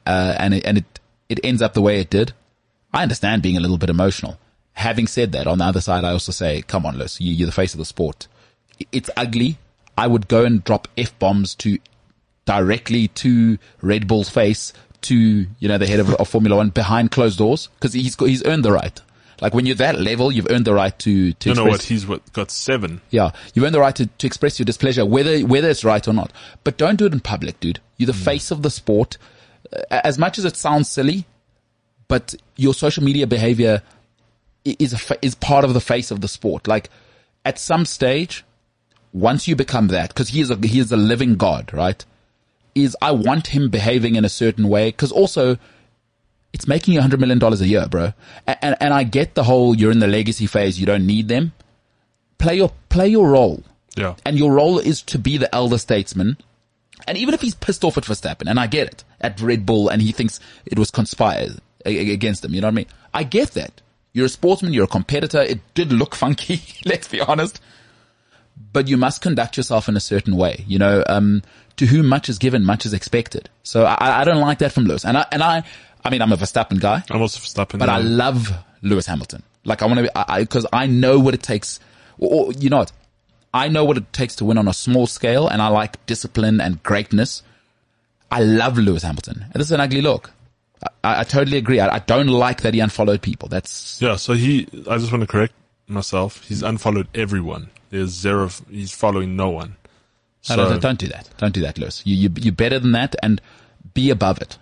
[0.05, 2.33] uh, and it, and it it ends up the way it did.
[2.93, 4.37] I understand being a little bit emotional.
[4.73, 7.45] Having said that, on the other side, I also say, come on, Lewis, you, you're
[7.45, 8.27] the face of the sport.
[8.91, 9.57] It's ugly.
[9.97, 11.77] I would go and drop f bombs to
[12.45, 17.11] directly to Red Bull's face to, you know, the head of, of Formula One behind
[17.11, 19.01] closed doors because he's got, he's earned the right.
[19.41, 21.83] Like when you're that level, you've earned the right to, to You know express- what?
[21.83, 23.01] He's what got seven.
[23.09, 26.13] yeah, you've earned the right to, to express your displeasure, whether whether it's right or
[26.13, 26.31] not.
[26.63, 27.79] But don't do it in public, dude.
[27.97, 28.23] You're the mm.
[28.23, 29.17] face of the sport.
[29.89, 31.25] As much as it sounds silly,
[32.07, 33.81] but your social media behavior
[34.63, 36.67] is fa- is part of the face of the sport.
[36.67, 36.89] Like
[37.43, 38.45] at some stage,
[39.11, 42.05] once you become that, because he is a he is a living god, right?
[42.75, 45.57] Is I want him behaving in a certain way because also
[46.53, 48.13] it's making you hundred million dollars a year, bro.
[48.47, 51.27] And, and and I get the whole you're in the legacy phase, you don't need
[51.27, 51.53] them.
[52.37, 53.63] Play your play your role.
[53.95, 54.15] Yeah.
[54.25, 56.37] And your role is to be the elder statesman.
[57.07, 59.89] And even if he's pissed off at Verstappen, and I get it, at Red Bull,
[59.89, 62.85] and he thinks it was conspired against him, you know what I mean?
[63.13, 63.81] I get that.
[64.13, 65.41] You're a sportsman, you're a competitor.
[65.41, 67.59] It did look funky, let's be honest.
[68.71, 70.63] But you must conduct yourself in a certain way.
[70.67, 71.41] You know, um,
[71.77, 73.49] to whom much is given, much is expected.
[73.63, 75.05] So I, I don't like that from Lewis.
[75.05, 75.63] And I, and I,
[76.03, 77.79] I mean, I'm a Verstappen guy I'm also Verstappen.
[77.79, 78.51] but I love
[78.81, 79.43] Lewis Hamilton.
[79.65, 81.79] Like I want to be, I, I, cause I know what it takes,
[82.17, 82.91] or, or, you know what?
[83.53, 86.59] I know what it takes to win on a small scale and I like discipline
[86.59, 87.43] and greatness.
[88.31, 89.43] I love Lewis Hamilton.
[89.43, 90.31] And this is an ugly look.
[91.03, 91.79] I, I totally agree.
[91.79, 93.47] I, I don't like that he unfollowed people.
[93.47, 95.53] That's, Yeah, so he, I just want to correct
[95.87, 96.43] myself.
[96.47, 97.69] He's unfollowed everyone.
[97.89, 99.75] There's zero, he's following no one.
[100.43, 101.27] So, no, no, don't do that.
[101.37, 102.01] Don't do that, Lewis.
[102.05, 103.41] You, you, you're better than that and
[103.93, 104.57] be above it.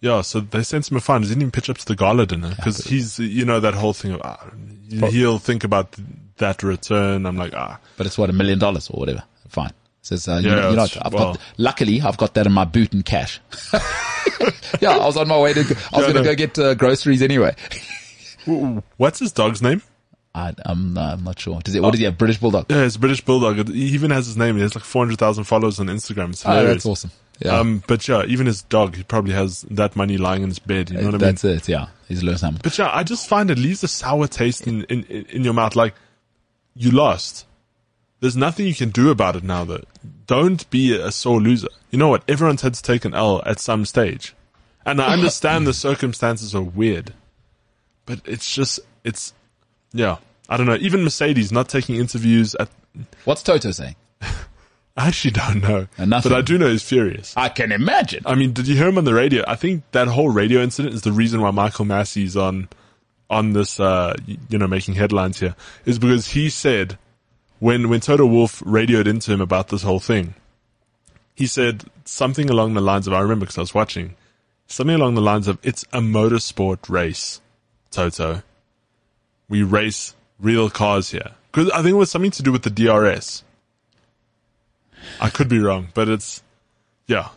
[0.00, 1.22] yeah, so they sent him a fine.
[1.22, 3.92] He didn't even pitch up to the gala dinner because he's, you know, that whole
[3.94, 4.50] thing of, ah,
[5.10, 5.96] he'll think about
[6.36, 7.24] that return.
[7.26, 9.22] I'm like, ah, But it's what, a million dollars or whatever.
[9.48, 9.72] Fine.
[10.02, 12.52] Says, uh, you Yeah, know, you know I've well- got, luckily I've got that in
[12.52, 13.40] my boot and cash.
[14.80, 16.24] yeah, I was on my way to, I was Yeah, going to no.
[16.24, 17.54] go get uh, groceries anyway.
[18.96, 19.80] what's his dog's name?
[20.34, 21.60] I, I'm, uh, I'm not sure.
[21.60, 22.16] Does it, what does he have?
[22.16, 22.66] British Bulldog?
[22.70, 23.68] Yeah, it's a British Bulldog.
[23.68, 24.56] He even has his name.
[24.56, 26.30] He has like 400,000 followers on Instagram.
[26.30, 27.10] It's Oh, that's awesome.
[27.38, 27.58] Yeah.
[27.58, 30.90] Um, but yeah, even his dog, he probably has that money lying in his bed.
[30.90, 31.20] You know what I mean?
[31.20, 31.68] that's it.
[31.68, 31.88] Yeah.
[32.08, 32.62] He's Lewis Hamilton.
[32.62, 35.76] But yeah, I just find it leaves a sour taste in, in, in your mouth.
[35.76, 35.94] Like,
[36.74, 37.46] you lost.
[38.20, 39.82] There's nothing you can do about it now though.
[40.26, 41.68] Don't be a sore loser.
[41.90, 42.22] You know what?
[42.28, 44.34] Everyone's had to take an L at some stage.
[44.86, 47.12] And I understand the circumstances are weird.
[48.06, 49.34] But it's just, it's,
[49.92, 50.16] yeah.
[50.48, 50.76] I don't know.
[50.80, 52.68] Even Mercedes not taking interviews at,
[53.24, 53.96] What's Toto saying?
[54.96, 55.86] I actually don't know.
[55.98, 56.30] Uh, nothing.
[56.30, 57.34] But I do know he's furious.
[57.36, 58.22] I can imagine.
[58.26, 59.44] I mean, did you hear him on the radio?
[59.46, 62.68] I think that whole radio incident is the reason why Michael Masi's on,
[63.30, 65.56] on this, uh, you know, making headlines here,
[65.86, 66.98] is because he said
[67.58, 70.34] when, when Toto Wolff radioed into him about this whole thing,
[71.34, 74.16] he said something along the lines of, I remember because I was watching,
[74.66, 77.40] something along the lines of, it's a motorsport race,
[77.90, 78.42] Toto.
[79.48, 81.32] We race real cars here.
[81.52, 83.44] Cause I think it was something to do with the DRS.
[85.20, 86.42] I could be wrong, but it's,
[87.06, 87.28] yeah,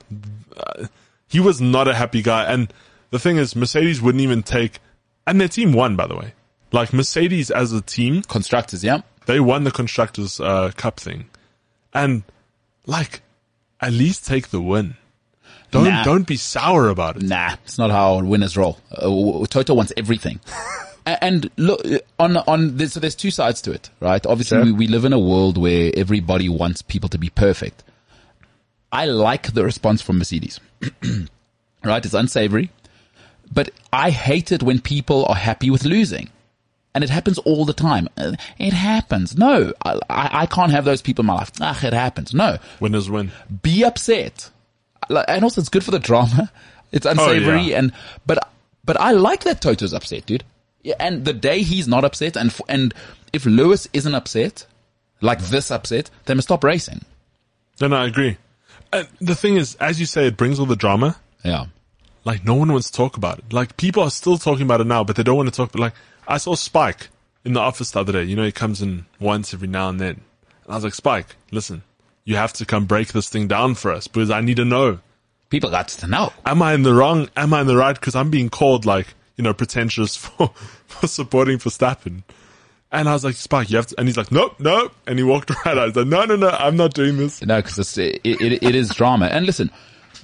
[0.56, 0.88] uh,
[1.28, 2.46] he was not a happy guy.
[2.46, 2.72] And
[3.10, 4.80] the thing is, Mercedes wouldn't even take,
[5.28, 6.34] and their team won, by the way.
[6.72, 9.02] Like Mercedes as a team, Constructors, yeah.
[9.26, 11.26] they won the constructors uh, cup thing,
[11.94, 12.24] and
[12.86, 13.22] like,
[13.82, 14.96] at least take the win.
[15.72, 16.04] Don't Nah.
[16.04, 17.24] don't be sour about it.
[17.24, 18.80] Nah, it's not how winners roll.
[18.92, 20.40] Uh, Toto wants everything.
[21.06, 21.82] And look,
[22.18, 24.26] on, on, there's, so there's two sides to it, right?
[24.26, 24.66] Obviously, Sure.
[24.66, 27.84] we, we live in a world where everybody wants people to be perfect.
[28.92, 30.60] I like the response from Mercedes,
[31.84, 32.04] right?
[32.04, 32.72] It's unsavory,
[33.54, 36.30] but I hate it when people are happy with losing.
[36.96, 38.08] And it happens all the time.
[38.18, 39.38] Uh, It happens.
[39.38, 41.52] No, I, I can't have those people in my life.
[41.60, 42.34] Ah, it happens.
[42.34, 43.32] No, Winners win.
[43.62, 44.50] be upset.
[45.10, 46.50] And also it's good for the drama.
[46.94, 47.80] It's unsavory yeah.
[47.80, 47.92] and,
[48.26, 48.50] but,
[48.86, 50.46] but I like that Toto's upset, dude.
[50.86, 52.94] Yeah, and the day he's not upset and, f- and
[53.34, 54.68] if Lewis isn't upset,
[55.20, 57.04] like this upset, they must stop racing.
[57.82, 58.38] No, no, I agree.
[58.94, 61.18] And the thing is, as you say, it brings all the drama.
[61.44, 61.66] Yeah.
[62.24, 63.52] Like no one wants to talk about it.
[63.52, 65.72] Like people are still talking about it now, but they don't want to talk.
[65.72, 65.94] But like
[66.28, 67.10] I saw Spike
[67.44, 68.24] in the office the other day.
[68.24, 70.22] You know, he comes in once every now and then,
[70.66, 71.82] and I was like, Spike, listen,
[72.26, 75.00] you have to come break this thing down for us because I need to know.
[75.50, 76.32] People got to know.
[76.46, 77.30] Am I in the wrong?
[77.36, 77.96] Am I in the right?
[77.96, 80.52] Because I'm being called like, you know, pretentious for,
[80.96, 82.24] for supporting Verstappen.
[82.92, 84.94] And I was like, Spike, you have to, and he's like, nope, nope.
[85.08, 85.78] And he walked right out.
[85.78, 87.42] I was like, no, no, no, I'm not doing this.
[87.44, 89.26] No, because it, it, it is drama.
[89.26, 89.70] And listen,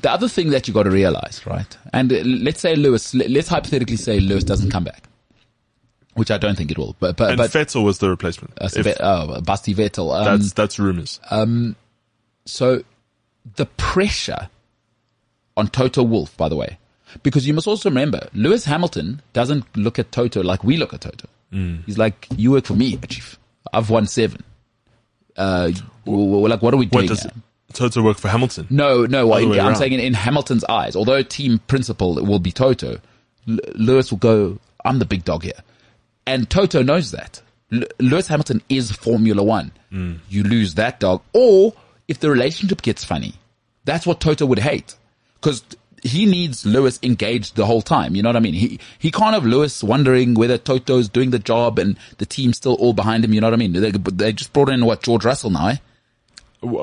[0.02, 1.78] the other thing that you got to realize, right?
[1.94, 2.12] And
[2.44, 5.04] let's say Lewis, let- let's hypothetically say Lewis doesn't come back,
[6.14, 6.96] which I don't think it will.
[7.00, 8.54] But but And but Vettel was the replacement.
[8.62, 10.16] uh, If- oh, Basti Vettel.
[10.18, 11.20] Um, that's, that's rumors.
[11.30, 11.76] Um,
[12.46, 12.84] so
[13.56, 14.50] the pressure
[15.58, 16.78] on Toto Wolff, by the way,
[17.24, 21.02] because you must also remember Lewis Hamilton doesn't look at Toto like we look at
[21.02, 21.28] Toto.
[21.86, 23.38] He's like, you work for me, chief.
[23.74, 24.42] I've won seven.
[25.36, 25.72] Uh,
[26.06, 27.08] w- w- like, what are we doing?
[27.08, 27.28] does?
[27.74, 28.68] Toto work for Hamilton?
[28.70, 29.28] No, no.
[29.28, 29.76] Way I'm around.
[29.76, 33.00] saying in, in Hamilton's eyes, although team principal will be Toto,
[33.48, 35.60] L- Lewis will go, I'm the big dog here.
[36.26, 37.42] And Toto knows that.
[37.72, 39.72] L- Lewis Hamilton is Formula One.
[39.92, 40.20] Mm.
[40.30, 41.22] You lose that dog.
[41.34, 41.74] Or
[42.08, 43.34] if the relationship gets funny,
[43.86, 44.96] that's what Toto would hate.
[45.42, 45.64] Cause
[46.04, 48.16] he needs Lewis engaged the whole time.
[48.16, 48.54] You know what I mean?
[48.54, 52.74] He, he can't have Lewis wondering whether Toto's doing the job and the team's still
[52.76, 53.34] all behind him.
[53.34, 53.74] You know what I mean?
[53.74, 55.76] They, they just brought in what, George Russell now, eh?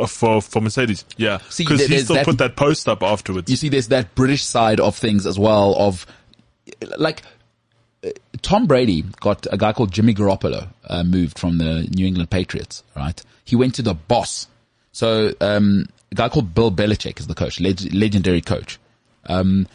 [0.07, 1.05] For, for Mercedes.
[1.16, 1.39] Yeah.
[1.51, 3.51] See, Because there- he still that- put that post up afterwards.
[3.51, 6.05] you see there's that British side of things as well of
[6.97, 7.23] like
[8.43, 12.82] Tom Brady got a guy called Jimmy Garoppolo uh, moved from the New England Patriots,
[12.97, 13.20] right?
[13.45, 14.47] He went to the boss.
[14.93, 18.78] So um, a guy called Bill Belichick is the coach, leg- legendary coach.
[19.28, 19.66] Um,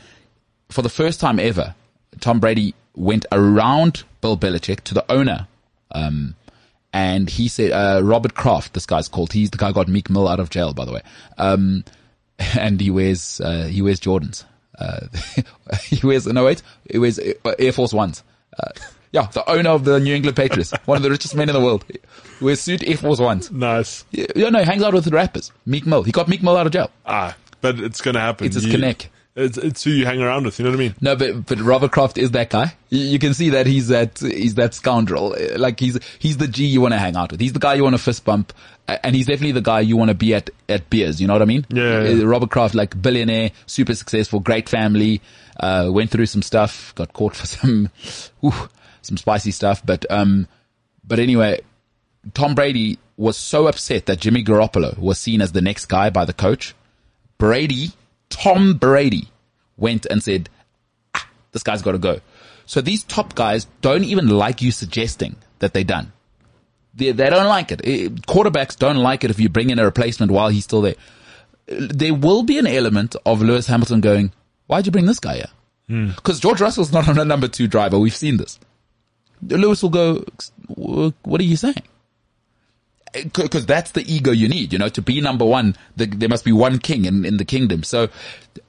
[0.69, 1.75] for the first time ever,
[2.19, 5.47] Tom Brady went around Bill Belichick to the owner.
[5.91, 6.35] Um,
[6.91, 9.33] and he said, uh, Robert Kraft, this guy's called.
[9.33, 11.01] He's the guy who got Meek Mill out of jail, by the way.
[11.37, 11.83] Um,
[12.57, 14.43] and he wears, uh, he wears Jordans.
[14.77, 15.07] Uh,
[15.87, 16.61] he wears, no wait,
[16.91, 18.23] he wears uh, Air Force Ones.
[18.59, 18.69] Uh,
[19.11, 21.61] yeah, the owner of the New England Patriots, one of the richest men in the
[21.61, 21.85] world.
[21.87, 21.99] He
[22.43, 23.51] wears suit Air Force Ones.
[23.51, 24.03] nice.
[24.11, 25.51] Yeah, yeah, no, he hangs out with the rappers.
[25.67, 26.01] Meek Mill.
[26.03, 26.89] He got Meek Mill out of jail.
[27.05, 28.47] Ah, but it's going to happen.
[28.47, 29.09] It's his You- connect.
[29.35, 30.59] It's, it's who you hang around with.
[30.59, 30.95] You know what I mean?
[31.01, 32.75] No, but but Robert Kraft is that guy.
[32.89, 35.35] You, you can see that he's that he's that scoundrel.
[35.55, 37.39] Like he's he's the G you want to hang out with.
[37.39, 38.53] He's the guy you want to fist bump,
[38.87, 41.19] and he's definitely the guy you want to be at at beers.
[41.19, 41.65] You know what I mean?
[41.69, 42.23] Yeah, yeah.
[42.23, 45.21] Uh, Robert Kraft, like billionaire, super successful, great family.
[45.59, 47.89] Uh, went through some stuff, got caught for some,
[48.43, 48.69] ooh,
[49.01, 49.83] some spicy stuff.
[49.83, 50.47] But um,
[51.03, 51.61] but anyway,
[52.35, 56.25] Tom Brady was so upset that Jimmy Garoppolo was seen as the next guy by
[56.25, 56.75] the coach.
[57.39, 57.91] Brady,
[58.33, 59.29] Tom Brady,
[59.77, 60.49] went and said,
[61.15, 62.19] ah, this guy's got to go.
[62.65, 66.11] So these top guys don't even like you suggesting that they're done.
[66.95, 67.81] They, they don't like it.
[67.83, 70.95] Eh, Quarterbacks don't like it if you bring in a replacement while he's still there.
[71.67, 74.31] There will be an element of Lewis Hamilton going,
[74.67, 75.51] why'd you bring this guy here?
[76.15, 77.99] Because George Russell's not on a number two driver.
[77.99, 78.59] We've seen this.
[79.41, 80.25] Lewis will go,
[80.67, 81.83] what are you saying?
[83.13, 86.45] Because that's the ego you need, you know, to be number one, the, there must
[86.45, 87.83] be one king in, in the kingdom.
[87.83, 88.09] So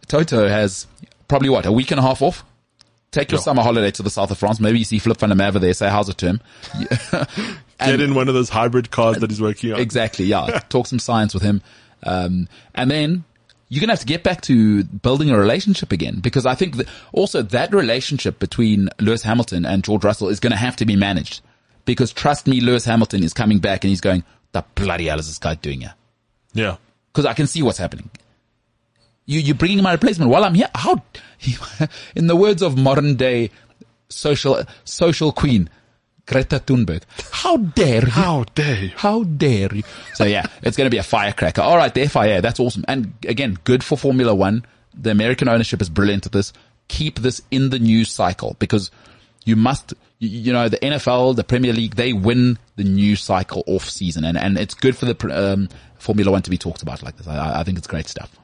[0.06, 0.86] Toto has
[1.28, 2.44] probably what, a week and a half off?
[3.10, 4.58] Take your summer holiday to the south of France.
[4.58, 6.38] Maybe you see Flip van der there, say, how's it the
[7.12, 7.26] term?
[7.78, 9.80] Get in one of those hybrid cars that he's working on.
[9.80, 10.58] Exactly, yeah.
[10.68, 11.62] Talk some science with him.
[12.02, 13.24] Um, and then
[13.68, 16.76] you're going to have to get back to building a relationship again because I think
[16.76, 20.84] that also that relationship between Lewis Hamilton and George Russell is going to have to
[20.84, 21.40] be managed
[21.84, 25.26] because trust me, Lewis Hamilton is coming back and he's going, the bloody hell is
[25.26, 25.94] this guy doing here?
[26.52, 26.76] Yeah.
[27.12, 28.10] because I can see what's happening.
[29.26, 30.68] You you're bringing my replacement while I'm here.
[30.74, 31.02] How,
[32.14, 33.50] in the words of modern day
[34.08, 35.70] social social queen
[36.26, 37.02] Greta Thunberg,
[37.32, 38.10] how dare you?
[38.10, 38.92] How dare you?
[38.96, 39.82] How dare you?
[40.14, 41.62] So yeah, it's going to be a firecracker.
[41.62, 42.84] All right, the FIA, that's awesome.
[42.88, 44.64] And again, good for Formula One.
[44.94, 46.52] The American ownership is brilliant at this.
[46.88, 48.90] Keep this in the news cycle because
[49.44, 49.92] you must,
[50.24, 54.24] you, you know, the NFL, the Premier League, they win the new cycle off season
[54.24, 55.68] and, and it's good for the, um,
[55.98, 57.26] Formula One to be talked about like this.
[57.26, 58.36] I, I think it's great stuff.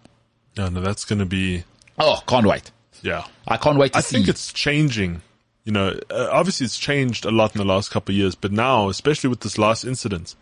[0.56, 1.64] No, no, that's going to be,
[1.98, 2.70] Oh, can't wait.
[3.02, 3.24] yeah.
[3.46, 4.16] I can't wait to I see.
[4.16, 5.22] think it's changing.
[5.64, 8.50] You know, uh, obviously it's changed a lot in the last couple of years, but
[8.52, 10.34] now, especially with this last incident,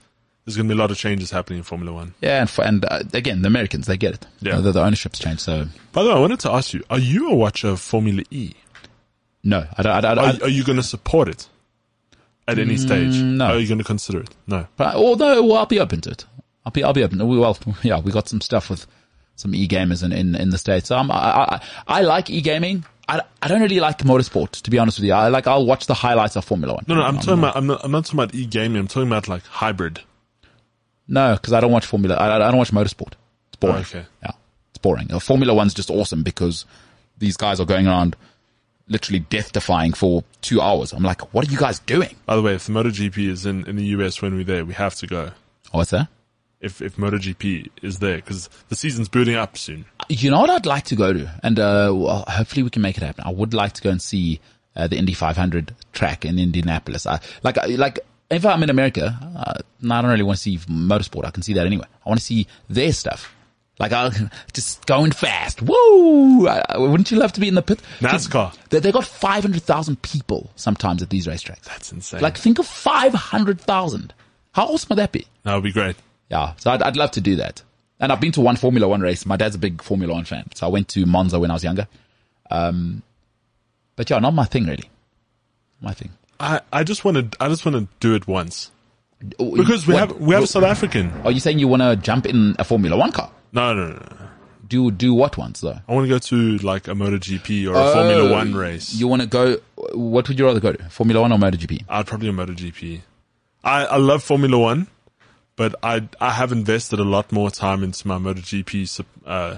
[0.45, 2.15] there's going to be a lot of changes happening in Formula One.
[2.21, 2.41] yeah.
[2.41, 4.27] And, for, and uh, again, the Americans, they get it.
[4.41, 4.61] Yeah.
[4.61, 5.41] The, the ownership's changed.
[5.43, 8.23] So By the way, I wanted to ask you, are you a watcher of Formula
[8.31, 8.55] E?
[9.45, 11.49] No, I don't, I don't, I, Are, are you going to support it
[12.47, 13.15] at any stage?
[13.15, 13.47] Mm, no.
[13.47, 14.31] Are you going to consider it?
[14.47, 14.67] No.
[14.77, 16.25] But although well, I'll be open to it.
[16.65, 17.27] I'll be I'll be open.
[17.27, 18.87] We- Well, yeah, we got some stuff with
[19.37, 20.91] some e gamers in, in in the states.
[20.91, 22.85] Um, I I, I like e gaming.
[23.11, 25.15] I, I don't really like motorsport to be honest with you.
[25.15, 26.85] I like I'll watch the highlights of Formula One.
[26.89, 28.77] No, no, I'm talking about, I'm not, I'm not talking about e-gaming.
[28.79, 30.01] I'm talking about like hybrid.
[31.07, 32.17] no, because I don't watch Formula.
[32.17, 33.13] I, I don't watch motorsport.
[33.49, 33.77] It's boring.
[33.77, 34.05] Oh, okay.
[34.23, 34.33] Yeah,
[34.71, 35.09] it's boring.
[35.21, 36.67] Formula One's just awesome because
[37.17, 38.15] these guys are going around
[38.89, 40.93] literally death defying for two hours.
[40.93, 42.17] I'm like, what are you guys doing?
[42.27, 44.75] By the way, if the MotoGP is in, in the US when we're there, we
[44.75, 45.31] have to go.
[45.73, 46.09] Oh, what's that?
[46.61, 49.85] If, if MotoGP is there, because the season's building up soon.
[50.09, 52.97] You know what I'd like to go to, and uh, well, hopefully we can make
[52.97, 53.25] it happen.
[53.25, 54.41] I would like to go and see
[54.75, 57.07] uh, the Indy 500 track in Indianapolis.
[57.07, 58.01] I, like, like
[58.31, 61.25] if I'm in America, uh, no, I don't really want to see motorsport.
[61.27, 61.87] I can see that anyway.
[62.05, 63.35] I want to see their stuff.
[63.79, 64.11] Like, I
[64.53, 65.63] just going fast.
[65.63, 66.49] Woo!
[66.49, 67.81] I- wouldn't you love to be in the pit?
[68.01, 68.55] NASCAR.
[68.71, 71.63] They, they got 500,000 people sometimes at these racetracks.
[71.63, 72.21] That's insane.
[72.21, 74.13] Like, think of 500,000.
[74.53, 75.27] How awesome would that be?
[75.45, 75.97] that would be great.
[76.31, 77.63] Yeah, so I'd, I'd love to do that.
[78.01, 79.27] And I've been to one Formula One race.
[79.27, 81.65] My dad's a big Formula One fan, so I went to Monza when I was
[81.65, 81.89] younger.
[82.51, 83.03] Um,
[83.97, 84.89] but yeah, not my thing really.
[85.81, 86.11] My thing.
[86.39, 88.71] I, I just want to I just want to do it once
[89.37, 91.13] because we What- have we have a South African.
[91.25, 93.31] Are you saying you want to jump in a Formula One car?
[93.53, 93.99] No, no, no.
[94.69, 95.79] Do do what once though?
[95.89, 98.95] I want to go to like a MotoGP or a Formula One race.
[98.95, 99.57] You want to go?
[99.95, 100.85] What would you rather go to?
[100.91, 101.85] Formula One or MotoGP?
[101.89, 103.01] I'd probably a MotoGP.
[103.65, 104.87] I I love Formula One,
[105.57, 109.01] but I I have invested a lot more time into my MotoGP.
[109.27, 109.57] Uh,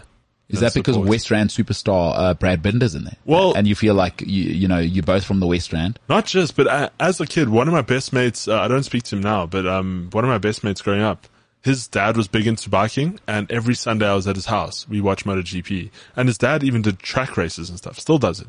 [0.52, 1.08] Is that because support.
[1.08, 3.16] West Rand superstar uh, Brad Binder's in there?
[3.24, 5.98] Well- and you feel like you you know you're both from the West Rand.
[6.08, 8.82] Not just, but uh, as a kid, one of my best mates, uh, I don't
[8.82, 11.26] speak to him now, but um, one of my best mates growing up,
[11.62, 14.88] his dad was big into biking, and every Sunday I was at his house.
[14.88, 17.98] We watched MotoGP, and his dad even did track races and stuff.
[17.98, 18.48] Still does it,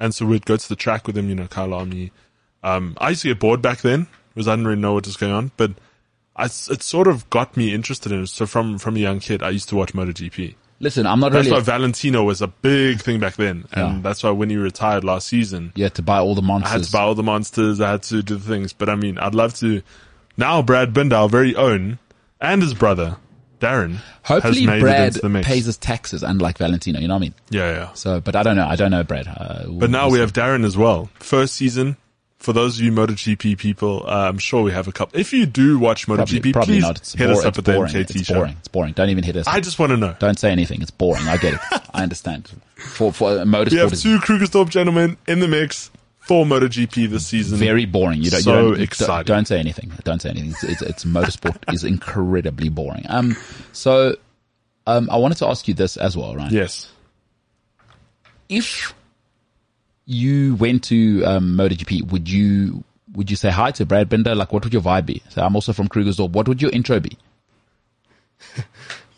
[0.00, 1.28] and so we'd go to the track with him.
[1.28, 2.10] You know, Kyalami.
[2.62, 5.16] Um, I used to get bored back then because I didn't really know what was
[5.16, 5.72] going on, but
[6.34, 8.26] I, it sort of got me interested in it.
[8.28, 10.54] So from from a young kid, I used to watch MotoGP.
[10.78, 11.58] Listen, I'm not That's really.
[11.58, 14.00] why Valentino was a big thing back then, and Yeah.
[14.02, 16.70] that's why when he retired last season, you had to buy all the monsters.
[16.70, 17.80] I had to buy all the monsters.
[17.80, 18.72] I had to do the things.
[18.74, 19.82] But I mean, I'd love to.
[20.36, 21.98] Now Brad Binder, our very own,
[22.40, 23.16] and his brother
[23.58, 25.46] Darren, Hopefully, has made it Brad into the mix.
[25.46, 27.00] pays his taxes, unlike Valentino.
[27.00, 27.34] You know what I mean?
[27.48, 27.92] yeah, yeah.
[27.94, 28.66] So, but I don't know.
[28.66, 29.26] I don't know Brad.
[29.26, 31.08] Uh, But now we have Darren as well.
[31.20, 31.96] First season.
[32.38, 35.18] For those of you MotoGP people, uh, I'm sure we have a couple.
[35.18, 36.98] If you do watch probably, MotoGP, probably please not.
[36.98, 37.92] It's hit bore- us up it's at the boring.
[37.92, 38.34] MKT it's show.
[38.34, 38.56] boring.
[38.58, 38.92] It's boring.
[38.92, 39.46] Don't even hit us.
[39.46, 40.14] I just want to know.
[40.18, 40.82] don't say anything.
[40.82, 41.26] It's boring.
[41.26, 41.60] I get it.
[41.94, 42.50] I understand.
[42.76, 45.90] For for uh, We motorsport have two Krugersdorp gentlemen in the mix
[46.20, 47.58] for MotoGP this season.
[47.58, 48.22] very boring.
[48.22, 48.42] You don't.
[48.42, 49.14] So you don't, exciting.
[49.26, 49.92] Don't, don't say anything.
[50.04, 50.50] Don't say anything.
[50.50, 53.06] It's, it's, it's motorsport is incredibly boring.
[53.08, 53.36] Um.
[53.72, 54.16] So,
[54.86, 56.52] um, I wanted to ask you this as well, right?
[56.52, 56.92] yes.
[58.48, 58.94] If
[60.06, 62.84] you went to um, MotoGP, would you
[63.14, 64.34] would you say hi to Brad Binder?
[64.34, 65.22] Like, what would your vibe be?
[65.30, 66.30] So I'm also from Krugersdorp.
[66.30, 67.16] What would your intro be?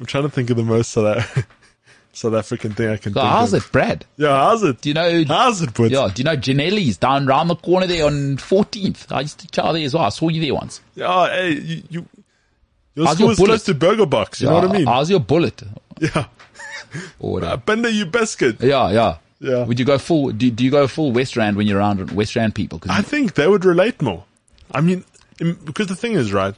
[0.01, 1.47] I'm trying to think of the most South,
[2.13, 3.65] South African thing I can So how's of.
[3.67, 4.05] it, Brad?
[4.17, 4.81] Yeah, how's it?
[4.81, 5.25] Do you know?
[5.25, 5.91] How's it, Brad?
[5.91, 9.11] Yeah, do you know Janelli's down around the corner there on 14th?
[9.11, 10.05] I used to chow there as well.
[10.05, 10.81] I saw you there once.
[10.95, 12.07] Yeah, hey, you, you
[12.95, 13.49] your How's school your bullet?
[13.49, 14.41] close to Burger Box.
[14.41, 14.87] You know what I mean?
[14.87, 15.63] How's your bullet?
[16.01, 16.27] yeah.
[17.19, 17.53] Or whatever.
[17.53, 18.61] Uh, Binder, you biscuit.
[18.63, 19.17] Yeah, yeah.
[19.41, 19.65] Yeah.
[19.65, 22.35] Would you go full, do, do you go full West Rand when you're around West
[22.35, 22.79] Rand people?
[22.81, 24.25] 'Cause I think they would relate more.
[24.73, 25.05] I mean,
[25.39, 26.55] because the thing is, right,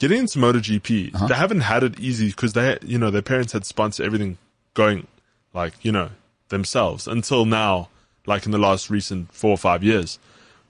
[0.00, 1.26] getting into MotoGP, Uh-huh.
[1.28, 4.38] they haven't had it easy because they, you know, their parents had sponsored everything
[4.74, 5.06] going,
[5.52, 6.10] like, you know,
[6.48, 7.88] themselves until now,
[8.26, 10.18] like in the last recent four or five years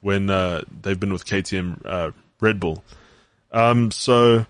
[0.02, 2.10] when, uh, they've been with KTM, uh,
[2.40, 2.84] Red Bull.
[3.52, 4.44] Um, so,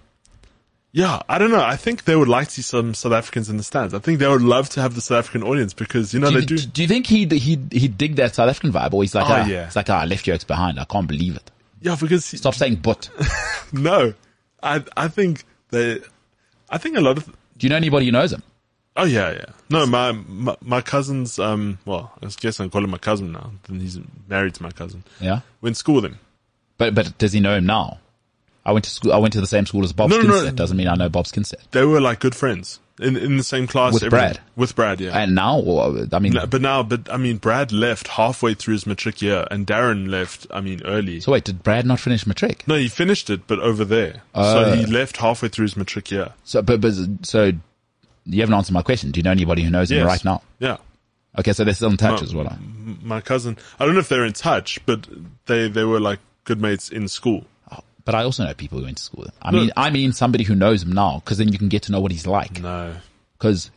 [0.96, 1.60] yeah, I don't know.
[1.60, 3.94] I think they would like to see some South Africans in the stands.
[3.94, 6.34] I think they would love to have the South African audience because, you know, do,
[6.36, 6.56] they you, do.
[6.58, 9.32] do you think he'd, he'd, he'd dig that South African vibe or he's like, Oh,
[9.32, 9.66] ah, yeah.
[9.66, 10.78] it's like, ah, I left jokes behind.
[10.78, 11.50] I can't believe it.
[11.80, 13.10] Yeah, because he- Stop saying but.
[13.72, 14.14] No,
[14.62, 16.00] I I think they,
[16.70, 17.26] I think a lot of.
[17.26, 18.44] Do you know anybody who knows him?
[18.96, 19.46] Oh yeah, yeah.
[19.68, 21.78] No, my my, my cousin's um.
[21.84, 23.50] Well, I guess I call him my cousin now.
[23.66, 23.98] Then he's
[24.28, 25.02] married to my cousin.
[25.20, 25.40] Yeah.
[25.60, 26.20] Went to school with him.
[26.78, 27.98] But, but does he know him now?
[28.66, 30.50] I went to school, I went to the same school as Bob No, no, no.
[30.50, 31.70] Doesn't mean I know Bob Skinstad.
[31.70, 33.92] They were like good friends in in the same class.
[33.92, 34.34] With everything.
[34.34, 34.40] Brad?
[34.56, 35.18] With Brad, yeah.
[35.18, 35.58] And now,
[36.12, 39.46] I mean, No, but now, but I mean, Brad left halfway through his matric year,
[39.50, 40.46] and Darren left.
[40.50, 41.20] I mean, early.
[41.20, 42.66] so wait, did Brad not finish matric?
[42.66, 44.22] no, he finished it, but over there.
[44.34, 44.64] Oh.
[44.64, 44.88] so he oh.
[44.88, 46.32] left halfway through his matric year.
[46.44, 47.52] So, but, but, so
[48.24, 49.10] you haven't answered my question.
[49.10, 50.42] Do you know anybody who knows him right now?
[50.58, 50.78] Yeah.
[51.36, 52.24] Okay, so they're still in touch No.
[52.24, 52.58] as well.
[53.02, 53.58] My cousin.
[53.80, 55.08] I don't know if they're in touch, but
[55.46, 57.44] they they were like good mates in school.
[58.04, 59.34] But I also know people who went to school with him.
[59.42, 61.92] I mean, I mean somebody who knows him now, because then you can get to
[61.92, 62.60] know what he's like.
[62.60, 62.94] No.
[63.38, 63.70] Because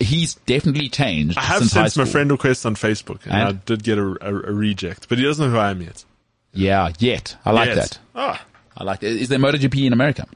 [0.00, 1.38] he's definitely changed.
[1.38, 3.48] I have since sent my friend request on Facebook, and, And?
[3.48, 6.04] I did get a, a, a reject, but he doesn't know who I am yet.
[6.52, 7.76] Yeah, yet I like Yet.
[7.76, 7.98] that.
[8.14, 8.44] Ah,
[8.76, 9.02] I like.
[9.02, 10.26] Is there MotoGP in America?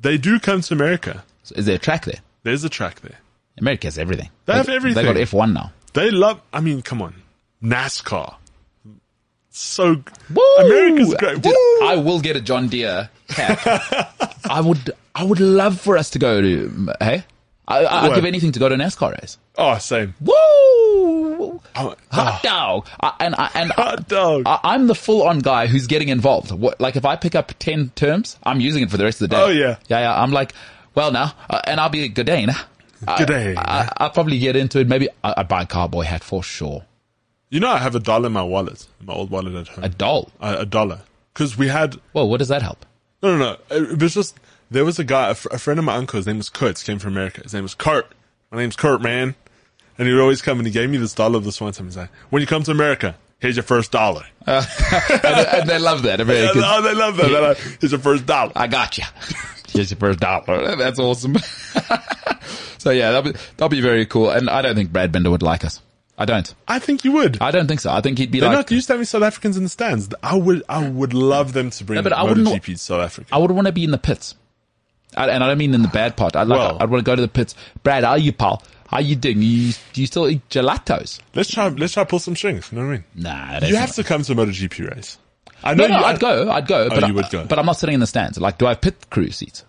[0.00, 1.24] they do come to America.
[1.42, 2.20] So is there a track there?
[2.42, 3.18] There's a track there.
[3.58, 4.28] America has everything.
[4.44, 5.04] They have everything.
[5.04, 5.72] They got F1 now.
[5.94, 6.40] They love.
[6.52, 7.14] I mean, come on,
[7.62, 8.34] NASCAR.
[9.58, 10.02] So
[10.32, 10.56] Woo!
[10.60, 11.42] America's great.
[11.42, 11.54] Dude!
[11.82, 13.60] I will get a John Deere cap.
[14.48, 14.92] I would.
[15.16, 16.94] I would love for us to go to.
[17.00, 17.24] Hey,
[17.66, 19.36] I, I, I'd give anything to go to a NASCAR race.
[19.56, 20.14] Oh, same.
[20.20, 20.34] Woo!
[20.34, 22.88] Oh, Hot ah, dog.
[23.00, 24.44] I, and I, and hot dog.
[24.46, 26.52] I, I'm the full-on guy who's getting involved.
[26.52, 29.28] What, like if I pick up ten terms, I'm using it for the rest of
[29.28, 29.42] the day.
[29.42, 29.78] Oh, yeah.
[29.88, 30.22] yeah, yeah.
[30.22, 30.52] I'm like,
[30.94, 32.60] well now, uh, and I'll be a good day now.
[33.02, 33.56] G'day.
[33.56, 34.88] I, I'll probably get into it.
[34.88, 36.84] Maybe I, I'd buy a cowboy hat for sure.
[37.50, 39.84] You know, I have a dollar in my wallet, in my old wallet at home.
[39.84, 40.30] A doll.
[40.40, 41.00] a, a dollar.
[41.32, 42.84] Because we had, Well, what does that help?
[43.22, 43.76] no, no, no.
[43.76, 44.38] It, was just,
[44.70, 46.98] there was a guy, a, fr- a friend of my uncle's name was Kurt, came
[46.98, 47.40] from America.
[47.42, 48.06] His name was Kurt.
[48.50, 49.34] My name's Kurt, man.
[49.96, 51.86] And he would always come and he gave me this dollar this one time.
[51.86, 54.24] He's like, when you come to America, here's your first dollar.
[54.46, 54.66] and,
[55.24, 56.20] and they love that.
[56.20, 56.64] Americans.
[56.66, 57.30] oh, they love that.
[57.30, 58.52] Like, here's your first dollar.
[58.54, 59.04] I got you.
[59.70, 60.76] Here's your first dollar.
[60.76, 61.36] That's awesome.
[62.78, 64.30] so yeah, that'll be, that'll be very cool.
[64.30, 65.82] And I don't think Brad Binder would like us.
[66.20, 66.52] I don't.
[66.66, 67.40] I think you would.
[67.40, 67.90] I don't think so.
[67.92, 70.08] I think he'd be They're like, not used to having South Africans in the stands.
[70.22, 73.02] I would, I would love them to bring No, but I wouldn't- MotoGP to South
[73.02, 73.28] Africa.
[73.32, 74.34] I would want to be in the pits.
[75.16, 76.34] I, and I don't mean in the bad part.
[76.34, 77.54] I'd like, Well- I'd want to go to the pits.
[77.84, 78.62] Brad, how are you, pal?
[78.88, 79.40] How you doing?
[79.42, 81.20] You, do you still eat gelatos?
[81.34, 82.72] let's try, let's try pull some strings.
[82.72, 83.04] You know what I mean?
[83.14, 85.18] Nah, You have to come to a MotoGP race.
[85.62, 86.50] I know No, no, you, I'd go.
[86.50, 86.84] I'd go.
[86.84, 87.44] Oh, but Oh, you I, would go.
[87.46, 88.38] But I'm not sitting in the stands.
[88.38, 89.64] Like, do I have pit crew seats?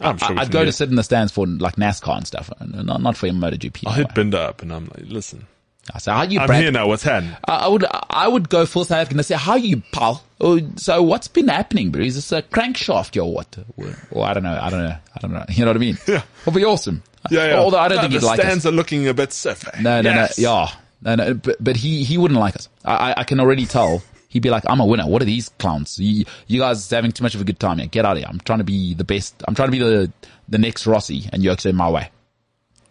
[0.00, 2.50] I'm sure we I'd go to sit in the stands for like NASCAR and stuff,
[2.60, 3.84] not not for MotoGP.
[3.86, 5.46] I'll hit Binder up and I'm like, listen,
[5.94, 6.62] I say, how you, I'm Brad?
[6.62, 6.86] here now.
[6.88, 7.34] What's happening?
[7.46, 10.22] I I would, I would go full South African and say, how you, pal?
[10.40, 12.02] Oh, so what's been happening, bro?
[12.02, 13.56] Is this a crankshaft or what?
[13.76, 14.58] Or, or I don't know.
[14.60, 14.96] I don't know.
[15.14, 15.44] I don't know.
[15.48, 15.96] You know what I mean?
[16.08, 16.22] Yeah.
[16.42, 17.02] It'll be awesome.
[17.30, 17.58] Yeah, yeah.
[17.58, 18.44] Although I don't No, think he'd like us.
[18.44, 19.82] stands are looking a bit stiffy.
[19.82, 20.38] No, no, Yes.
[20.38, 20.42] no.
[20.42, 20.70] Yeah.
[21.02, 21.34] No, no.
[21.34, 22.68] But, but he, he wouldn't like us.
[22.84, 24.02] I, I, I can already tell.
[24.36, 25.06] He'd be like, I'm a winner.
[25.06, 25.98] What are these clowns?
[25.98, 27.86] You, you guys having too much of a good time here.
[27.86, 28.26] Get out of here.
[28.28, 29.34] I'm trying to be the best.
[29.48, 30.12] I'm trying to be the,
[30.46, 32.10] the next Rossi and you're in my way.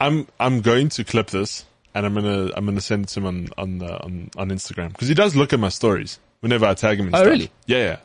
[0.02, 3.26] I'm I'm going to clip this and I'm gonna I'm gonna send it to him
[3.28, 6.74] on on the on, on Instagram because he does look at my stories whenever I
[6.74, 7.06] tag him.
[7.06, 7.30] And Oh, stuff.
[7.30, 7.52] really?
[7.68, 7.98] Yeah, yeah.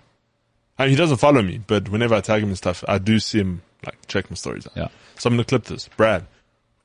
[0.78, 3.18] I mean, he doesn't follow me, but whenever I tag him and stuff, I do
[3.18, 4.74] see him like check my stories out.
[4.76, 4.88] Yeah.
[5.18, 5.88] So I'm gonna clip this.
[5.96, 6.26] Brad,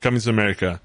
[0.00, 0.80] coming to America,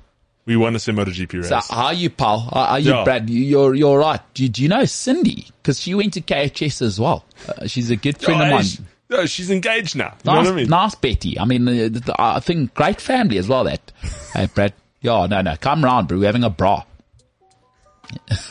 [0.45, 1.49] we want to see MotoGP race.
[1.49, 2.39] So how are you, pal?
[2.39, 3.03] How are you, Yeah.
[3.03, 3.30] Brad?
[3.30, 4.19] You- You're, you're right.
[4.34, 5.47] Do, do you know Cindy?
[5.63, 7.23] Cause she went to KHS as well.
[7.47, 8.63] Uh, she's a good friend Oh, of mine.
[8.63, 10.15] she- no, she's engaged now.
[10.23, 10.69] You know Nice, what I mean?
[10.69, 11.38] nice Betty.
[11.38, 13.65] I mean, uh, th- th- I think great family as well.
[13.65, 13.91] That,
[14.34, 14.73] hey, Brad.
[15.01, 16.18] Yeah, no, no, come round, bro.
[16.19, 16.84] We're having a bra.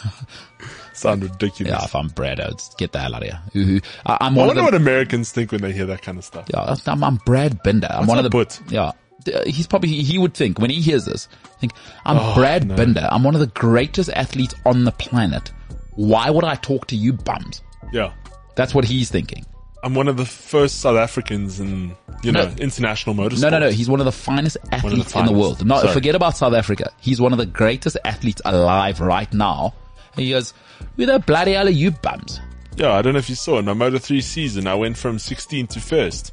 [0.92, 1.72] Sound ridiculous.
[1.72, 3.40] Yeah, if I'm Brad, I'd get the hell out of here.
[3.56, 6.24] Ooh, I, I'm I wonder the, what Americans think when they hear that kind of
[6.24, 6.46] stuff.
[6.52, 7.88] yeah, I'm, I'm Brad Binder.
[7.90, 8.60] I'm one of the, But?
[8.68, 8.92] yeah.
[9.28, 11.28] Uh, He's probably, he would think when he hears this,
[11.60, 11.72] think,
[12.04, 13.08] I'm Oh, Brad Binder.
[13.10, 15.50] I'm one of the greatest athletes on the planet.
[15.96, 17.62] Why would I talk to you bums?
[17.92, 18.12] Yeah.
[18.56, 19.44] That's what he's thinking.
[19.82, 23.40] I'm one of the first South Africans in, you know, international motorsport.
[23.42, 23.70] No, no, no.
[23.70, 25.64] He's one of the finest athletes in the world.
[25.64, 25.92] No, Sorry.
[25.94, 26.90] forget about South Africa.
[27.00, 29.74] He's one of the greatest athletes alive right now.
[30.16, 30.52] And he goes,
[30.96, 32.40] who the bloody hell are you bums?
[32.76, 35.18] Yeah, I don't know if you saw in my Moto 3 season, I went from
[35.18, 36.32] 16 to first.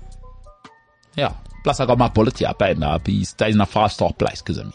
[1.15, 1.33] Yeah.
[1.67, 4.41] Plus I got my bullet here, but uh, he stays in a five star place
[4.41, 4.73] because of me.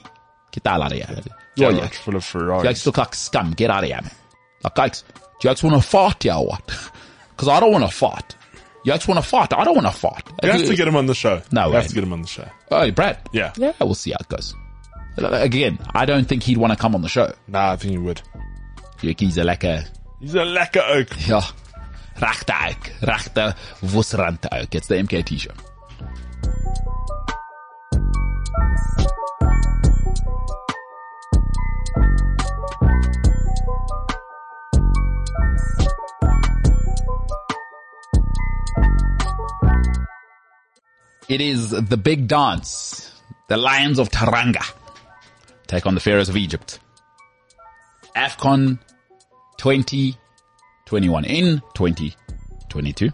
[0.51, 1.23] Get the hell out of here.
[1.56, 1.89] Yeah, Garage yeah.
[1.89, 2.62] full of You Ferraris.
[2.64, 3.52] guys look like scum.
[3.52, 4.10] Get out of here, man.
[4.62, 6.90] Like, guys, do you guys want to fight here or what?
[7.39, 8.36] Cause I don't want to fight.
[8.85, 9.55] You guys want to fight?
[9.55, 10.23] I don't want to fight.
[10.43, 11.40] You have to get him on the show.
[11.51, 12.47] No you have to get him on the show.
[12.70, 13.27] Oh, Brad.
[13.32, 13.55] Yeah.
[13.56, 14.55] Yeah, we'll see how it goes.
[15.16, 17.32] Again, I don't think he'd want to come on the show.
[17.48, 18.20] Nah, I think he would.
[19.01, 19.89] He's a lekker
[20.20, 21.27] He's a lekker oak.
[21.27, 21.40] Ja,
[22.16, 24.74] regte uit, regte wusrand uit.
[24.74, 25.71] It's the MKT show.
[41.28, 43.08] It is the big dance.
[43.48, 44.64] The Lions of Teranga
[45.66, 46.78] take on the Pharaohs of Egypt.
[48.16, 48.78] AFCON
[49.58, 53.10] 2021 in 2022.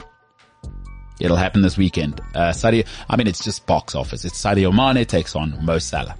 [1.20, 2.20] It'll happen this weekend.
[2.35, 4.24] Uh, Sadio, I mean, it's just box office.
[4.24, 6.16] It's Sadio Mane takes on Mo Salah.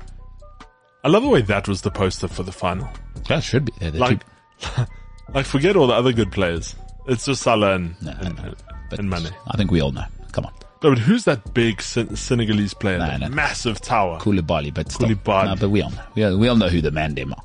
[1.05, 2.89] I love the way that was the poster for the final.
[3.28, 3.73] That should be.
[3.78, 4.24] The Like,
[4.60, 4.82] two-
[5.35, 6.74] like forget all the other good players.
[7.06, 8.55] It's just Salah and, No, and, no,
[8.90, 9.31] but and Mane.
[9.47, 10.05] I think we all know.
[10.32, 10.52] Come on.
[10.83, 12.99] No, but who's that big Sen- Senegalese player?
[12.99, 13.29] No, no.
[13.29, 14.19] massive tower.
[14.21, 15.09] Koulibaly, but still.
[15.09, 15.45] Koulibaly.
[15.47, 16.05] No, but we all know.
[16.15, 17.43] We all, we all know who the man them are.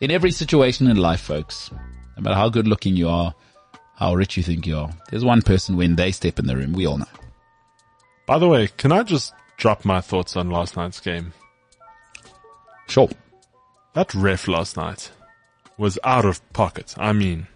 [0.00, 1.70] In every situation in life, folks,
[2.16, 3.32] no matter how good looking you are,
[3.96, 6.72] how rich you think you are, there's one person when they step in the room,
[6.72, 7.04] we all know.
[8.26, 11.32] By the way, can I just drop my thoughts on last night's game?
[12.88, 13.08] Sure.
[13.94, 15.12] That ref last night
[15.78, 16.94] was out of pocket.
[16.98, 17.46] I mean,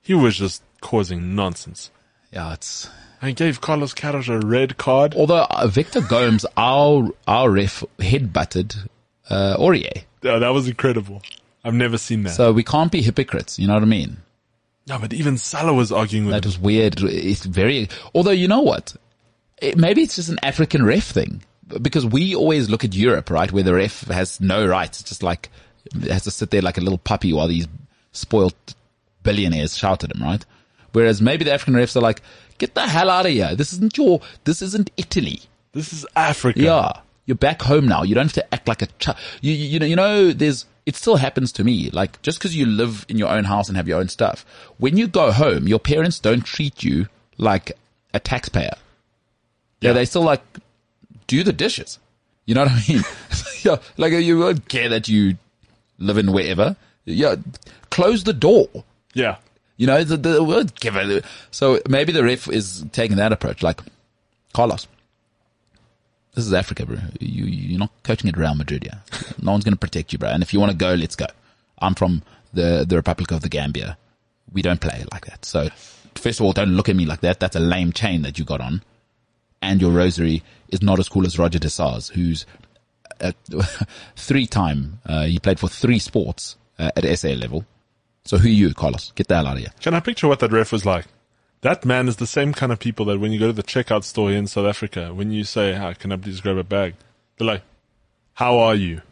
[0.00, 1.90] he was just causing nonsense.
[2.36, 2.88] Yeah, it's,
[3.22, 5.14] And gave Carlos Queiroz a red card.
[5.14, 8.76] although uh, Victor Gomes, our, our ref headbutted,
[9.30, 10.04] uh, Aurier.
[10.22, 11.22] Yeah, that was incredible.
[11.64, 12.34] I've never seen that.
[12.34, 13.58] So we can't be hypocrites.
[13.58, 14.18] You know what I mean?
[14.86, 16.48] no, but even Salah was arguing with That him.
[16.50, 17.00] was weird.
[17.02, 18.94] It's very, although you know what?
[19.62, 21.42] It, maybe it's just an African ref thing
[21.80, 23.50] because we always look at Europe, right?
[23.50, 25.00] Where the ref has no rights.
[25.00, 25.48] It's just like,
[26.08, 27.66] has to sit there like a little puppy while these
[28.12, 28.54] spoiled
[29.22, 30.44] billionaires shout at him, right?
[30.96, 32.22] Whereas maybe the African refs are like,
[32.56, 33.54] get the hell out of here.
[33.54, 35.42] This isn't your, this isn't Italy.
[35.72, 36.58] This is Africa.
[36.58, 36.92] Yeah.
[37.26, 38.02] You're back home now.
[38.02, 39.18] You don't have to act like a child.
[39.42, 41.90] You, you, know, you know, there's, it still happens to me.
[41.90, 44.46] Like just cause you live in your own house and have your own stuff,
[44.78, 47.72] when you go home, your parents don't treat you like
[48.14, 48.76] a taxpayer.
[49.82, 49.92] Yeah.
[49.92, 50.40] They still like
[51.26, 51.98] do the dishes.
[52.46, 53.02] You know what I mean?
[53.60, 53.76] yeah.
[53.98, 55.36] Like you won't care that you
[55.98, 56.74] live in wherever.
[57.04, 57.36] Yeah.
[57.90, 58.68] Close the door.
[59.12, 59.36] Yeah.
[59.76, 61.24] You know, the, the word give it.
[61.50, 63.62] So maybe the ref is taking that approach.
[63.62, 63.80] Like,
[64.54, 64.86] Carlos,
[66.34, 66.98] this is Africa, bro.
[67.20, 68.98] You, you're not coaching at Real Madrid, yeah.
[69.42, 70.30] No one's going to protect you, bro.
[70.30, 71.26] And if you want to go, let's go.
[71.78, 72.22] I'm from
[72.54, 73.98] the, the Republic of the Gambia.
[74.52, 75.44] We don't play like that.
[75.44, 75.68] So
[76.14, 77.40] first of all, don't look at me like that.
[77.40, 78.82] That's a lame chain that you got on.
[79.60, 82.46] And your rosary is not as cool as Roger de Sars, who's
[83.20, 83.34] a
[84.16, 87.64] three time, uh, he played for three sports uh, at SA level
[88.26, 89.12] so who are you, Carlos?
[89.14, 89.72] Get the hell out of here.
[89.80, 91.06] Can I picture what that ref was like?
[91.62, 94.04] That man is the same kind of people that when you go to the checkout
[94.04, 96.94] store in South Africa, when you say, "How can I please grab a bag?"
[97.36, 97.62] They're like,
[98.34, 99.02] "How are you?"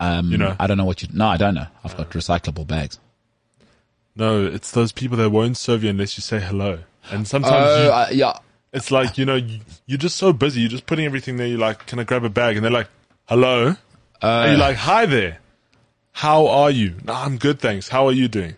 [0.00, 1.08] Um, you know, I don't know what you.
[1.12, 1.66] No, I don't know.
[1.84, 2.98] I've got recyclable bags.
[4.16, 6.78] No, it's those people that won't serve you unless you say hello.
[7.10, 8.38] And sometimes, uh, you, uh, yeah,
[8.72, 10.60] it's like you know you, you're just so busy.
[10.60, 11.46] You're just putting everything there.
[11.46, 12.88] You're like, "Can I grab a bag?" And they're like,
[13.26, 13.76] "Hello."
[14.22, 15.38] Uh, and you're like, "Hi there."
[16.14, 16.94] How are you?
[17.04, 17.88] No, I'm good, thanks.
[17.88, 18.54] How are you doing?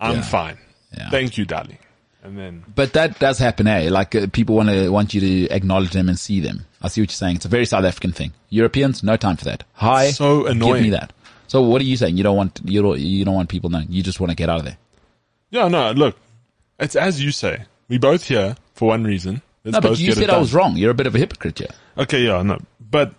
[0.00, 0.22] I'm Yeah.
[0.22, 0.58] fine.
[0.96, 1.10] Yeah.
[1.10, 1.78] Thank you, darling.
[2.22, 3.88] And then, But that does happen, eh?
[3.90, 6.66] Like uh, people want to want you to acknowledge them and see them.
[6.80, 7.36] I see what you're saying.
[7.36, 8.32] It's a very South African thing.
[8.50, 9.64] Europeans, no time for that.
[9.74, 10.74] Hi, So annoying.
[10.74, 11.12] Give me that.
[11.48, 12.16] So what are you saying?
[12.16, 13.86] You don't want you don't you don't want people knowing.
[13.90, 14.76] You just want to get out of there.
[15.50, 16.16] yeah, no, look,
[16.78, 17.64] it's as you say.
[17.88, 19.42] We both here for one reason.
[19.64, 20.76] Let's No, but you said I was wrong.
[20.76, 21.74] You're a bit of a hypocrite here.
[21.98, 23.14] Okay, yeah, no, but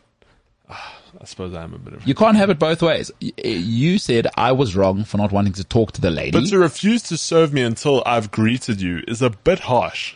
[0.69, 2.07] ah, I suppose I am a bit of.
[2.07, 3.11] You can't have it both ways.
[3.21, 6.31] Eh, you said I was wrong for not wanting to talk to the lady.
[6.31, 10.15] But to refuse to serve me until I've greeted you is a bit harsh.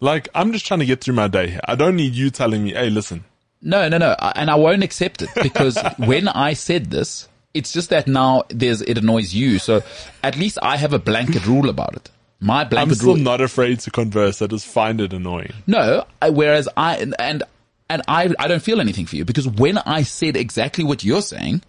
[0.00, 1.60] Like, I'm just trying to get through my day here.
[1.64, 3.24] I don't need you telling me, hey, listen.
[3.62, 4.16] No, no, no.
[4.34, 8.80] And I won't accept it because when I said this, it's just that now there's,
[8.82, 9.58] it annoys you.
[9.58, 9.82] So
[10.24, 12.10] at least I have a blanket rule about it.
[12.40, 12.64] My blanket.
[12.64, 13.22] I'm blanket still rule.
[13.22, 14.40] not afraid to converse.
[14.40, 15.52] I just find it annoying.
[15.66, 17.42] no, I, whereas I, and, and,
[17.90, 21.22] and I, I don't feel anything for you because when I said exactly what you're
[21.22, 21.62] saying,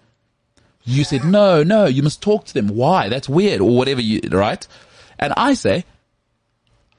[0.84, 2.68] you said, no, no, you must talk to them.
[2.68, 3.10] Why?
[3.10, 4.65] That's weird or whatever you, right?
[5.18, 5.84] And I say,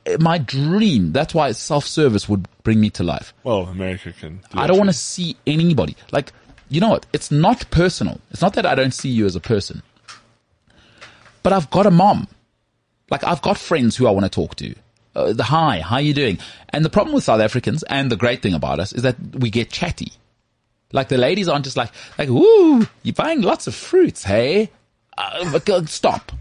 [0.07, 3.32] eh, my dream, that's why self-service would bring me to life.
[3.44, 4.40] Well, America can.
[4.51, 5.97] Do I don't want to see anybody.
[6.11, 6.32] Like,
[6.69, 7.07] you know what?
[7.12, 8.20] It's not personal.
[8.32, 9.82] It's not that I don't see you as a person.
[11.44, 12.27] But I've got a mom.
[13.09, 14.74] Like, I've got friends who I want to talk to.
[15.15, 16.39] Uh, the hi, how you doing?
[16.71, 19.51] And the problem with South Africans, and the great thing about us, is that we
[19.51, 20.13] get chatty.
[20.93, 24.71] Like the ladies aren't just like, like, woo, you're buying lots of fruits, hey?
[25.17, 26.33] Uh, stop.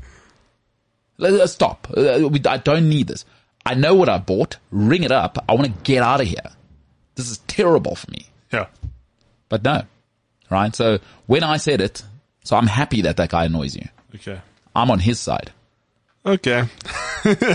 [1.18, 1.88] Let- uh, Stop.
[1.96, 3.26] Uh, I don't need this.
[3.66, 4.58] I know what I bought.
[4.72, 5.38] Ring it up.
[5.48, 6.52] I want to get out of here.
[7.16, 8.26] This is terrible for me.
[8.52, 8.68] Yeah.
[9.50, 9.84] But no.
[10.50, 10.76] Right?
[10.76, 12.04] So when I said it,
[12.44, 13.88] so I'm happy that that guy annoys you.
[14.16, 14.40] Okay.
[14.76, 15.52] I'm on his side.
[16.26, 16.66] Okay.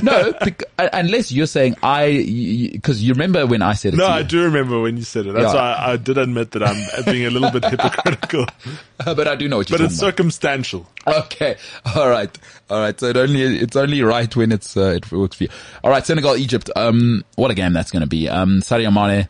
[0.01, 4.07] No, bec- uh, unless you're saying I, because you remember when I said it No,
[4.07, 5.33] I do remember when you said it.
[5.33, 5.61] That's Yeah.
[5.61, 8.47] why I, I did admit that I'm being a little bit hypocritical,
[9.05, 10.87] but I do know what you're but it's talking circumstantial.
[11.05, 11.57] Okay.
[11.97, 12.31] All right.
[12.71, 12.99] All right.
[13.01, 15.51] So it only, it's only right when it's, uh, it works for you.
[15.83, 16.07] All right.
[16.07, 16.71] Senegal, Egypt.
[16.77, 18.29] Um, what a game that's going to be.
[18.29, 19.29] Um, Sadio Mane.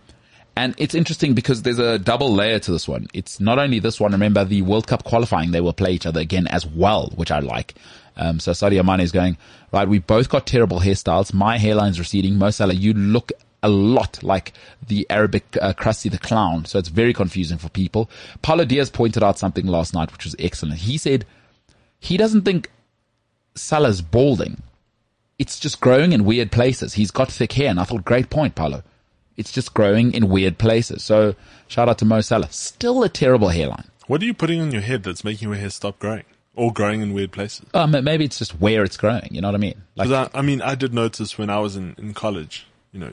[0.55, 3.07] And it's interesting because there's a double layer to this one.
[3.15, 4.13] It's not only this one.
[4.13, 7.39] Remember the World Cup qualifying, they will play each other again as well, which I
[7.41, 7.75] like.
[8.16, 9.36] Um, so Sadio Mane is going,
[9.72, 11.34] right, we both got terrible hairstyles.
[11.34, 12.36] My hairline's receding.
[12.38, 13.32] Mo Salah, you look
[13.62, 14.52] a lot like
[14.86, 16.64] the Arabic uh, Krusty the Clown.
[16.64, 18.10] So it's very confusing for people.
[18.43, 20.78] Paulo Diaz pointed out something last night, which was excellent.
[20.78, 21.26] He said
[21.98, 22.70] he doesn't think
[23.55, 24.62] Salah's balding.
[25.38, 26.94] It's just growing in weird places.
[26.94, 27.68] He's got thick hair.
[27.68, 28.82] And I thought, great point, Paulo.
[29.36, 31.05] It's just growing in weird places.
[31.05, 31.34] So
[31.68, 32.51] shout out to Mo Salah.
[32.51, 33.84] Still a terrible hairline.
[34.06, 36.24] What are you putting on your head that's making your hair stop growing
[36.57, 37.66] or growing in weird places?
[37.74, 39.28] Um, maybe it's just where it's growing.
[39.31, 39.83] You know what I mean?
[39.95, 43.12] Like, I, I mean, I did notice when I was in, in college, you know,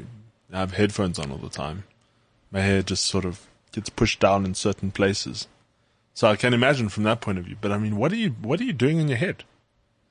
[0.51, 1.83] I have headphones on all the time.
[2.51, 5.47] My hair just sort of gets pushed down in certain places.
[6.13, 7.57] So I can imagine from that point of view.
[7.59, 9.43] But I mean, what are you, what are you doing in your head?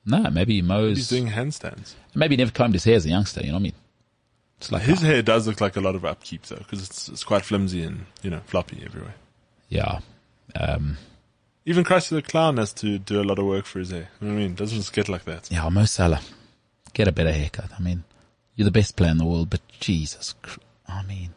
[0.05, 1.93] no, maybe He's doing handstands.
[2.13, 3.39] maybe he never combed his hair as a youngster.
[3.39, 3.73] You know what I mean?
[4.57, 7.23] It's like, His hair does look like a lot of upkeep though, because it's, it's
[7.23, 9.15] quite flimsy and, you know, floppy everywhere.
[9.69, 9.99] yeah.
[10.59, 10.97] Um,
[11.65, 14.09] Even Krusty the Clown has to do a lot of work for his hair.
[14.19, 14.51] You know I mean?
[14.51, 15.49] It doesn't just get like that.
[15.51, 16.19] yeah, Mo Salah.
[16.93, 17.71] Get a better haircut.
[17.77, 18.03] I mean,
[18.55, 21.29] you're the best player in the world, but Jesus, Chr- I mean,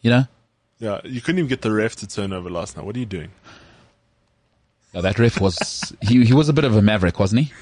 [0.00, 0.24] you know?
[0.78, 2.84] Yeah, you couldn't even get the ref to turn over last night.
[2.86, 3.30] What are you doing?
[4.92, 7.52] Yeah, that ref was, he, he was a bit of a maverick, wasn't he?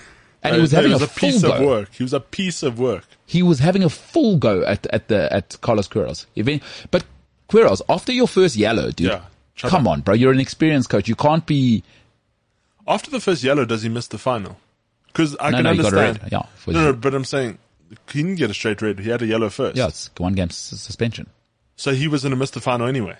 [0.44, 1.52] And he was Uh, having was a, a, full piece go.
[1.52, 1.92] of work.
[1.94, 3.04] He was a piece of work.
[3.26, 6.26] He was having a full go at, at the, at Carlos Queiroz.
[6.90, 7.04] But
[7.48, 9.08] Queiroz, after your first yellow, dude.
[9.08, 9.22] Yeah.
[9.58, 9.92] Come up.
[9.92, 10.14] on, bro.
[10.14, 11.08] You're an experienced coach.
[11.08, 11.84] You can't be.
[12.86, 14.56] After the first yellow, does he miss the final?
[15.06, 16.22] Because I No, can no, he got a understand.
[16.22, 16.32] red.
[16.32, 17.58] Yeah, no, no, but I'm saying
[17.90, 18.98] he didn't get a straight red.
[18.98, 19.76] He had a yellow first.
[19.76, 21.28] Yeah, it's one game suspension.
[21.76, 23.16] So he was going to miss the final anyway.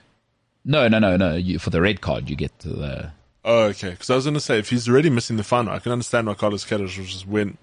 [0.65, 1.35] No, no, no, no.
[1.37, 3.11] You, for the red card, you get the.
[3.45, 3.91] Oh, okay.
[3.91, 6.29] Because I was going to say, if he's already missing the final, I can understand
[6.29, 7.59] why Carlos Queiroz just went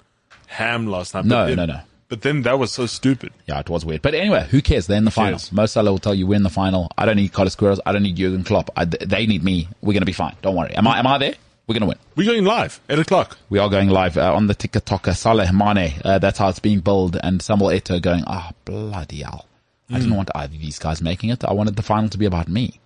[0.47, 1.25] ham last night.
[1.25, 1.79] No, but no, no.
[2.09, 3.31] But then that was so stupid.
[3.47, 4.01] Yeah, it was weird.
[4.01, 4.87] But anyway, who cares?
[4.87, 5.33] They're in the final.
[5.33, 5.51] cares?
[5.51, 6.89] Mo Salah will tell you we're in the final.
[6.97, 7.79] I don't need Carlos Queiroz.
[7.85, 8.69] I don't need Jurgen Klopp.
[8.75, 9.67] I, they need me.
[9.81, 10.35] We're going to be fine.
[10.41, 10.73] Don't worry.
[10.75, 11.35] Am I, am I there?
[11.69, 11.97] We're going to win.
[12.15, 13.37] We're going live, 8 o'clock.
[13.51, 15.05] We are going live uh, on the TikTok.
[15.13, 15.93] Salah Mane.
[16.03, 17.15] Uh, that's how it's being billed.
[17.21, 19.45] And Samuel Eto'o going, ah, bloody hell.
[19.87, 19.99] I Hmm.
[19.99, 21.45] didn't want either of these guys making it.
[21.45, 22.79] I wanted the final to be about me.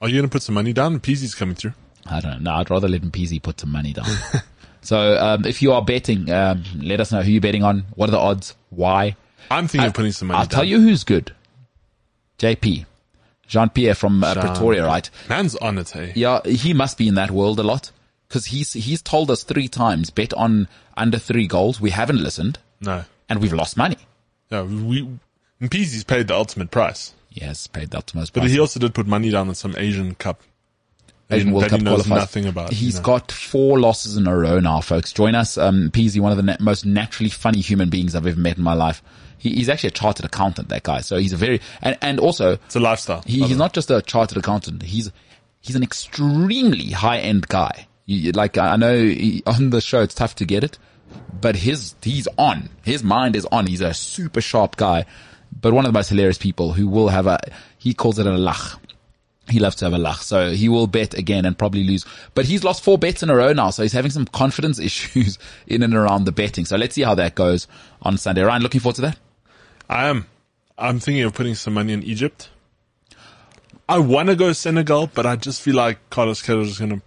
[0.00, 0.98] Are you going to put some money down?
[0.98, 1.74] Peasy's coming through.
[2.06, 2.50] I don't know.
[2.50, 4.06] No, I'd rather let Peasy put some money down.
[4.80, 7.84] so, um, if you are betting, um, let us know who you're betting on.
[7.94, 8.56] What are the odds?
[8.70, 9.14] Why?
[9.48, 10.56] I'm thinking of putting some money I'll down.
[10.58, 11.32] tell you who's good.
[12.40, 12.84] JP.
[13.46, 14.42] Jean-Pierre from uh, Jean.
[14.42, 15.08] Pretoria, right?
[15.28, 16.12] Man's on it, hey.
[16.16, 17.92] Yeah, he must be in that world a lot.
[18.34, 20.66] Cause he's, he's told us three times, bet on
[20.96, 21.80] under three goals.
[21.80, 23.04] We haven't listened No.
[23.28, 23.96] and we've lost money.
[24.50, 25.08] No, we,
[25.60, 27.14] Peasy's paid the ultimate price.
[27.30, 28.42] He has paid the ultimate price.
[28.42, 30.42] But he also did put money down on some Asian Cup.
[31.30, 32.08] Asian World Cup knows qualifiers.
[32.08, 32.72] nothing about.
[32.72, 33.04] He's you know.
[33.04, 35.12] got four losses in a row now, folks.
[35.12, 35.56] Join us.
[35.56, 38.64] Um, Peasy, one of the na- most naturally funny human beings I've ever met in
[38.64, 39.00] my life.
[39.38, 41.00] He, he's actually a chartered accountant, that guy.
[41.00, 43.22] So he's a very, and, and also, It's a lifestyle.
[43.26, 44.82] he, he's not just a chartered accountant.
[44.82, 45.10] He's,
[45.60, 47.86] he's an extremely high end guy.
[48.06, 50.78] You, like, I know he, on the show it's tough to get it,
[51.40, 52.68] but his, he's on.
[52.82, 53.66] His mind is on.
[53.66, 55.06] He's a super sharp guy,
[55.60, 57.38] but one of the most hilarious people who will have a,
[57.78, 58.78] he calls it a lach.
[59.48, 60.22] He loves to have a lach.
[60.22, 62.06] So he will bet again and probably lose.
[62.34, 63.70] But he's lost four bets in a row now.
[63.70, 66.64] So he's having some confidence issues in and around the betting.
[66.64, 67.68] So let's see how that goes
[68.02, 68.42] on Sunday.
[68.42, 69.18] Ryan, looking forward to that?
[69.88, 70.26] I am.
[70.76, 72.48] I'm thinking of putting some money in Egypt.
[73.88, 77.02] I want to go Senegal, but I just feel like Carlos Queiroz is going to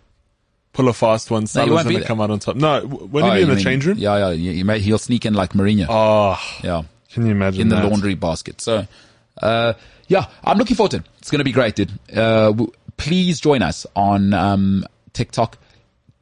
[0.77, 1.47] pull a fast one.
[1.47, 2.55] Salah's won't going to come out on top.
[2.55, 3.97] No, when Oh, he be in the mean- change room?
[3.97, 4.29] Yeah, yeah.
[4.29, 5.87] You, you may, he'll sneak in like Mourinho.
[5.89, 6.83] Oh, yeah.
[7.11, 8.61] can you imagine in the laundry basket.
[8.61, 8.85] So,
[9.41, 9.73] uh,
[10.07, 11.03] yeah, I'm looking forward to it.
[11.17, 11.91] It's going to be great, dude.
[12.15, 15.57] Uh, w- please join us on, um, TikTok.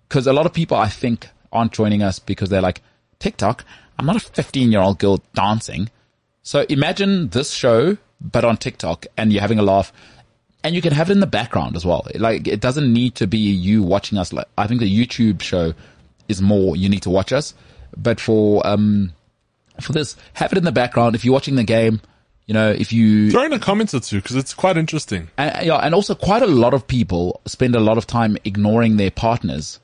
[0.09, 2.81] Cause a lot of people, I think, aren't joining us because they're like,
[3.19, 3.65] TikTok?
[3.99, 5.89] I'm not a 15 year old girl dancing.
[6.43, 9.91] So imagine this show, but on TikTok and you're having a laugh
[10.65, 12.07] and you can have it in the background as well.
[12.15, 14.33] Like it doesn't need to be you watching us.
[14.33, 15.75] Like I think the YouTube show
[16.27, 17.53] is more you need to watch us,
[17.95, 19.13] but for, um,
[19.79, 21.13] for this, have it in the background.
[21.13, 22.01] If you're watching the game,
[22.47, 25.29] you know, if you, Throw in a comment or two because it's quite interesting.
[25.37, 28.97] and, yeah, and also quite a lot of people spend a lot of time ignoring
[28.97, 29.79] their partners.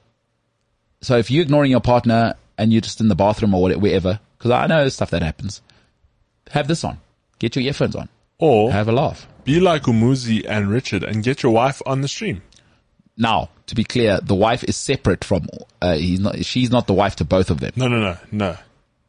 [1.01, 4.19] So if you're ignoring your partner and you're just in the bathroom or whatever, wherever,
[4.37, 5.61] because I know stuff that happens,
[6.49, 6.99] have this on.
[7.37, 8.09] Get your earphones on.
[8.39, 9.27] Or Have a laugh.
[9.43, 12.41] Be like Umuzi and Richard and get your wife on the stream.
[13.17, 15.47] Now, to be clear, the wife is separate from,
[15.81, 17.71] uh, he's not, she's not the wife to both of them.
[17.75, 18.57] No, no, no, no.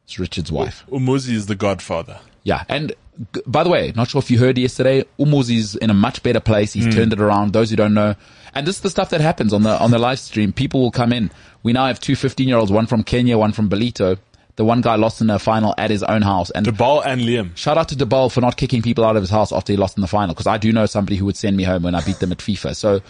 [0.05, 0.85] It's Richard's wife.
[0.91, 2.19] Umuzi is the godfather.
[2.43, 2.65] Yeah.
[2.69, 2.93] And
[3.35, 6.41] g- by the way, not sure if you heard yesterday, Umuzi's in a much better
[6.41, 6.73] place.
[6.73, 7.53] He's turned it around.
[7.53, 8.15] Those who don't know.
[8.55, 10.53] And this is the stuff that happens on the, on the live stream.
[10.53, 11.31] People will come in.
[11.63, 14.19] We now have two 15 year olds, one from Kenya, one from Ballito.
[14.57, 16.51] The one guy lost in a final at his own house.
[16.51, 17.57] And Debal and Liam.
[17.57, 19.97] shout out to Debal for not kicking people out of his house after he lost
[19.97, 20.35] in the final.
[20.35, 22.39] Cause I do know somebody who would send me home when I beat them at
[22.39, 22.77] FIFA.
[22.77, 23.01] So,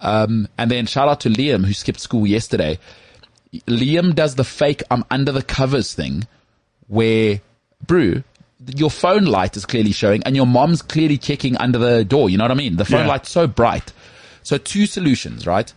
[0.00, 2.78] um, and then shout out to Liam who skipped school yesterday.
[3.66, 6.26] Liam does the fake I'm under the covers thing
[6.86, 7.40] where,
[7.86, 8.22] brew,
[8.76, 12.30] your phone light is clearly showing and your mom's clearly checking under the door.
[12.30, 12.76] You know what I mean?
[12.76, 13.08] The phone Yeah.
[13.08, 13.92] light's so bright.
[14.44, 15.72] So two solutions, right?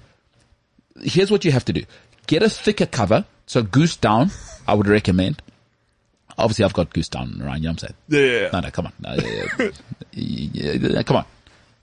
[1.02, 1.84] Here's what you have to do.
[2.28, 3.26] Get a thicker cover.
[3.46, 4.32] So goose down,
[4.68, 5.42] I would recommend.
[6.38, 7.96] Obviously I've got goose down around, you know what I'm saying?
[8.10, 8.50] Yeah, yeah.
[8.52, 8.94] No, no, come on.
[9.00, 9.70] No, yeah,
[10.92, 11.26] yeah, come on.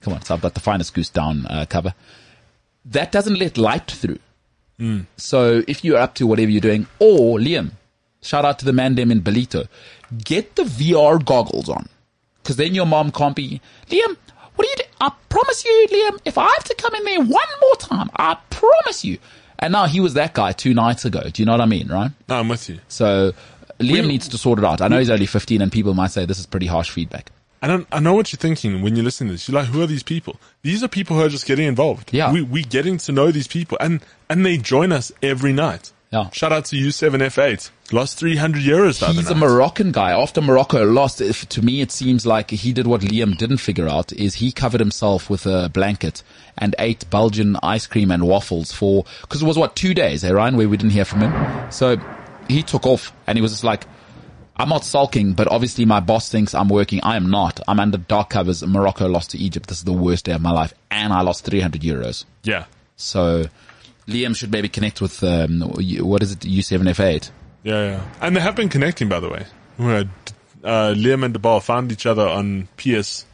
[0.01, 0.21] Come on.
[0.21, 1.93] So I've got the finest goose down uh, cover.
[2.85, 4.19] That doesn't let light through.
[5.15, 7.71] So if you're up to whatever you're doing, or Liam,
[8.21, 9.67] shout out to the man them in Ballito,
[10.25, 11.87] get the VR goggles on.
[12.43, 14.17] Cause then your mom can't be, Liam,
[14.55, 14.89] what are you doing?
[14.99, 17.29] I promise you, Liam, if I have to come in there one
[17.61, 19.19] more time, I promise you.
[19.63, 21.21] And now he was that guy two nights ago.
[21.31, 22.11] Do you know what I mean, right?
[22.29, 22.79] No, I'm with you.
[22.87, 23.33] So
[23.79, 24.81] Liam We- needs to sort it out.
[24.81, 27.31] I know he's only 15 and people might say this is pretty harsh feedback.
[27.61, 29.47] I don't, I know what you're thinking when you're listening to this.
[29.47, 30.37] You're like, who are these people?
[30.63, 32.13] These are people who are just getting involved.
[32.13, 32.31] Yeah.
[32.33, 35.93] We, we getting to know these people and, and they join us every night.
[36.11, 36.29] Yeah.
[36.31, 37.69] Shout out to U7F8.
[37.93, 39.35] Lost 300 euros the He's a.
[39.35, 40.19] Moroccan guy.
[40.19, 43.87] After Morocco lost, if, to me it seems like he did what Liam didn't figure
[43.87, 46.23] out is he covered himself with a blanket
[46.57, 50.31] and ate Belgian ice cream and waffles for, cause it was what, two days, eh,
[50.31, 51.71] Ryan, where we didn't hear from him.
[51.71, 51.97] So
[52.47, 53.85] he took off and he was just like,
[54.57, 56.99] I'm not sulking, but obviously my boss thinks I'm working.
[57.03, 57.59] I am not.
[57.67, 58.65] I'm under dark covers.
[58.65, 59.69] Morocco lost to Egypt.
[59.69, 60.73] This is the worst day of my life.
[60.89, 62.25] And I lost 300 euros.
[62.41, 62.65] Yeah.
[62.95, 63.45] So
[64.07, 66.39] Liam should maybe connect with, um, what is it?
[66.39, 67.29] U7F8.
[67.63, 68.03] Yeah, yeah.
[68.21, 69.45] And they have been connecting, by the way.
[69.79, 70.03] Uh,
[70.63, 73.25] uh, Liam and DeBal found each other on PS,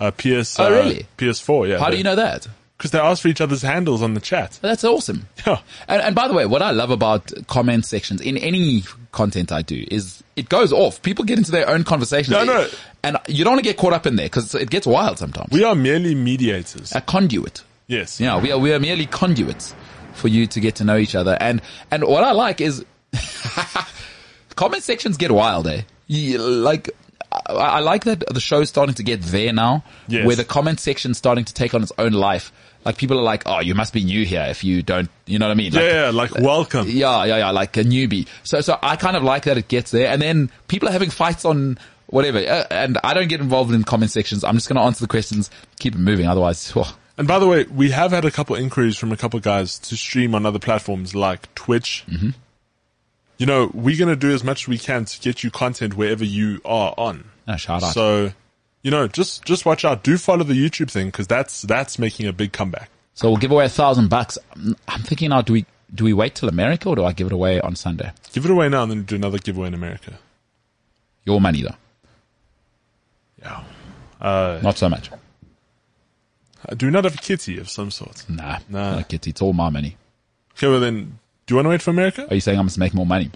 [0.00, 1.06] uh, PS, Oh, uh, really?
[1.16, 1.78] PS4, yeah.
[1.78, 2.46] How do you know that?
[2.76, 4.58] Because they asked for each other's handles on the chat.
[4.62, 5.26] That's awesome.
[5.46, 5.60] Yeah.
[5.88, 8.82] And, and by the way, what I love about comment sections in any
[9.12, 11.00] content I do is it goes off.
[11.02, 12.30] People get into their own conversations.
[12.32, 12.68] No, no.
[13.02, 15.50] And you don't want to get caught up in there because it gets wild sometimes.
[15.50, 16.94] We are merely mediators.
[16.94, 17.62] a conduit.
[17.86, 18.20] yes.
[18.20, 19.74] Yeah, we are, we are merely conduits
[20.14, 21.36] for you to get to know each other.
[21.40, 22.84] And, and what I like is
[24.56, 25.82] comment sections get wild, eh?
[26.06, 26.90] You, like,
[27.30, 30.26] I, I like that the show's starting to get there now, Yes.
[30.26, 32.52] where the comment section's starting to take on its own life.
[32.84, 35.46] Like people are like, oh, you must be new here if you don't, you know
[35.46, 35.72] what I mean?
[35.72, 36.86] Like, Yeah, like welcome.
[36.88, 38.26] yeah, yeah, yeah, like a newbie.
[38.44, 40.08] So, so I kind of like that it gets there.
[40.10, 42.38] And then people are having fights on whatever.
[42.38, 44.42] Uh, and I don't get involved in comment sections.
[44.44, 45.50] I'm just going to answer the questions,
[45.80, 46.26] keep it moving.
[46.26, 49.38] Otherwise, oh, And by the way, we have had a couple inquiries from a couple
[49.40, 52.04] guys to stream on other platforms like Twitch.
[52.08, 52.30] Mm-hmm.
[53.38, 55.94] You know, we're going to do as much as we can to get you content
[55.96, 57.30] wherever you are on.
[57.46, 57.92] no, shout out.
[57.94, 58.32] So,
[58.82, 60.02] you know, just, just watch out.
[60.02, 62.90] Do follow the YouTube thing because that's, that's making a big comeback.
[63.14, 64.38] So we'll give away a thousand bucks.
[64.88, 67.32] I'm thinking now, do we, do we wait till America or do I give it
[67.32, 68.12] away on Sunday?
[68.32, 70.18] Give it away now and then do another giveaway in America.
[71.24, 71.74] Your money though.
[73.40, 73.62] Yeah.
[74.20, 75.10] Uh, Not so much.
[76.76, 78.24] do we not have a kitty of some sort?
[78.28, 78.58] Nah.
[78.68, 78.96] Nah.
[78.96, 79.26] Not kids.
[79.28, 79.96] It's all my money.
[80.56, 81.18] Okay, well then,
[81.48, 82.26] do you want to wait for America?
[82.30, 83.30] Are you saying I'm must make more money?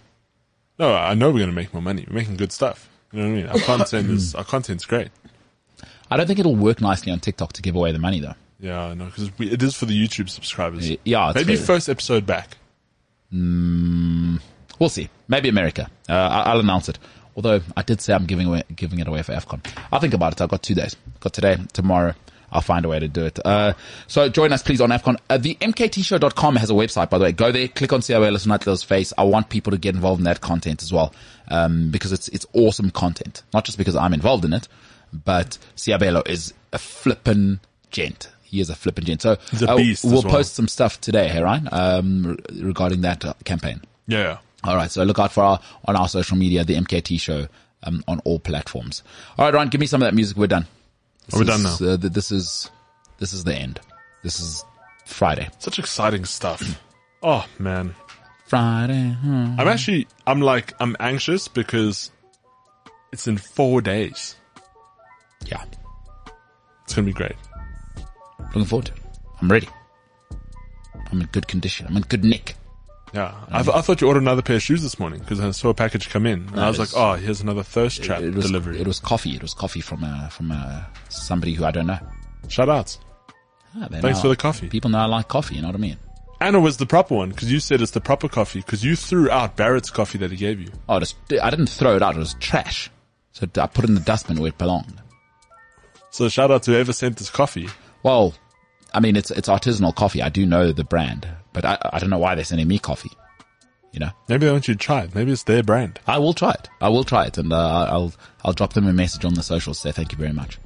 [0.79, 2.05] No, I know we're going to make more money.
[2.07, 2.91] We're making good stuff.
[3.11, 3.47] You know what I mean?
[3.47, 5.09] Our content is, our content's great.
[6.11, 8.35] I don't think it'll work nicely on TikTok to give away the money though.
[8.61, 10.91] Yeah, I know, because it is for the YouTube subscribers.
[10.91, 12.59] Y- yeah, it's Maybe first episode back.
[13.33, 15.09] We'll see.
[15.27, 15.91] Maybe America.
[16.07, 16.99] Uh, I'll announce it.
[17.35, 19.65] Although I did say I'm giving away, giving it away for AFCON.
[19.91, 20.43] I'll think about it.
[20.43, 20.97] I've got two days.
[21.21, 22.13] Got today, tomorrow.
[22.53, 23.39] I'll find a way to do it.
[23.45, 23.73] Uh,
[24.07, 25.17] so join us please on AFCON.
[25.31, 27.33] Uh, the MKTshow.com has a website, by the way.
[27.33, 29.13] Go there, click on COA, listen to Littl's face.
[29.17, 31.15] I want people to get involved in that content as well.
[31.49, 33.43] Um, because it's, it's awesome content.
[33.53, 34.69] Not just because I'm involved in it,
[35.13, 37.61] but Ciabello is a flippin'
[37.91, 38.31] gent.
[38.43, 39.23] He is a flippin' gent.
[39.23, 40.31] So He's a uh, we'll well.
[40.31, 43.81] post some stuff today, hey, Ryan, um, re- regarding that uh, campaign.
[44.07, 44.39] Yeah.
[44.65, 44.91] All right.
[44.91, 47.49] So look out for our, on our social media, the MKT show,
[47.83, 49.03] um, on all platforms.
[49.39, 50.37] All right, Ryan, give me some of that music.
[50.37, 50.67] We're done.
[51.27, 51.75] This Are we is, done now?
[51.95, 52.71] Uh, th- this is,
[53.19, 53.81] this is the end.
[54.23, 54.65] This is
[55.07, 55.49] Friday.
[55.59, 56.63] Such exciting stuff.
[57.25, 57.95] Oh man.
[58.47, 59.11] Friday.
[59.23, 59.55] hmm.
[59.57, 62.11] I'm actually, I'm like, I'm anxious because
[63.13, 64.35] it's in four days.
[65.47, 65.63] Yeah.
[66.83, 67.37] It's going to be great.
[68.41, 68.99] Looking forward to it.
[69.41, 69.69] I'm ready.
[71.13, 71.87] I'm in good condition.
[71.87, 72.57] I'm in good nick.
[73.13, 73.35] Yeah.
[73.51, 75.69] I, th- I thought you ordered another pair of shoes this morning because I saw
[75.69, 76.49] a package come in.
[76.49, 78.81] And I was like, oh, here's another thirst trap It was, delivery.
[78.81, 79.35] it was coffee.
[79.37, 81.99] It was coffee from, uh, from, uh, somebody who I don't know.
[82.49, 82.99] Shout outs.
[83.77, 84.69] Ah, Thanks for the coffee.
[84.69, 85.57] People know I like coffee.
[85.57, 85.99] You know what I mean?
[86.41, 88.97] And it was the proper one because you said it's the proper coffee because you
[88.97, 90.71] threw out Barrett's coffee that he gave you.
[90.89, 92.17] Oh, just, I didn't throw it out.
[92.17, 92.91] It was trash.
[93.33, 95.01] So I put it in the dustbin where it belonged.
[96.11, 97.69] So shout out to whoever sent this coffee.
[98.03, 98.35] Well,
[98.93, 100.21] I mean, it's it's artisanal coffee.
[100.21, 103.11] I do know the brand, but I I don't know why they're sending me coffee.
[103.93, 105.15] You know, Maybe they want you to try it.
[105.15, 106.01] Maybe it's their brand.
[106.07, 106.69] I will try it.
[106.81, 108.13] I will try it, and uh, I'll
[108.45, 109.79] I'll drop them a message on the socials.
[109.79, 110.59] Say thank you very much.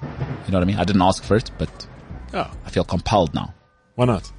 [0.00, 0.08] You
[0.52, 0.76] know what I mean?
[0.76, 1.86] I didn't ask for it, but
[2.32, 2.50] Yeah.
[2.64, 3.52] I feel compelled now.
[3.96, 4.30] Why not?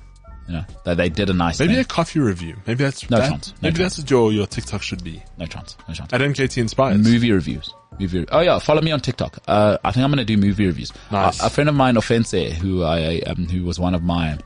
[0.47, 2.57] You know, that they did a nice Maybe a coffee review.
[2.67, 3.49] Maybe that's No that- chance.
[3.61, 3.95] No maybe chance.
[3.95, 5.23] that's what your your TikTok should be.
[5.37, 5.77] No chance.
[5.87, 6.11] No chance.
[6.11, 6.97] At MKT Inspires.
[6.97, 7.73] Movie reviews.
[7.99, 8.25] Movie.
[8.31, 9.37] Oh yeah, follow me on TikTok.
[9.47, 10.91] Uh, I think I'm going to do movie reviews.
[11.11, 11.41] Nice.
[11.41, 14.37] A, a friend of mine, Ofentse, who I um, who was one of my,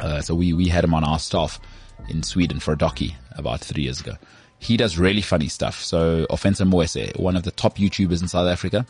[0.00, 1.60] uh, so we we had him on our staff
[2.08, 4.14] in Sweden for a docu about three years ago.
[4.58, 5.82] He does really funny stuff.
[5.82, 8.86] So Ofentse Mwase, one of the top YouTubers in South Africa.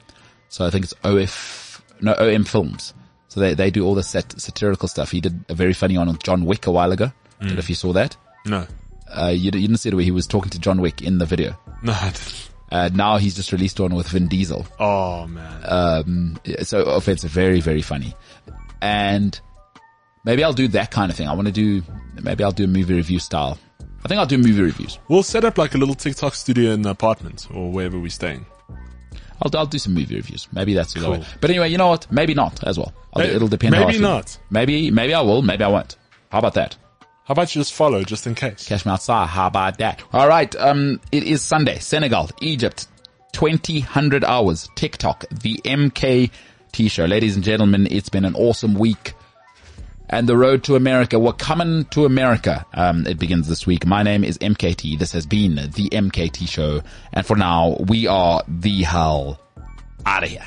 [0.49, 2.95] So I think it's OF no OM Films.
[3.29, 5.11] So they they do all the sat- satirical stuff.
[5.11, 7.13] He did a very funny one with John Wick a while ago.
[7.41, 8.17] I don't know if you saw that.
[8.47, 8.67] No.
[9.09, 11.27] Uh, you, you didn't see it where he was talking to John Wick in the
[11.27, 11.57] video.
[11.83, 11.93] No.
[11.93, 12.51] I didn't.
[12.71, 14.67] Uh, now he's just released one with Vin Diesel.
[14.81, 15.61] Oh man.
[15.65, 18.15] Um, so offensive, very, very funny.
[18.81, 19.39] And
[20.25, 21.29] maybe I'll do that kind of thing.
[21.29, 21.83] I want to do,
[22.23, 23.59] maybe I'll do a movie review style.
[24.05, 24.99] I think I'll do movie reviews.
[25.09, 28.45] we'll set up like a little TikTok studio in the apartment or wherever we're staying.
[29.43, 30.47] I'll, I'll do some movie reviews.
[30.53, 31.13] Maybe that's the Cool.
[31.13, 31.25] way.
[31.41, 32.11] But anyway, you know what?
[32.13, 32.93] Maybe not as well.
[33.15, 33.73] I'll, May- it'll depend.
[33.73, 34.39] maybe not.
[34.51, 35.43] Maybe, maybe I will.
[35.43, 35.97] Maybe I won't.
[36.31, 36.77] How about that?
[37.25, 38.69] How about you just follow just in case?
[38.69, 39.27] Cash me outside.
[39.29, 40.03] How about that?
[40.13, 40.55] All right.
[40.57, 41.79] Um, it is Sunday.
[41.79, 42.87] Senegal, Egypt,
[43.33, 44.69] twenty hundred hours.
[44.77, 47.07] TikTok, the MKT show.
[47.07, 49.15] Ladies and gentlemen, it's been an awesome week.
[50.09, 51.19] And the road to America.
[51.19, 52.65] We're coming to America.
[52.75, 53.87] Um, it begins this week.
[53.87, 54.99] My name is MKT.
[54.99, 56.83] This has been the MKT show.
[57.13, 59.41] And for now, we are the hell
[60.07, 60.47] out of here.